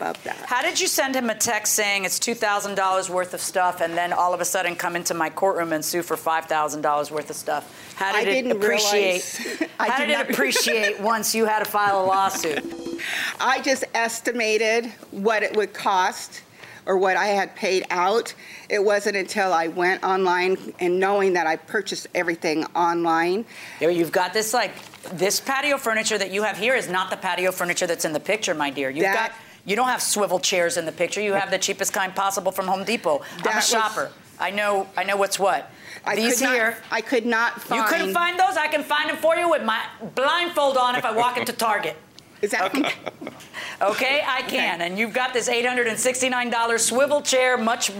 That. 0.03 0.37
How 0.47 0.63
did 0.63 0.81
you 0.81 0.89
send 0.89 1.15
him 1.15 1.31
a 1.31 1.35
text 1.35 1.75
saying 1.75 2.05
it's 2.05 2.19
$2,000 2.19 3.09
worth 3.09 3.35
of 3.35 3.41
stuff 3.41 3.81
and 3.81 3.95
then 3.97 4.13
all 4.13 4.35
of 4.35 4.41
a 4.41 4.45
sudden 4.45 4.75
come 4.75 4.97
into 4.97 5.15
my 5.15 5.31
courtroom 5.31 5.73
and 5.73 5.85
sue 5.85 6.03
for 6.03 6.17
$5,000 6.17 7.11
worth 7.11 7.31
of 7.31 7.37
stuff? 7.37 7.95
How 7.95 8.13
I 8.13 8.25
did 8.25 8.29
it 8.37 8.43
didn't 8.43 8.63
appreciate? 8.63 9.39
realize- 9.39 9.63
I 9.79 9.89
how 9.91 9.99
did 9.99 10.07
did, 10.09 10.21
it 10.21 10.31
appreciate 10.31 11.01
once 11.01 11.35
you 11.35 11.45
had 11.47 11.61
to 11.65 11.71
file 11.71 12.05
a 12.05 12.07
lawsuit? 12.07 12.65
I 13.41 13.61
just 13.63 13.85
estimated 13.95 14.87
what 15.13 15.43
it 15.43 15.57
would 15.57 15.73
cost 15.73 16.43
or 16.85 16.97
what 16.99 17.17
I 17.17 17.27
had 17.27 17.55
paid 17.55 17.85
out. 17.91 18.35
It 18.69 18.83
wasn't 18.83 19.17
until 19.17 19.53
I 19.53 19.69
went 19.69 20.03
online 20.03 20.57
and 20.81 20.99
knowing 20.99 21.35
that 21.35 21.47
I 21.47 21.55
purchased 21.57 22.09
everything 22.13 22.65
online. 22.75 23.45
You've 23.81 24.11
got 24.11 24.33
this 24.33 24.53
like 24.53 24.73
this 25.15 25.39
patio 25.41 25.79
furniture 25.79 26.19
that 26.19 26.33
you 26.33 26.43
have 26.43 26.57
here 26.59 26.75
is 26.75 26.89
not 26.89 27.11
the 27.11 27.17
patio 27.17 27.53
furniture 27.53 27.87
that's 27.87 28.05
in 28.05 28.13
the 28.13 28.21
picture, 28.21 28.55
my 28.55 28.71
dear. 28.71 28.91
You've 28.91 29.05
That- 29.05 29.31
got 29.31 29.39
you 29.65 29.77
don't 29.77 29.89
have 29.89 30.03
swivel 30.03 30.39
chairs 30.41 30.77
in 30.77 30.87
the 30.87 30.93
picture. 30.93 31.21
You 31.21 31.35
have 31.35 31.51
the 31.51 31.59
cheapest 31.59 31.93
kind 31.93 32.15
possible 32.15 32.53
from 32.53 32.67
Home 32.67 32.85
Depot. 32.85 33.23
I'm 33.37 33.43
That 33.43 33.53
a 33.53 33.57
was- 33.57 33.69
shopper. 33.69 34.11
I 34.41 34.51
know 34.51 34.89
I 34.97 35.05
know 35.05 35.17
what's 35.17 35.39
what. 35.39 35.71
I 36.05 36.17
These 36.17 36.39
could 36.39 36.45
not- 36.45 36.55
here. 36.55 36.77
I 36.91 37.01
could 37.01 37.27
not 37.27 37.63
find. 37.63 37.81
You 37.83 37.87
couldn't 37.89 38.13
find 38.15 38.39
those? 38.39 38.57
I 38.57 38.67
can 38.67 38.83
find 38.83 39.09
them 39.09 39.17
for 39.19 39.37
you 39.37 39.49
with 39.49 39.63
my 39.63 39.81
blindfold 40.17 40.77
on 40.77 40.97
if 40.97 41.05
I 41.05 41.13
walk 41.13 41.37
into 41.37 41.53
Target. 41.53 41.97
Is 42.41 42.51
that 42.51 42.75
Okay, 43.81 44.23
I 44.27 44.43
can. 44.43 44.81
And 44.81 44.99
you've 44.99 45.13
got 45.13 45.33
this 45.33 45.49
$869 45.49 46.81
swivel 46.81 47.23
chair, 47.23 47.57
much 47.57 47.93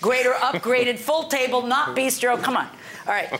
greater 0.00 0.32
upgraded, 0.32 0.98
full 0.98 1.24
table, 1.24 1.60
not 1.66 1.94
bistro. 1.94 2.42
Come 2.42 2.56
on. 2.56 2.66
All 3.06 3.12
right. 3.12 3.38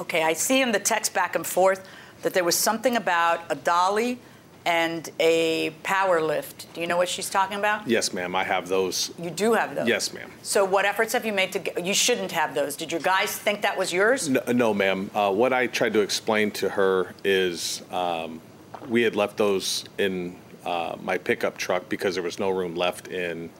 Okay, 0.00 0.22
I 0.22 0.32
see 0.32 0.62
in 0.62 0.72
the 0.72 0.78
text 0.78 1.12
back 1.12 1.36
and 1.36 1.46
forth 1.46 1.86
that 2.22 2.32
there 2.32 2.42
was 2.44 2.56
something 2.56 2.96
about 2.96 3.42
a 3.50 3.54
dolly 3.54 4.18
and 4.66 5.10
a 5.20 5.70
power 5.82 6.20
lift. 6.22 6.72
Do 6.74 6.80
you 6.80 6.86
know 6.86 6.96
what 6.96 7.08
she's 7.08 7.28
talking 7.28 7.58
about? 7.58 7.86
Yes, 7.86 8.12
ma'am. 8.12 8.34
I 8.34 8.44
have 8.44 8.68
those. 8.68 9.10
You 9.18 9.30
do 9.30 9.52
have 9.52 9.74
those. 9.74 9.86
Yes, 9.88 10.12
ma'am. 10.12 10.30
So 10.42 10.64
what 10.64 10.84
efforts 10.84 11.12
have 11.12 11.26
you 11.26 11.32
made 11.32 11.52
to 11.52 11.58
get, 11.58 11.84
you 11.84 11.94
shouldn't 11.94 12.32
have 12.32 12.54
those. 12.54 12.76
Did 12.76 12.90
your 12.90 13.00
guys 13.00 13.36
think 13.36 13.62
that 13.62 13.76
was 13.76 13.92
yours? 13.92 14.28
No, 14.28 14.40
no 14.52 14.74
ma'am. 14.74 15.10
Uh, 15.14 15.30
what 15.32 15.52
I 15.52 15.66
tried 15.66 15.92
to 15.94 16.00
explain 16.00 16.50
to 16.52 16.68
her 16.70 17.14
is 17.24 17.82
um, 17.90 18.40
we 18.88 19.02
had 19.02 19.16
left 19.16 19.36
those 19.36 19.84
in 19.98 20.36
uh, 20.64 20.96
my 21.02 21.18
pickup 21.18 21.58
truck 21.58 21.88
because 21.88 22.14
there 22.14 22.24
was 22.24 22.38
no 22.38 22.50
room 22.50 22.74
left 22.74 23.08
in 23.08 23.50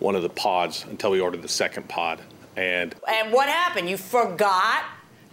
one 0.00 0.14
of 0.14 0.22
the 0.22 0.28
pods 0.28 0.84
until 0.90 1.10
we 1.10 1.20
ordered 1.20 1.42
the 1.42 1.48
second 1.48 1.88
pod. 1.88 2.20
And 2.56 2.94
And 3.08 3.32
what 3.32 3.48
happened? 3.48 3.88
You 3.88 3.96
forgot 3.96 4.84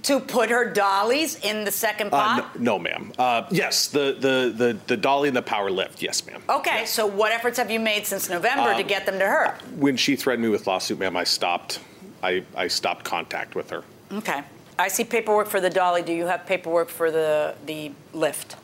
to 0.03 0.19
put 0.19 0.49
her 0.49 0.71
dollies 0.71 1.35
in 1.43 1.65
the 1.65 1.71
second 1.71 2.07
uh, 2.07 2.12
pot? 2.12 2.59
no, 2.59 2.77
no, 2.77 2.79
ma'am. 2.79 3.12
Uh, 3.17 3.43
yes, 3.51 3.88
the, 3.88 4.15
the, 4.19 4.53
the, 4.55 4.77
the 4.88 4.97
dolly 4.97 5.27
and 5.27 5.38
the 5.38 5.41
power 5.41 5.69
lift. 5.69 6.01
Yes, 6.01 6.25
ma'am. 6.25 6.41
Okay, 6.49 6.85
so 6.85 7.05
what 7.05 7.31
efforts 7.31 7.57
have 7.57 7.69
you 7.69 7.79
made 7.79 8.05
since 8.05 8.29
November 8.29 8.73
to 8.73 8.81
Um, 8.81 8.88
get 8.88 9.05
them 9.05 9.19
to 9.19 9.25
her? 9.25 9.57
When 9.77 9.97
she 9.97 10.15
threatened 10.15 10.43
me 10.43 10.49
with 10.49 10.67
lawsuit, 10.67 10.99
ma'am, 10.99 11.17
I 11.17 11.23
stopped. 11.23 11.79
I, 12.23 12.43
I 12.55 12.67
stopped 12.67 13.05
contact 13.05 13.55
with 13.55 13.69
her. 13.69 13.83
Okay. 14.12 14.41
I 14.77 14.88
see 14.88 15.03
paperwork 15.03 15.47
for 15.47 15.59
the 15.59 15.69
dolly. 15.69 16.01
Do 16.01 16.13
you 16.13 16.25
have 16.27 16.45
paperwork 16.45 16.89
for 16.89 17.12
the, 17.12 17.55
the 17.65 17.91
lift? 18.13 18.55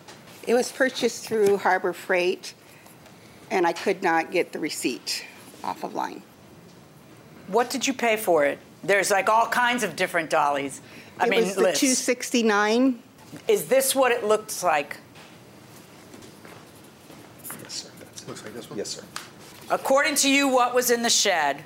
It 0.47 0.53
was 0.53 0.71
purchased 0.71 1.25
through 1.27 1.57
Harbor 1.57 1.91
Freight, 1.93 2.53
and 3.51 3.65
I 3.67 3.73
could 3.73 4.01
not 4.01 4.31
get 4.31 4.53
the 4.53 4.59
receipt 4.59 5.25
off 5.63 5.83
of 5.83 5.93
line. 5.93 6.21
What 7.47 7.69
did 7.69 7.85
you 7.85 7.93
pay 7.93 8.15
for 8.17 8.45
it? 8.45 8.59
There's 8.83 9.11
like 9.11 9.29
all 9.29 9.47
kinds 9.47 9.83
of 9.83 9.95
different 9.95 10.29
dollies. 10.29 10.81
I 11.19 11.25
it 11.27 11.29
mean, 11.29 11.41
was 11.41 11.55
the 11.55 11.61
lists. 11.61 11.79
269. 11.81 12.99
Is 13.47 13.65
this 13.65 13.95
what 13.95 14.11
it 14.11 14.23
looks 14.25 14.63
like? 14.63 14.97
Yes, 17.63 17.73
sir. 17.73 17.89
Looks 18.27 18.43
like 18.43 18.53
this 18.53 18.69
one. 18.69 18.77
Yes, 18.77 18.89
sir. 18.89 19.03
According 19.69 20.15
to 20.15 20.29
you, 20.29 20.47
what 20.47 20.75
was 20.75 20.91
in 20.91 21.01
the 21.01 21.09
shed? 21.09 21.63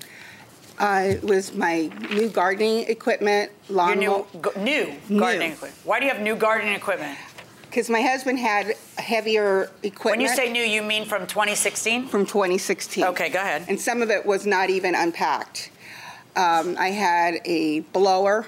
Uh, 0.79 1.03
it 1.07 1.23
was 1.23 1.53
my 1.53 1.91
new 2.11 2.29
gardening 2.29 2.85
equipment, 2.87 3.51
Your 3.67 3.77
lawn 3.77 3.99
new, 3.99 4.25
go- 4.39 4.53
new 4.57 4.93
New. 5.09 5.19
gardening 5.19 5.51
equipment. 5.51 5.81
Why 5.83 5.99
do 5.99 6.05
you 6.05 6.11
have 6.13 6.21
new 6.21 6.35
gardening 6.37 6.73
equipment? 6.73 7.17
Because 7.63 7.89
my 7.89 8.01
husband 8.01 8.39
had 8.39 8.75
heavier 8.97 9.69
equipment. 9.83 10.05
When 10.05 10.21
you 10.21 10.29
say 10.29 10.49
new, 10.51 10.63
you 10.63 10.81
mean 10.81 11.03
from 11.05 11.27
2016? 11.27 12.07
from 12.07 12.25
2016. 12.25 13.03
Okay, 13.03 13.29
go 13.29 13.39
ahead. 13.39 13.65
And 13.67 13.79
some 13.79 14.01
of 14.01 14.09
it 14.09 14.25
was 14.25 14.45
not 14.45 14.69
even 14.69 14.95
unpacked. 14.95 15.69
Um, 16.37 16.77
I 16.79 16.91
had 16.91 17.41
a 17.45 17.81
blower 17.81 18.45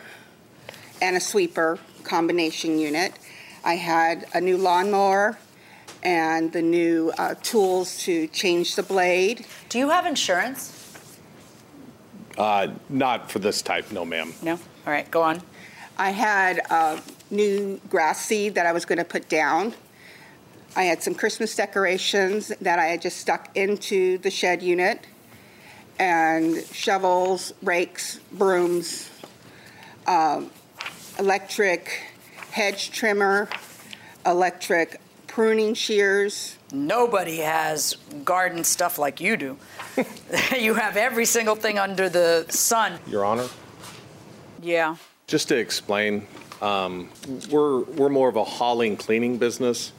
and 1.02 1.16
a 1.16 1.20
sweeper 1.20 1.80
combination 2.04 2.80
unit. 2.80 3.14
I 3.64 3.76
had 3.76 4.28
a 4.34 4.42
new 4.42 4.58
lawnmower 4.58 5.38
and 6.04 6.52
the 6.52 6.62
new 6.62 7.12
uh, 7.18 7.36
tools 7.44 7.98
to 8.04 8.28
change 8.28 8.76
the 8.76 8.84
blade. 8.84 9.46
Do 9.70 9.78
you 9.78 9.90
have 9.90 10.06
insurance? 10.06 10.78
Uh, 12.38 12.70
not 12.90 13.32
for 13.32 13.40
this 13.40 13.62
type, 13.62 13.92
no, 13.92 14.06
ma'am. 14.06 14.34
No? 14.42 14.54
All 14.54 14.94
right, 14.94 15.10
go 15.12 15.22
on. 15.22 15.42
I 15.98 16.12
had 16.12 16.62
uh, 16.70 17.00
new 17.30 17.80
grass 17.90 18.26
seed 18.26 18.56
that 18.56 18.66
I 18.66 18.72
was 18.72 18.86
going 18.86 18.98
to 18.98 19.06
put 19.06 19.30
down. 19.30 19.74
I 20.76 20.84
had 20.84 21.04
some 21.04 21.14
Christmas 21.14 21.56
decorations 21.56 22.48
that 22.62 22.80
I 22.80 22.86
had 22.86 23.02
just 23.02 23.18
stuck 23.18 23.56
into 23.56 24.18
the 24.20 24.32
shed 24.32 24.64
unit, 24.64 25.06
and 26.00 26.64
shovels, 26.72 27.54
rakes, 27.62 28.20
brooms, 28.32 29.10
um, 30.08 30.50
electric 31.22 32.02
hedge 32.50 32.90
trimmer, 32.90 33.48
electric 34.26 35.00
pruning 35.28 35.76
shears. 35.76 36.58
Nobody 36.74 37.38
has 37.38 37.96
garden 38.26 38.64
stuff 38.64 38.98
like 38.98 39.22
you 39.22 39.38
do. 39.38 39.58
you 40.60 40.74
have 40.74 40.98
every 40.98 41.26
single 41.26 41.56
thing 41.56 41.78
under 41.78 42.10
the 42.10 42.48
sun. 42.50 43.00
Your 43.06 43.24
Honor? 43.24 43.48
Yeah. 44.64 44.96
Just 45.28 45.48
to 45.50 45.58
explain, 45.58 46.26
um, 46.60 47.08
we're, 47.52 47.82
we're 47.82 48.10
more 48.10 48.28
of 48.28 48.36
a 48.36 48.44
hauling 48.44 48.98
cleaning 48.98 49.38
business. 49.38 49.92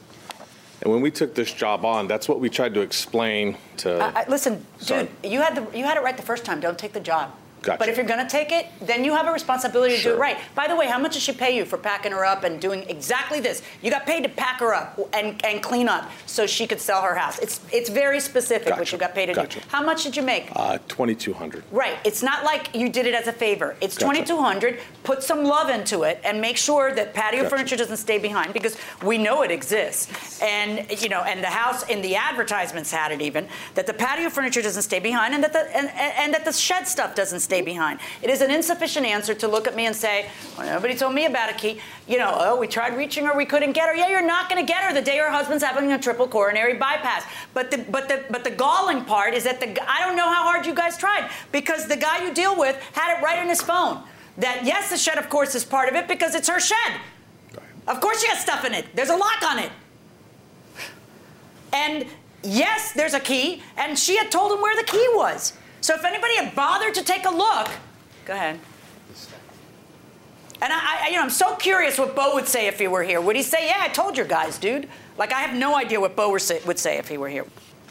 And 0.81 0.91
when 0.91 0.99
we 0.99 1.09
took 1.09 1.35
this 1.35 1.53
job 1.53 1.85
on, 1.85 2.09
that's 2.09 2.27
what 2.27 2.41
we 2.41 2.49
tried 2.49 2.73
to 2.73 2.81
explain 2.81 3.57
to. 3.77 3.95
I, 3.97 4.23
I, 4.23 4.27
listen, 4.27 4.65
Sorry. 4.79 5.07
dude, 5.21 5.31
you 5.31 5.39
had 5.39 5.55
the 5.55 5.77
you 5.77 5.85
had 5.85 5.95
it 5.95 6.03
right 6.03 6.17
the 6.17 6.23
first 6.23 6.43
time. 6.43 6.59
Don't 6.59 6.77
take 6.77 6.91
the 6.91 6.99
job. 6.99 7.31
Gotcha. 7.63 7.79
But 7.79 7.87
if 7.89 7.95
you're 7.97 8.05
gonna 8.05 8.29
take 8.29 8.51
it, 8.51 8.67
then 8.81 9.03
you 9.05 9.13
have 9.15 9.25
a 9.27 9.31
responsibility 9.31 9.95
to 9.97 10.03
do 10.03 10.13
it 10.13 10.19
right. 10.19 10.37
By 10.53 10.67
the 10.67 10.75
way, 10.75 10.87
how 10.87 10.99
much 10.99 11.13
does 11.13 11.23
she 11.23 11.31
pay 11.31 11.55
you 11.55 11.63
for 11.65 11.77
packing 11.77 12.11
her 12.11 12.25
up 12.25 12.43
and 12.43 12.59
doing 12.59 12.83
exactly 12.89 13.39
this? 13.39 13.61
You 13.81 13.89
got 13.89 14.05
paid 14.05 14.23
to 14.23 14.29
pack 14.29 14.59
her 14.59 14.73
up 14.73 14.99
and, 15.13 15.43
and 15.45 15.63
clean 15.63 15.87
up 15.87 16.11
so 16.25 16.45
she 16.45 16.67
could 16.67 16.81
sell 16.81 17.01
her 17.01 17.15
house. 17.15 17.39
It's 17.39 17.61
it's 17.71 17.89
very 17.89 18.19
specific 18.19 18.67
what 18.69 18.79
Gotcha. 18.79 18.95
you 18.95 18.99
got 18.99 19.15
paid 19.15 19.27
to 19.27 19.33
Gotcha. 19.33 19.59
do. 19.61 19.65
How 19.69 19.81
much 19.81 20.03
did 20.03 20.15
you 20.17 20.23
make? 20.23 20.49
Uh, 20.55 20.77
2200 20.89 21.63
Right. 21.71 21.97
It's 22.03 22.21
not 22.21 22.43
like 22.43 22.75
you 22.75 22.89
did 22.89 23.05
it 23.05 23.13
as 23.15 23.27
a 23.27 23.33
favor. 23.33 23.75
It's 23.81 23.97
Gotcha. 23.97 24.23
2200. 24.25 24.79
Put 25.03 25.23
some 25.23 25.45
love 25.45 25.69
into 25.69 26.03
it 26.03 26.19
and 26.25 26.41
make 26.41 26.57
sure 26.57 26.93
that 26.93 27.13
patio 27.13 27.47
furniture 27.47 27.77
doesn't 27.77 27.97
stay 27.97 28.17
behind 28.17 28.53
because 28.53 28.75
we 29.03 29.17
know 29.17 29.41
it 29.41 29.51
exists. 29.51 30.41
And 30.41 30.85
you 31.01 31.07
know, 31.07 31.21
and 31.23 31.41
the 31.41 31.47
house 31.47 31.83
in 31.87 32.01
the 32.01 32.15
advertisements 32.17 32.91
had 32.91 33.11
it 33.13 33.21
even 33.21 33.47
that 33.75 33.87
the 33.87 33.93
patio 33.93 34.29
furniture 34.29 34.61
doesn't 34.61 34.81
stay 34.83 34.99
behind 34.99 35.33
and 35.33 35.41
that 35.43 35.53
the 35.53 35.61
and, 35.77 35.87
and, 35.89 36.13
and 36.17 36.33
that 36.33 36.43
the 36.43 36.51
shed 36.51 36.87
stuff 36.87 37.15
doesn't 37.15 37.39
stay 37.39 37.52
behind. 37.61 37.99
It 38.21 38.29
is 38.29 38.41
an 38.41 38.51
insufficient 38.51 39.05
answer 39.05 39.33
to 39.35 39.47
look 39.47 39.67
at 39.67 39.75
me 39.75 39.85
and 39.85 39.95
say, 39.95 40.29
well, 40.57 40.67
nobody 40.67 40.95
told 40.95 41.13
me 41.13 41.25
about 41.25 41.49
a 41.49 41.53
Key. 41.53 41.79
You 42.07 42.17
know, 42.17 42.35
oh, 42.35 42.59
we 42.59 42.67
tried 42.67 42.97
reaching 42.97 43.25
her, 43.25 43.35
we 43.35 43.45
couldn't 43.45 43.73
get 43.73 43.87
her. 43.87 43.95
Yeah, 43.95 44.09
you're 44.09 44.25
not 44.25 44.49
going 44.49 44.65
to 44.65 44.67
get 44.71 44.83
her 44.83 44.93
the 44.93 45.01
day 45.01 45.17
her 45.17 45.29
husband's 45.29 45.63
having 45.63 45.91
a 45.91 45.99
triple 45.99 46.27
coronary 46.27 46.73
bypass. 46.73 47.25
But 47.53 47.71
the 47.71 47.79
but 47.89 48.07
the 48.07 48.25
but 48.29 48.43
the 48.43 48.51
galling 48.51 49.05
part 49.05 49.33
is 49.33 49.43
that 49.43 49.59
the 49.59 49.67
I 49.89 50.05
don't 50.05 50.15
know 50.15 50.31
how 50.31 50.43
hard 50.43 50.65
you 50.65 50.73
guys 50.73 50.97
tried 50.97 51.29
because 51.51 51.87
the 51.87 51.97
guy 51.97 52.25
you 52.25 52.33
deal 52.33 52.57
with 52.57 52.75
had 52.93 53.17
it 53.17 53.23
right 53.23 53.41
in 53.41 53.49
his 53.49 53.61
phone. 53.61 54.03
That 54.37 54.61
yes, 54.65 54.89
the 54.89 54.97
shed 54.97 55.17
of 55.17 55.29
course 55.29 55.55
is 55.55 55.63
part 55.63 55.89
of 55.89 55.95
it 55.95 56.07
because 56.07 56.35
it's 56.35 56.47
her 56.49 56.59
shed. 56.59 56.99
Of 57.87 57.99
course 57.99 58.21
she 58.21 58.27
has 58.29 58.39
stuff 58.39 58.65
in 58.65 58.73
it. 58.73 58.85
There's 58.95 59.09
a 59.09 59.15
lock 59.15 59.43
on 59.43 59.59
it. 59.59 59.71
And 61.73 62.05
yes, 62.43 62.93
there's 62.93 63.13
a 63.13 63.19
key, 63.19 63.61
and 63.77 63.97
she 63.97 64.15
had 64.17 64.31
told 64.31 64.51
him 64.51 64.61
where 64.61 64.75
the 64.75 64.83
key 64.83 65.05
was. 65.13 65.53
So 65.83 65.93
if 65.95 66.05
anybody 66.05 66.37
had 66.37 66.55
bothered 66.55 66.93
to 66.93 67.03
take 67.03 67.25
a 67.25 67.29
look, 67.29 67.69
go 68.23 68.31
ahead. 68.31 68.57
And 70.61 70.71
I, 70.71 70.99
I, 71.01 71.07
you 71.09 71.17
know, 71.17 71.23
I'm 71.23 71.29
so 71.29 71.55
curious 71.57 71.99
what 71.99 72.15
Bo 72.15 72.35
would 72.35 72.47
say 72.47 72.67
if 72.67 72.79
he 72.79 72.87
were 72.87 73.03
here. 73.03 73.19
Would 73.19 73.35
he 73.35 73.43
say, 73.43 73.67
"Yeah, 73.67 73.79
I 73.81 73.89
told 73.89 74.15
your 74.15 74.25
guys, 74.25 74.57
dude"? 74.57 74.87
Like 75.17 75.33
I 75.33 75.41
have 75.41 75.57
no 75.57 75.75
idea 75.75 75.99
what 75.99 76.15
Bo 76.15 76.31
would 76.31 76.41
say, 76.41 76.61
would 76.65 76.79
say 76.79 76.97
if 76.99 77.09
he 77.09 77.17
were 77.17 77.27
here. 77.27 77.45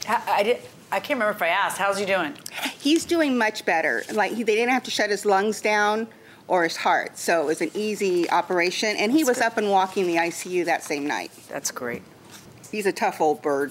I, 0.09 0.23
I, 0.27 0.43
did, 0.43 0.57
I 0.91 1.01
can't 1.01 1.21
remember 1.21 1.37
if 1.37 1.43
I 1.43 1.49
asked. 1.49 1.77
How's 1.77 1.99
he 1.99 2.07
doing? 2.07 2.33
He's 2.79 3.05
doing 3.05 3.37
much 3.37 3.67
better. 3.67 4.05
Like 4.11 4.33
he, 4.33 4.43
they 4.43 4.55
didn't 4.55 4.73
have 4.73 4.85
to 4.85 4.91
shut 4.91 5.11
his 5.11 5.27
lungs 5.27 5.61
down 5.61 6.09
or 6.49 6.65
his 6.65 6.79
heart, 6.79 7.19
so 7.19 7.43
it 7.43 7.45
was 7.47 7.61
an 7.61 7.73
easy 7.75 8.31
operation. 8.31 8.97
And 8.97 9.13
he 9.13 9.19
That's 9.19 9.29
was 9.29 9.37
good. 9.37 9.47
up 9.49 9.59
and 9.59 9.71
walking 9.71 10.07
the 10.07 10.17
ICU 10.17 10.65
that 10.65 10.83
same 10.83 11.07
night. 11.07 11.31
That's 11.51 11.71
great. 11.71 12.01
He's 12.71 12.87
a 12.87 12.93
tough 12.93 13.21
old 13.21 13.43
bird. 13.43 13.71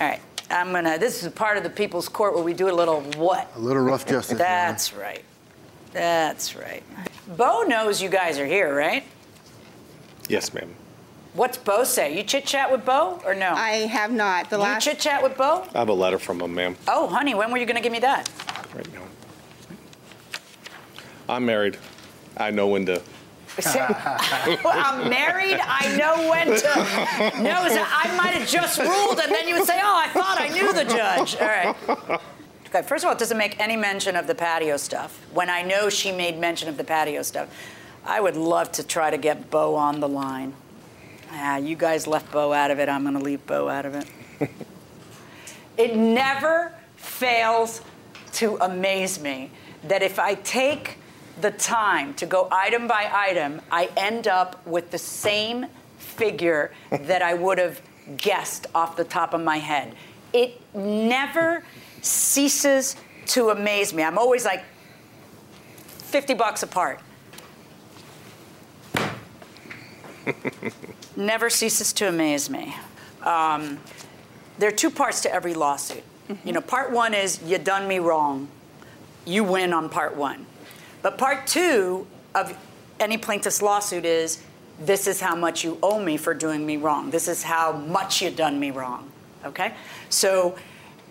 All 0.00 0.08
right, 0.08 0.20
I'm 0.50 0.72
gonna. 0.72 0.98
This 0.98 1.18
is 1.20 1.24
a 1.26 1.30
part 1.30 1.56
of 1.56 1.62
the 1.64 1.70
People's 1.70 2.08
Court 2.08 2.34
where 2.34 2.42
we 2.44 2.54
do 2.54 2.68
a 2.70 2.72
little 2.72 3.00
what? 3.16 3.50
A 3.56 3.58
little 3.58 3.82
rough 3.82 4.06
justice. 4.06 4.38
That's 4.38 4.92
right. 4.94 5.24
That's 5.92 6.54
right. 6.54 6.82
Bo 7.36 7.62
knows 7.62 8.00
you 8.00 8.08
guys 8.08 8.38
are 8.38 8.46
here, 8.46 8.74
right? 8.74 9.04
Yes, 10.28 10.52
ma'am. 10.54 10.74
What's 11.34 11.58
Bo 11.58 11.84
say? 11.84 12.16
You 12.16 12.22
chit 12.22 12.46
chat 12.46 12.70
with 12.70 12.84
Bo 12.84 13.20
or 13.24 13.34
no? 13.34 13.52
I 13.52 13.86
have 13.86 14.10
not. 14.12 14.48
The 14.50 14.56
you 14.56 14.62
last 14.62 14.84
chit 14.84 14.98
chat 14.98 15.22
with 15.22 15.36
Bo? 15.36 15.66
I 15.74 15.78
have 15.78 15.88
a 15.88 15.92
letter 15.92 16.18
from 16.18 16.40
him, 16.40 16.54
ma'am, 16.54 16.76
Oh, 16.88 17.06
honey, 17.08 17.34
when 17.34 17.50
were 17.50 17.58
you 17.58 17.66
gonna 17.66 17.80
give 17.80 17.92
me 17.92 17.98
that? 18.00 18.28
right 18.74 18.92
now. 18.94 19.02
I'm 21.28 21.44
married. 21.44 21.76
I 22.36 22.50
know 22.50 22.68
when 22.68 22.86
to. 22.86 23.02
I'm 23.66 25.08
married. 25.08 25.58
I 25.62 25.96
know 25.96 26.28
when 26.28 26.48
to. 26.48 27.36
No, 27.42 27.52
I 27.52 28.14
might 28.16 28.34
have 28.34 28.48
just 28.48 28.78
ruled, 28.78 29.18
and 29.18 29.32
then 29.32 29.48
you 29.48 29.54
would 29.54 29.66
say, 29.66 29.80
"Oh, 29.82 29.96
I 29.96 30.08
thought 30.08 30.38
I 30.38 30.48
knew 30.48 30.72
the 30.72 30.84
judge." 30.84 31.36
All 31.36 31.46
right. 31.46 32.20
Okay. 32.66 32.82
First 32.82 33.04
of 33.04 33.08
all, 33.08 33.14
it 33.14 33.18
doesn't 33.18 33.38
make 33.38 33.58
any 33.58 33.76
mention 33.76 34.16
of 34.16 34.26
the 34.26 34.34
patio 34.34 34.76
stuff. 34.76 35.18
When 35.32 35.48
I 35.48 35.62
know 35.62 35.88
she 35.88 36.12
made 36.12 36.38
mention 36.38 36.68
of 36.68 36.76
the 36.76 36.84
patio 36.84 37.22
stuff, 37.22 37.48
I 38.04 38.20
would 38.20 38.36
love 38.36 38.72
to 38.72 38.82
try 38.86 39.10
to 39.10 39.16
get 39.16 39.50
Bo 39.50 39.74
on 39.74 40.00
the 40.00 40.08
line. 40.08 40.54
Ah, 41.32 41.56
you 41.56 41.76
guys 41.76 42.06
left 42.06 42.30
Bo 42.32 42.52
out 42.52 42.70
of 42.70 42.78
it. 42.78 42.88
I'm 42.88 43.02
going 43.02 43.16
to 43.16 43.22
leave 43.22 43.44
Bo 43.46 43.68
out 43.68 43.86
of 43.86 43.94
it. 43.94 44.06
it 45.76 45.96
never 45.96 46.72
fails 46.96 47.82
to 48.34 48.56
amaze 48.60 49.20
me 49.20 49.50
that 49.84 50.02
if 50.02 50.18
I 50.18 50.34
take 50.34 50.98
the 51.40 51.50
time 51.50 52.14
to 52.14 52.26
go 52.26 52.48
item 52.50 52.86
by 52.88 53.10
item, 53.12 53.60
I 53.70 53.90
end 53.96 54.26
up 54.28 54.66
with 54.66 54.90
the 54.90 54.98
same 54.98 55.66
figure 55.98 56.72
that 56.90 57.22
I 57.22 57.34
would 57.34 57.58
have 57.58 57.80
guessed 58.16 58.66
off 58.74 58.96
the 58.96 59.04
top 59.04 59.34
of 59.34 59.40
my 59.40 59.58
head. 59.58 59.94
It 60.32 60.60
never 60.74 61.64
ceases 62.02 62.96
to 63.26 63.50
amaze 63.50 63.92
me. 63.92 64.02
I'm 64.02 64.18
always 64.18 64.44
like 64.44 64.64
50 65.88 66.34
bucks 66.34 66.62
apart. 66.62 67.00
never 71.16 71.50
ceases 71.50 71.92
to 71.94 72.08
amaze 72.08 72.48
me. 72.48 72.76
Um, 73.22 73.78
there 74.58 74.68
are 74.68 74.72
two 74.72 74.90
parts 74.90 75.20
to 75.22 75.32
every 75.32 75.54
lawsuit. 75.54 76.04
You 76.44 76.52
know, 76.52 76.60
part 76.60 76.90
one 76.90 77.14
is 77.14 77.42
you 77.42 77.58
done 77.58 77.86
me 77.86 77.98
wrong. 77.98 78.48
You 79.24 79.44
win 79.44 79.72
on 79.72 79.88
part 79.88 80.16
one. 80.16 80.46
But 81.06 81.18
part 81.18 81.46
two 81.46 82.04
of 82.34 82.52
any 82.98 83.16
plaintiff's 83.16 83.62
lawsuit 83.62 84.04
is 84.04 84.42
this 84.80 85.06
is 85.06 85.20
how 85.20 85.36
much 85.36 85.62
you 85.62 85.78
owe 85.80 86.00
me 86.00 86.16
for 86.16 86.34
doing 86.34 86.66
me 86.66 86.78
wrong. 86.78 87.10
This 87.10 87.28
is 87.28 87.44
how 87.44 87.70
much 87.70 88.22
you've 88.22 88.34
done 88.34 88.58
me 88.58 88.72
wrong. 88.72 89.08
Okay? 89.44 89.74
So 90.08 90.58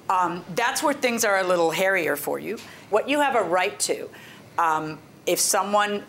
um, 0.10 0.44
that's 0.54 0.84
where 0.84 0.94
things 0.94 1.24
are 1.24 1.40
a 1.40 1.46
little 1.46 1.72
hairier 1.72 2.18
for 2.18 2.40
you. 2.40 2.58
What 2.90 3.08
you 3.08 3.22
have 3.22 3.36
a 3.36 3.44
right 3.44 3.80
to, 3.80 4.10
um, 4.58 5.00
if 5.26 5.40
someone 5.40 6.04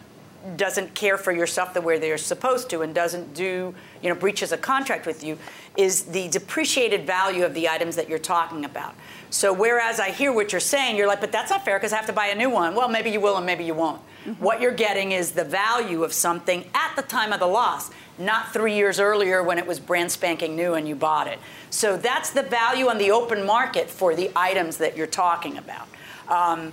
doesn't 0.56 0.96
care 0.96 1.16
for 1.16 1.30
your 1.30 1.46
stuff 1.46 1.72
the 1.72 1.80
way 1.80 2.00
they're 2.00 2.18
supposed 2.18 2.68
to 2.70 2.82
and 2.82 2.92
doesn't 2.92 3.34
do, 3.34 3.72
you 4.02 4.08
know, 4.08 4.16
breaches 4.16 4.50
a 4.50 4.58
contract 4.58 5.06
with 5.06 5.22
you, 5.22 5.38
is 5.76 6.04
the 6.04 6.28
depreciated 6.28 7.06
value 7.06 7.44
of 7.44 7.54
the 7.54 7.68
items 7.68 7.96
that 7.96 8.08
you're 8.08 8.18
talking 8.18 8.64
about. 8.64 8.94
So 9.30 9.52
whereas 9.52 10.00
I 10.00 10.10
hear 10.10 10.32
what 10.32 10.52
you're 10.52 10.60
saying, 10.60 10.96
you're 10.96 11.06
like, 11.06 11.20
but 11.20 11.32
that's 11.32 11.50
not 11.50 11.64
fair 11.64 11.78
because 11.78 11.92
I 11.92 11.96
have 11.96 12.06
to 12.06 12.12
buy 12.12 12.26
a 12.26 12.34
new 12.34 12.48
one. 12.48 12.74
Well, 12.74 12.88
maybe 12.88 13.10
you 13.10 13.20
will 13.20 13.36
and 13.36 13.44
maybe 13.44 13.64
you 13.64 13.74
won't. 13.74 14.00
What 14.38 14.60
you're 14.60 14.72
getting 14.72 15.12
is 15.12 15.32
the 15.32 15.44
value 15.44 16.02
of 16.02 16.12
something 16.12 16.64
at 16.74 16.96
the 16.96 17.02
time 17.02 17.32
of 17.32 17.40
the 17.40 17.46
loss, 17.46 17.90
not 18.18 18.52
three 18.52 18.74
years 18.74 18.98
earlier 18.98 19.42
when 19.42 19.58
it 19.58 19.66
was 19.66 19.78
brand 19.78 20.10
spanking 20.10 20.56
new 20.56 20.74
and 20.74 20.88
you 20.88 20.96
bought 20.96 21.26
it. 21.28 21.38
So 21.70 21.96
that's 21.96 22.30
the 22.30 22.42
value 22.42 22.88
on 22.88 22.98
the 22.98 23.10
open 23.10 23.44
market 23.46 23.88
for 23.88 24.14
the 24.14 24.30
items 24.34 24.78
that 24.78 24.96
you're 24.96 25.06
talking 25.06 25.58
about. 25.58 25.86
Um, 26.28 26.72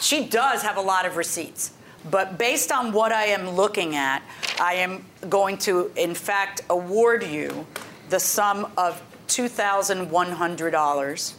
she 0.00 0.26
does 0.26 0.62
have 0.62 0.76
a 0.76 0.80
lot 0.80 1.04
of 1.06 1.16
receipts. 1.16 1.72
But 2.10 2.38
based 2.38 2.70
on 2.70 2.92
what 2.92 3.12
I 3.12 3.26
am 3.26 3.50
looking 3.50 3.96
at, 3.96 4.22
I 4.60 4.74
am 4.74 5.04
going 5.28 5.58
to, 5.58 5.90
in 5.96 6.14
fact, 6.14 6.62
award 6.70 7.24
you 7.24 7.66
the 8.08 8.20
sum 8.20 8.70
of 8.76 9.02
$2,100 9.28 11.34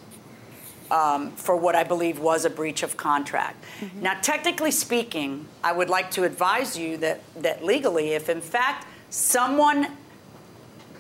um, 0.90 1.32
for 1.32 1.56
what 1.56 1.76
I 1.76 1.84
believe 1.84 2.20
was 2.20 2.46
a 2.46 2.50
breach 2.50 2.84
of 2.84 2.98
contract. 2.98 3.64
Now, 4.02 4.18
technically 4.22 4.72
speaking, 4.72 5.46
I 5.64 5.72
would 5.72 5.90
like 5.90 6.12
to 6.12 6.24
advise 6.24 6.78
you 6.78 6.98
that, 6.98 7.22
that 7.36 7.64
legally, 7.64 8.12
if 8.12 8.30
in 8.30 8.42
fact 8.42 8.88
someone 9.10 9.88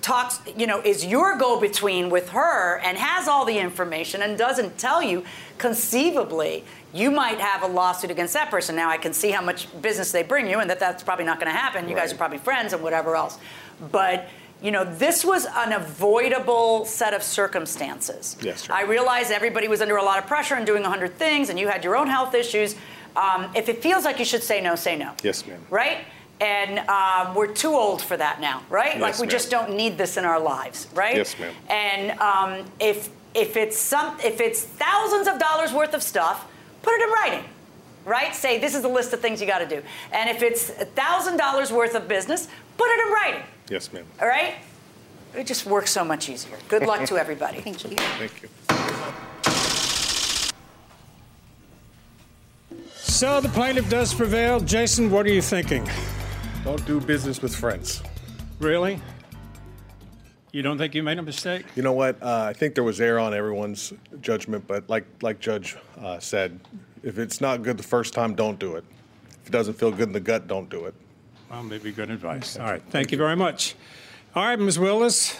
talks, 0.01 0.39
you 0.55 0.67
know, 0.67 0.81
is 0.81 1.05
your 1.05 1.37
go 1.37 1.59
between 1.59 2.09
with 2.09 2.29
her 2.29 2.79
and 2.79 2.97
has 2.97 3.27
all 3.27 3.45
the 3.45 3.57
information 3.57 4.21
and 4.21 4.37
doesn't 4.37 4.77
tell 4.77 5.03
you, 5.03 5.23
conceivably, 5.57 6.63
you 6.93 7.11
might 7.11 7.39
have 7.39 7.63
a 7.63 7.67
lawsuit 7.67 8.09
against 8.09 8.33
that 8.33 8.49
person. 8.49 8.75
Now, 8.75 8.89
I 8.89 8.97
can 8.97 9.13
see 9.13 9.31
how 9.31 9.41
much 9.41 9.67
business 9.81 10.11
they 10.11 10.23
bring 10.23 10.49
you 10.49 10.59
and 10.59 10.69
that 10.69 10.79
that's 10.79 11.03
probably 11.03 11.25
not 11.25 11.39
going 11.39 11.51
to 11.51 11.57
happen. 11.57 11.89
You 11.89 11.95
guys 11.95 12.13
are 12.13 12.17
probably 12.17 12.37
friends 12.37 12.73
and 12.73 12.81
whatever 12.81 13.15
else. 13.15 13.37
But, 13.91 14.27
you 14.61 14.71
know, 14.71 14.83
this 14.83 15.23
was 15.23 15.45
an 15.45 15.71
avoidable 15.73 16.85
set 16.85 17.13
of 17.13 17.21
circumstances. 17.23 18.35
Yes, 18.41 18.61
sir. 18.61 18.73
I 18.73 18.83
realize 18.83 19.29
everybody 19.31 19.67
was 19.67 19.81
under 19.81 19.97
a 19.97 20.03
lot 20.03 20.17
of 20.19 20.25
pressure 20.27 20.55
and 20.55 20.65
doing 20.65 20.81
100 20.83 21.13
things, 21.15 21.49
and 21.49 21.59
you 21.59 21.67
had 21.67 21.83
your 21.83 21.95
own 21.95 22.07
health 22.07 22.33
issues. 22.33 22.75
Um, 23.15 23.49
if 23.55 23.69
it 23.69 23.81
feels 23.81 24.03
like 24.05 24.19
you 24.19 24.25
should 24.25 24.43
say 24.43 24.61
no, 24.61 24.75
say 24.75 24.95
no 24.95 25.13
Yes, 25.23 25.45
ma'am. 25.45 25.59
right? 25.69 25.99
And 26.39 26.79
um, 26.87 27.33
we're 27.35 27.51
too 27.53 27.73
old 27.73 28.01
for 28.01 28.15
that 28.15 28.39
now, 28.39 28.61
right? 28.69 28.93
Yes, 28.93 29.01
like 29.01 29.15
we 29.19 29.21
ma'am. 29.25 29.29
just 29.31 29.49
don't 29.49 29.75
need 29.75 29.97
this 29.97 30.17
in 30.17 30.25
our 30.25 30.39
lives, 30.39 30.87
right? 30.93 31.15
Yes, 31.15 31.37
ma'am. 31.39 31.53
And 31.69 32.19
um, 32.19 32.65
if 32.79 33.09
if 33.33 33.57
it's 33.57 33.77
some 33.77 34.19
if 34.23 34.39
it's 34.39 34.61
thousands 34.63 35.27
of 35.27 35.39
dollars 35.39 35.73
worth 35.73 35.93
of 35.95 36.03
stuff, 36.03 36.47
put 36.83 36.93
it 36.93 37.01
in 37.01 37.09
writing, 37.09 37.49
right? 38.05 38.35
Say 38.35 38.59
this 38.59 38.75
is 38.75 38.83
the 38.83 38.87
list 38.87 39.13
of 39.13 39.19
things 39.19 39.41
you 39.41 39.47
got 39.47 39.59
to 39.59 39.67
do. 39.67 39.81
And 40.11 40.29
if 40.29 40.43
it's 40.43 40.65
thousand 40.69 41.37
dollars 41.37 41.71
worth 41.71 41.95
of 41.95 42.07
business, 42.07 42.47
put 42.77 42.87
it 42.87 43.07
in 43.07 43.13
writing. 43.13 43.43
Yes, 43.69 43.91
ma'am. 43.91 44.05
All 44.21 44.27
right? 44.27 44.55
It 45.35 45.45
just 45.45 45.65
works 45.65 45.91
so 45.91 46.03
much 46.03 46.29
easier. 46.29 46.57
Good 46.67 46.85
luck 46.85 47.05
to 47.07 47.17
everybody. 47.17 47.59
Thank 47.61 47.83
you. 47.83 47.95
Thank 47.97 48.41
you. 48.41 48.49
So 52.95 53.41
the 53.41 53.49
plaintiff 53.49 53.89
does 53.89 54.13
prevail. 54.13 54.59
Jason, 54.59 55.09
what 55.11 55.25
are 55.25 55.33
you 55.33 55.41
thinking? 55.41 55.89
Don't 56.63 56.85
do 56.85 56.99
business 56.99 57.41
with 57.41 57.55
friends. 57.55 58.03
Really? 58.59 59.01
You 60.51 60.61
don't 60.61 60.77
think 60.77 60.95
you 60.95 61.03
made 61.03 61.19
a 61.19 61.21
mistake? 61.21 61.65
You 61.75 61.83
know 61.83 61.93
what? 61.93 62.21
Uh, 62.21 62.45
I 62.49 62.53
think 62.53 62.73
there 62.73 62.83
was 62.83 63.01
error 63.01 63.19
on 63.19 63.33
everyone's 63.33 63.93
judgment, 64.21 64.65
but 64.67 64.89
like 64.89 65.05
like 65.21 65.39
Judge 65.39 65.77
uh, 65.99 66.19
said, 66.19 66.59
if 67.03 67.19
it's 67.19 67.41
not 67.41 67.63
good 67.63 67.77
the 67.77 67.83
first 67.83 68.13
time, 68.13 68.33
don't 68.33 68.57
do 68.57 68.75
it. 68.75 68.83
If 69.41 69.47
it 69.47 69.51
doesn't 69.51 69.75
feel 69.75 69.91
good 69.91 70.07
in 70.07 70.13
the 70.13 70.19
gut, 70.19 70.47
don't 70.47 70.69
do 70.69 70.85
it. 70.85 70.95
Well, 71.49 71.63
maybe 71.63 71.91
good 71.91 72.09
advice. 72.09 72.57
All 72.57 72.65
right. 72.65 72.83
Thank 72.89 73.11
you 73.11 73.17
very 73.17 73.35
much. 73.35 73.75
All 74.35 74.43
right, 74.43 74.59
Ms. 74.59 74.77
Willis. 74.77 75.37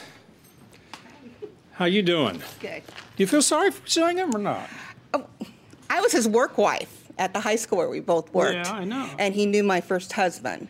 How 1.74 1.86
you 1.86 2.01
doing? 2.01 2.41
Good. 2.60 2.84
Do 2.88 3.24
you 3.24 3.28
feel 3.28 3.41
sorry 3.41 3.72
for 3.72 3.88
suing 3.88 4.18
him 4.18 4.36
or 4.36 4.39
not? 4.39 4.70
Oh, 5.14 5.26
I 5.89 6.01
was 6.01 6.12
his 6.12 6.28
work 6.28 6.58
wife 6.58 7.12
at 7.20 7.34
the 7.34 7.39
high 7.39 7.55
school 7.55 7.78
where 7.78 7.89
we 7.89 7.99
both 7.99 8.30
oh, 8.30 8.39
worked. 8.39 8.68
Yeah, 8.68 8.74
I 8.74 8.84
know. 8.84 9.10
And 9.20 9.36
he 9.36 9.45
knew 9.45 9.64
my 9.64 9.82
first 9.82 10.14
husband. 10.14 10.68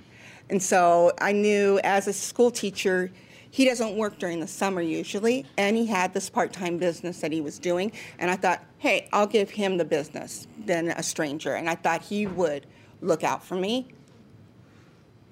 And 0.50 0.62
so 0.62 1.12
I 1.20 1.32
knew 1.34 1.80
as 1.84 2.08
a 2.08 2.14
school 2.14 2.52
teacher, 2.52 3.12
he 3.52 3.66
doesn't 3.66 3.96
work 3.96 4.20
during 4.20 4.40
the 4.40 4.48
summer 4.48 4.82
usually, 4.82 5.46
and 5.58 5.76
he 5.76 5.86
had 5.86 6.14
this 6.14 6.30
part 6.30 6.54
time 6.54 6.78
business 6.78 7.22
that 7.22 7.32
he 7.32 7.42
was 7.42 7.60
doing. 7.60 7.92
And 8.20 8.30
I 8.30 8.36
thought, 8.36 8.64
hey, 8.78 9.08
I'll 9.14 9.28
give 9.28 9.50
him 9.50 9.78
the 9.78 9.86
business 9.86 10.48
than 10.66 10.90
a 10.90 11.04
stranger. 11.04 11.54
And 11.56 11.70
I 11.70 11.76
thought 11.76 12.02
he 12.02 12.28
would 12.28 12.66
look 13.02 13.24
out 13.24 13.44
for 13.44 13.56
me. 13.56 13.88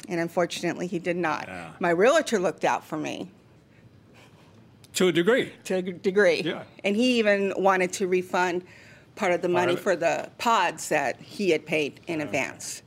And 0.07 0.19
unfortunately, 0.19 0.87
he 0.87 0.99
did 0.99 1.17
not. 1.17 1.45
Yeah. 1.47 1.71
My 1.79 1.89
realtor 1.89 2.39
looked 2.39 2.63
out 2.65 2.83
for 2.85 2.97
me 2.97 3.29
To 4.93 5.07
a 5.07 5.11
degree. 5.11 5.51
to 5.65 5.75
a 5.75 5.81
degree. 5.81 6.41
Yeah. 6.43 6.63
And 6.83 6.95
he 6.95 7.19
even 7.19 7.53
wanted 7.57 7.91
to 7.93 8.07
refund 8.07 8.63
part 9.15 9.31
of 9.31 9.41
the 9.41 9.49
money 9.49 9.73
of 9.73 9.79
for 9.79 9.95
the 9.95 10.29
pods 10.37 10.89
that 10.89 11.19
he 11.21 11.49
had 11.51 11.65
paid 11.65 11.99
in 12.07 12.21
advance. 12.21 12.81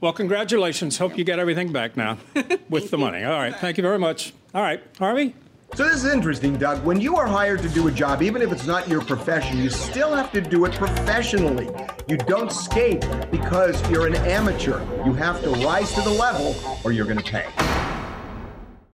Well, 0.00 0.12
congratulations. 0.12 0.98
Hope 0.98 1.16
you 1.16 1.24
get 1.24 1.38
everything 1.38 1.72
back 1.72 1.96
now 1.96 2.18
with 2.68 2.90
the 2.90 2.98
money. 2.98 3.22
All 3.24 3.38
right. 3.38 3.54
Thank 3.54 3.76
you 3.78 3.82
very 3.82 3.98
much. 3.98 4.32
All 4.54 4.62
right. 4.62 4.82
Harvey? 4.98 5.34
So 5.74 5.84
this 5.84 6.04
is 6.04 6.12
interesting, 6.12 6.58
Doug. 6.58 6.84
When 6.84 7.00
you 7.00 7.16
are 7.16 7.26
hired 7.26 7.62
to 7.62 7.68
do 7.70 7.88
a 7.88 7.90
job, 7.90 8.20
even 8.20 8.42
if 8.42 8.52
it's 8.52 8.66
not 8.66 8.88
your 8.88 9.00
profession, 9.00 9.56
you 9.56 9.70
still 9.70 10.14
have 10.14 10.30
to 10.32 10.42
do 10.42 10.66
it 10.66 10.72
professionally. 10.74 11.70
You 12.06 12.18
don't 12.18 12.52
skate 12.52 13.06
because 13.30 13.80
you're 13.90 14.06
an 14.06 14.16
amateur. 14.16 14.80
You 15.06 15.14
have 15.14 15.42
to 15.42 15.50
rise 15.64 15.94
to 15.94 16.02
the 16.02 16.10
level 16.10 16.54
or 16.84 16.92
you're 16.92 17.06
going 17.06 17.20
to 17.20 17.24
pay. 17.24 17.46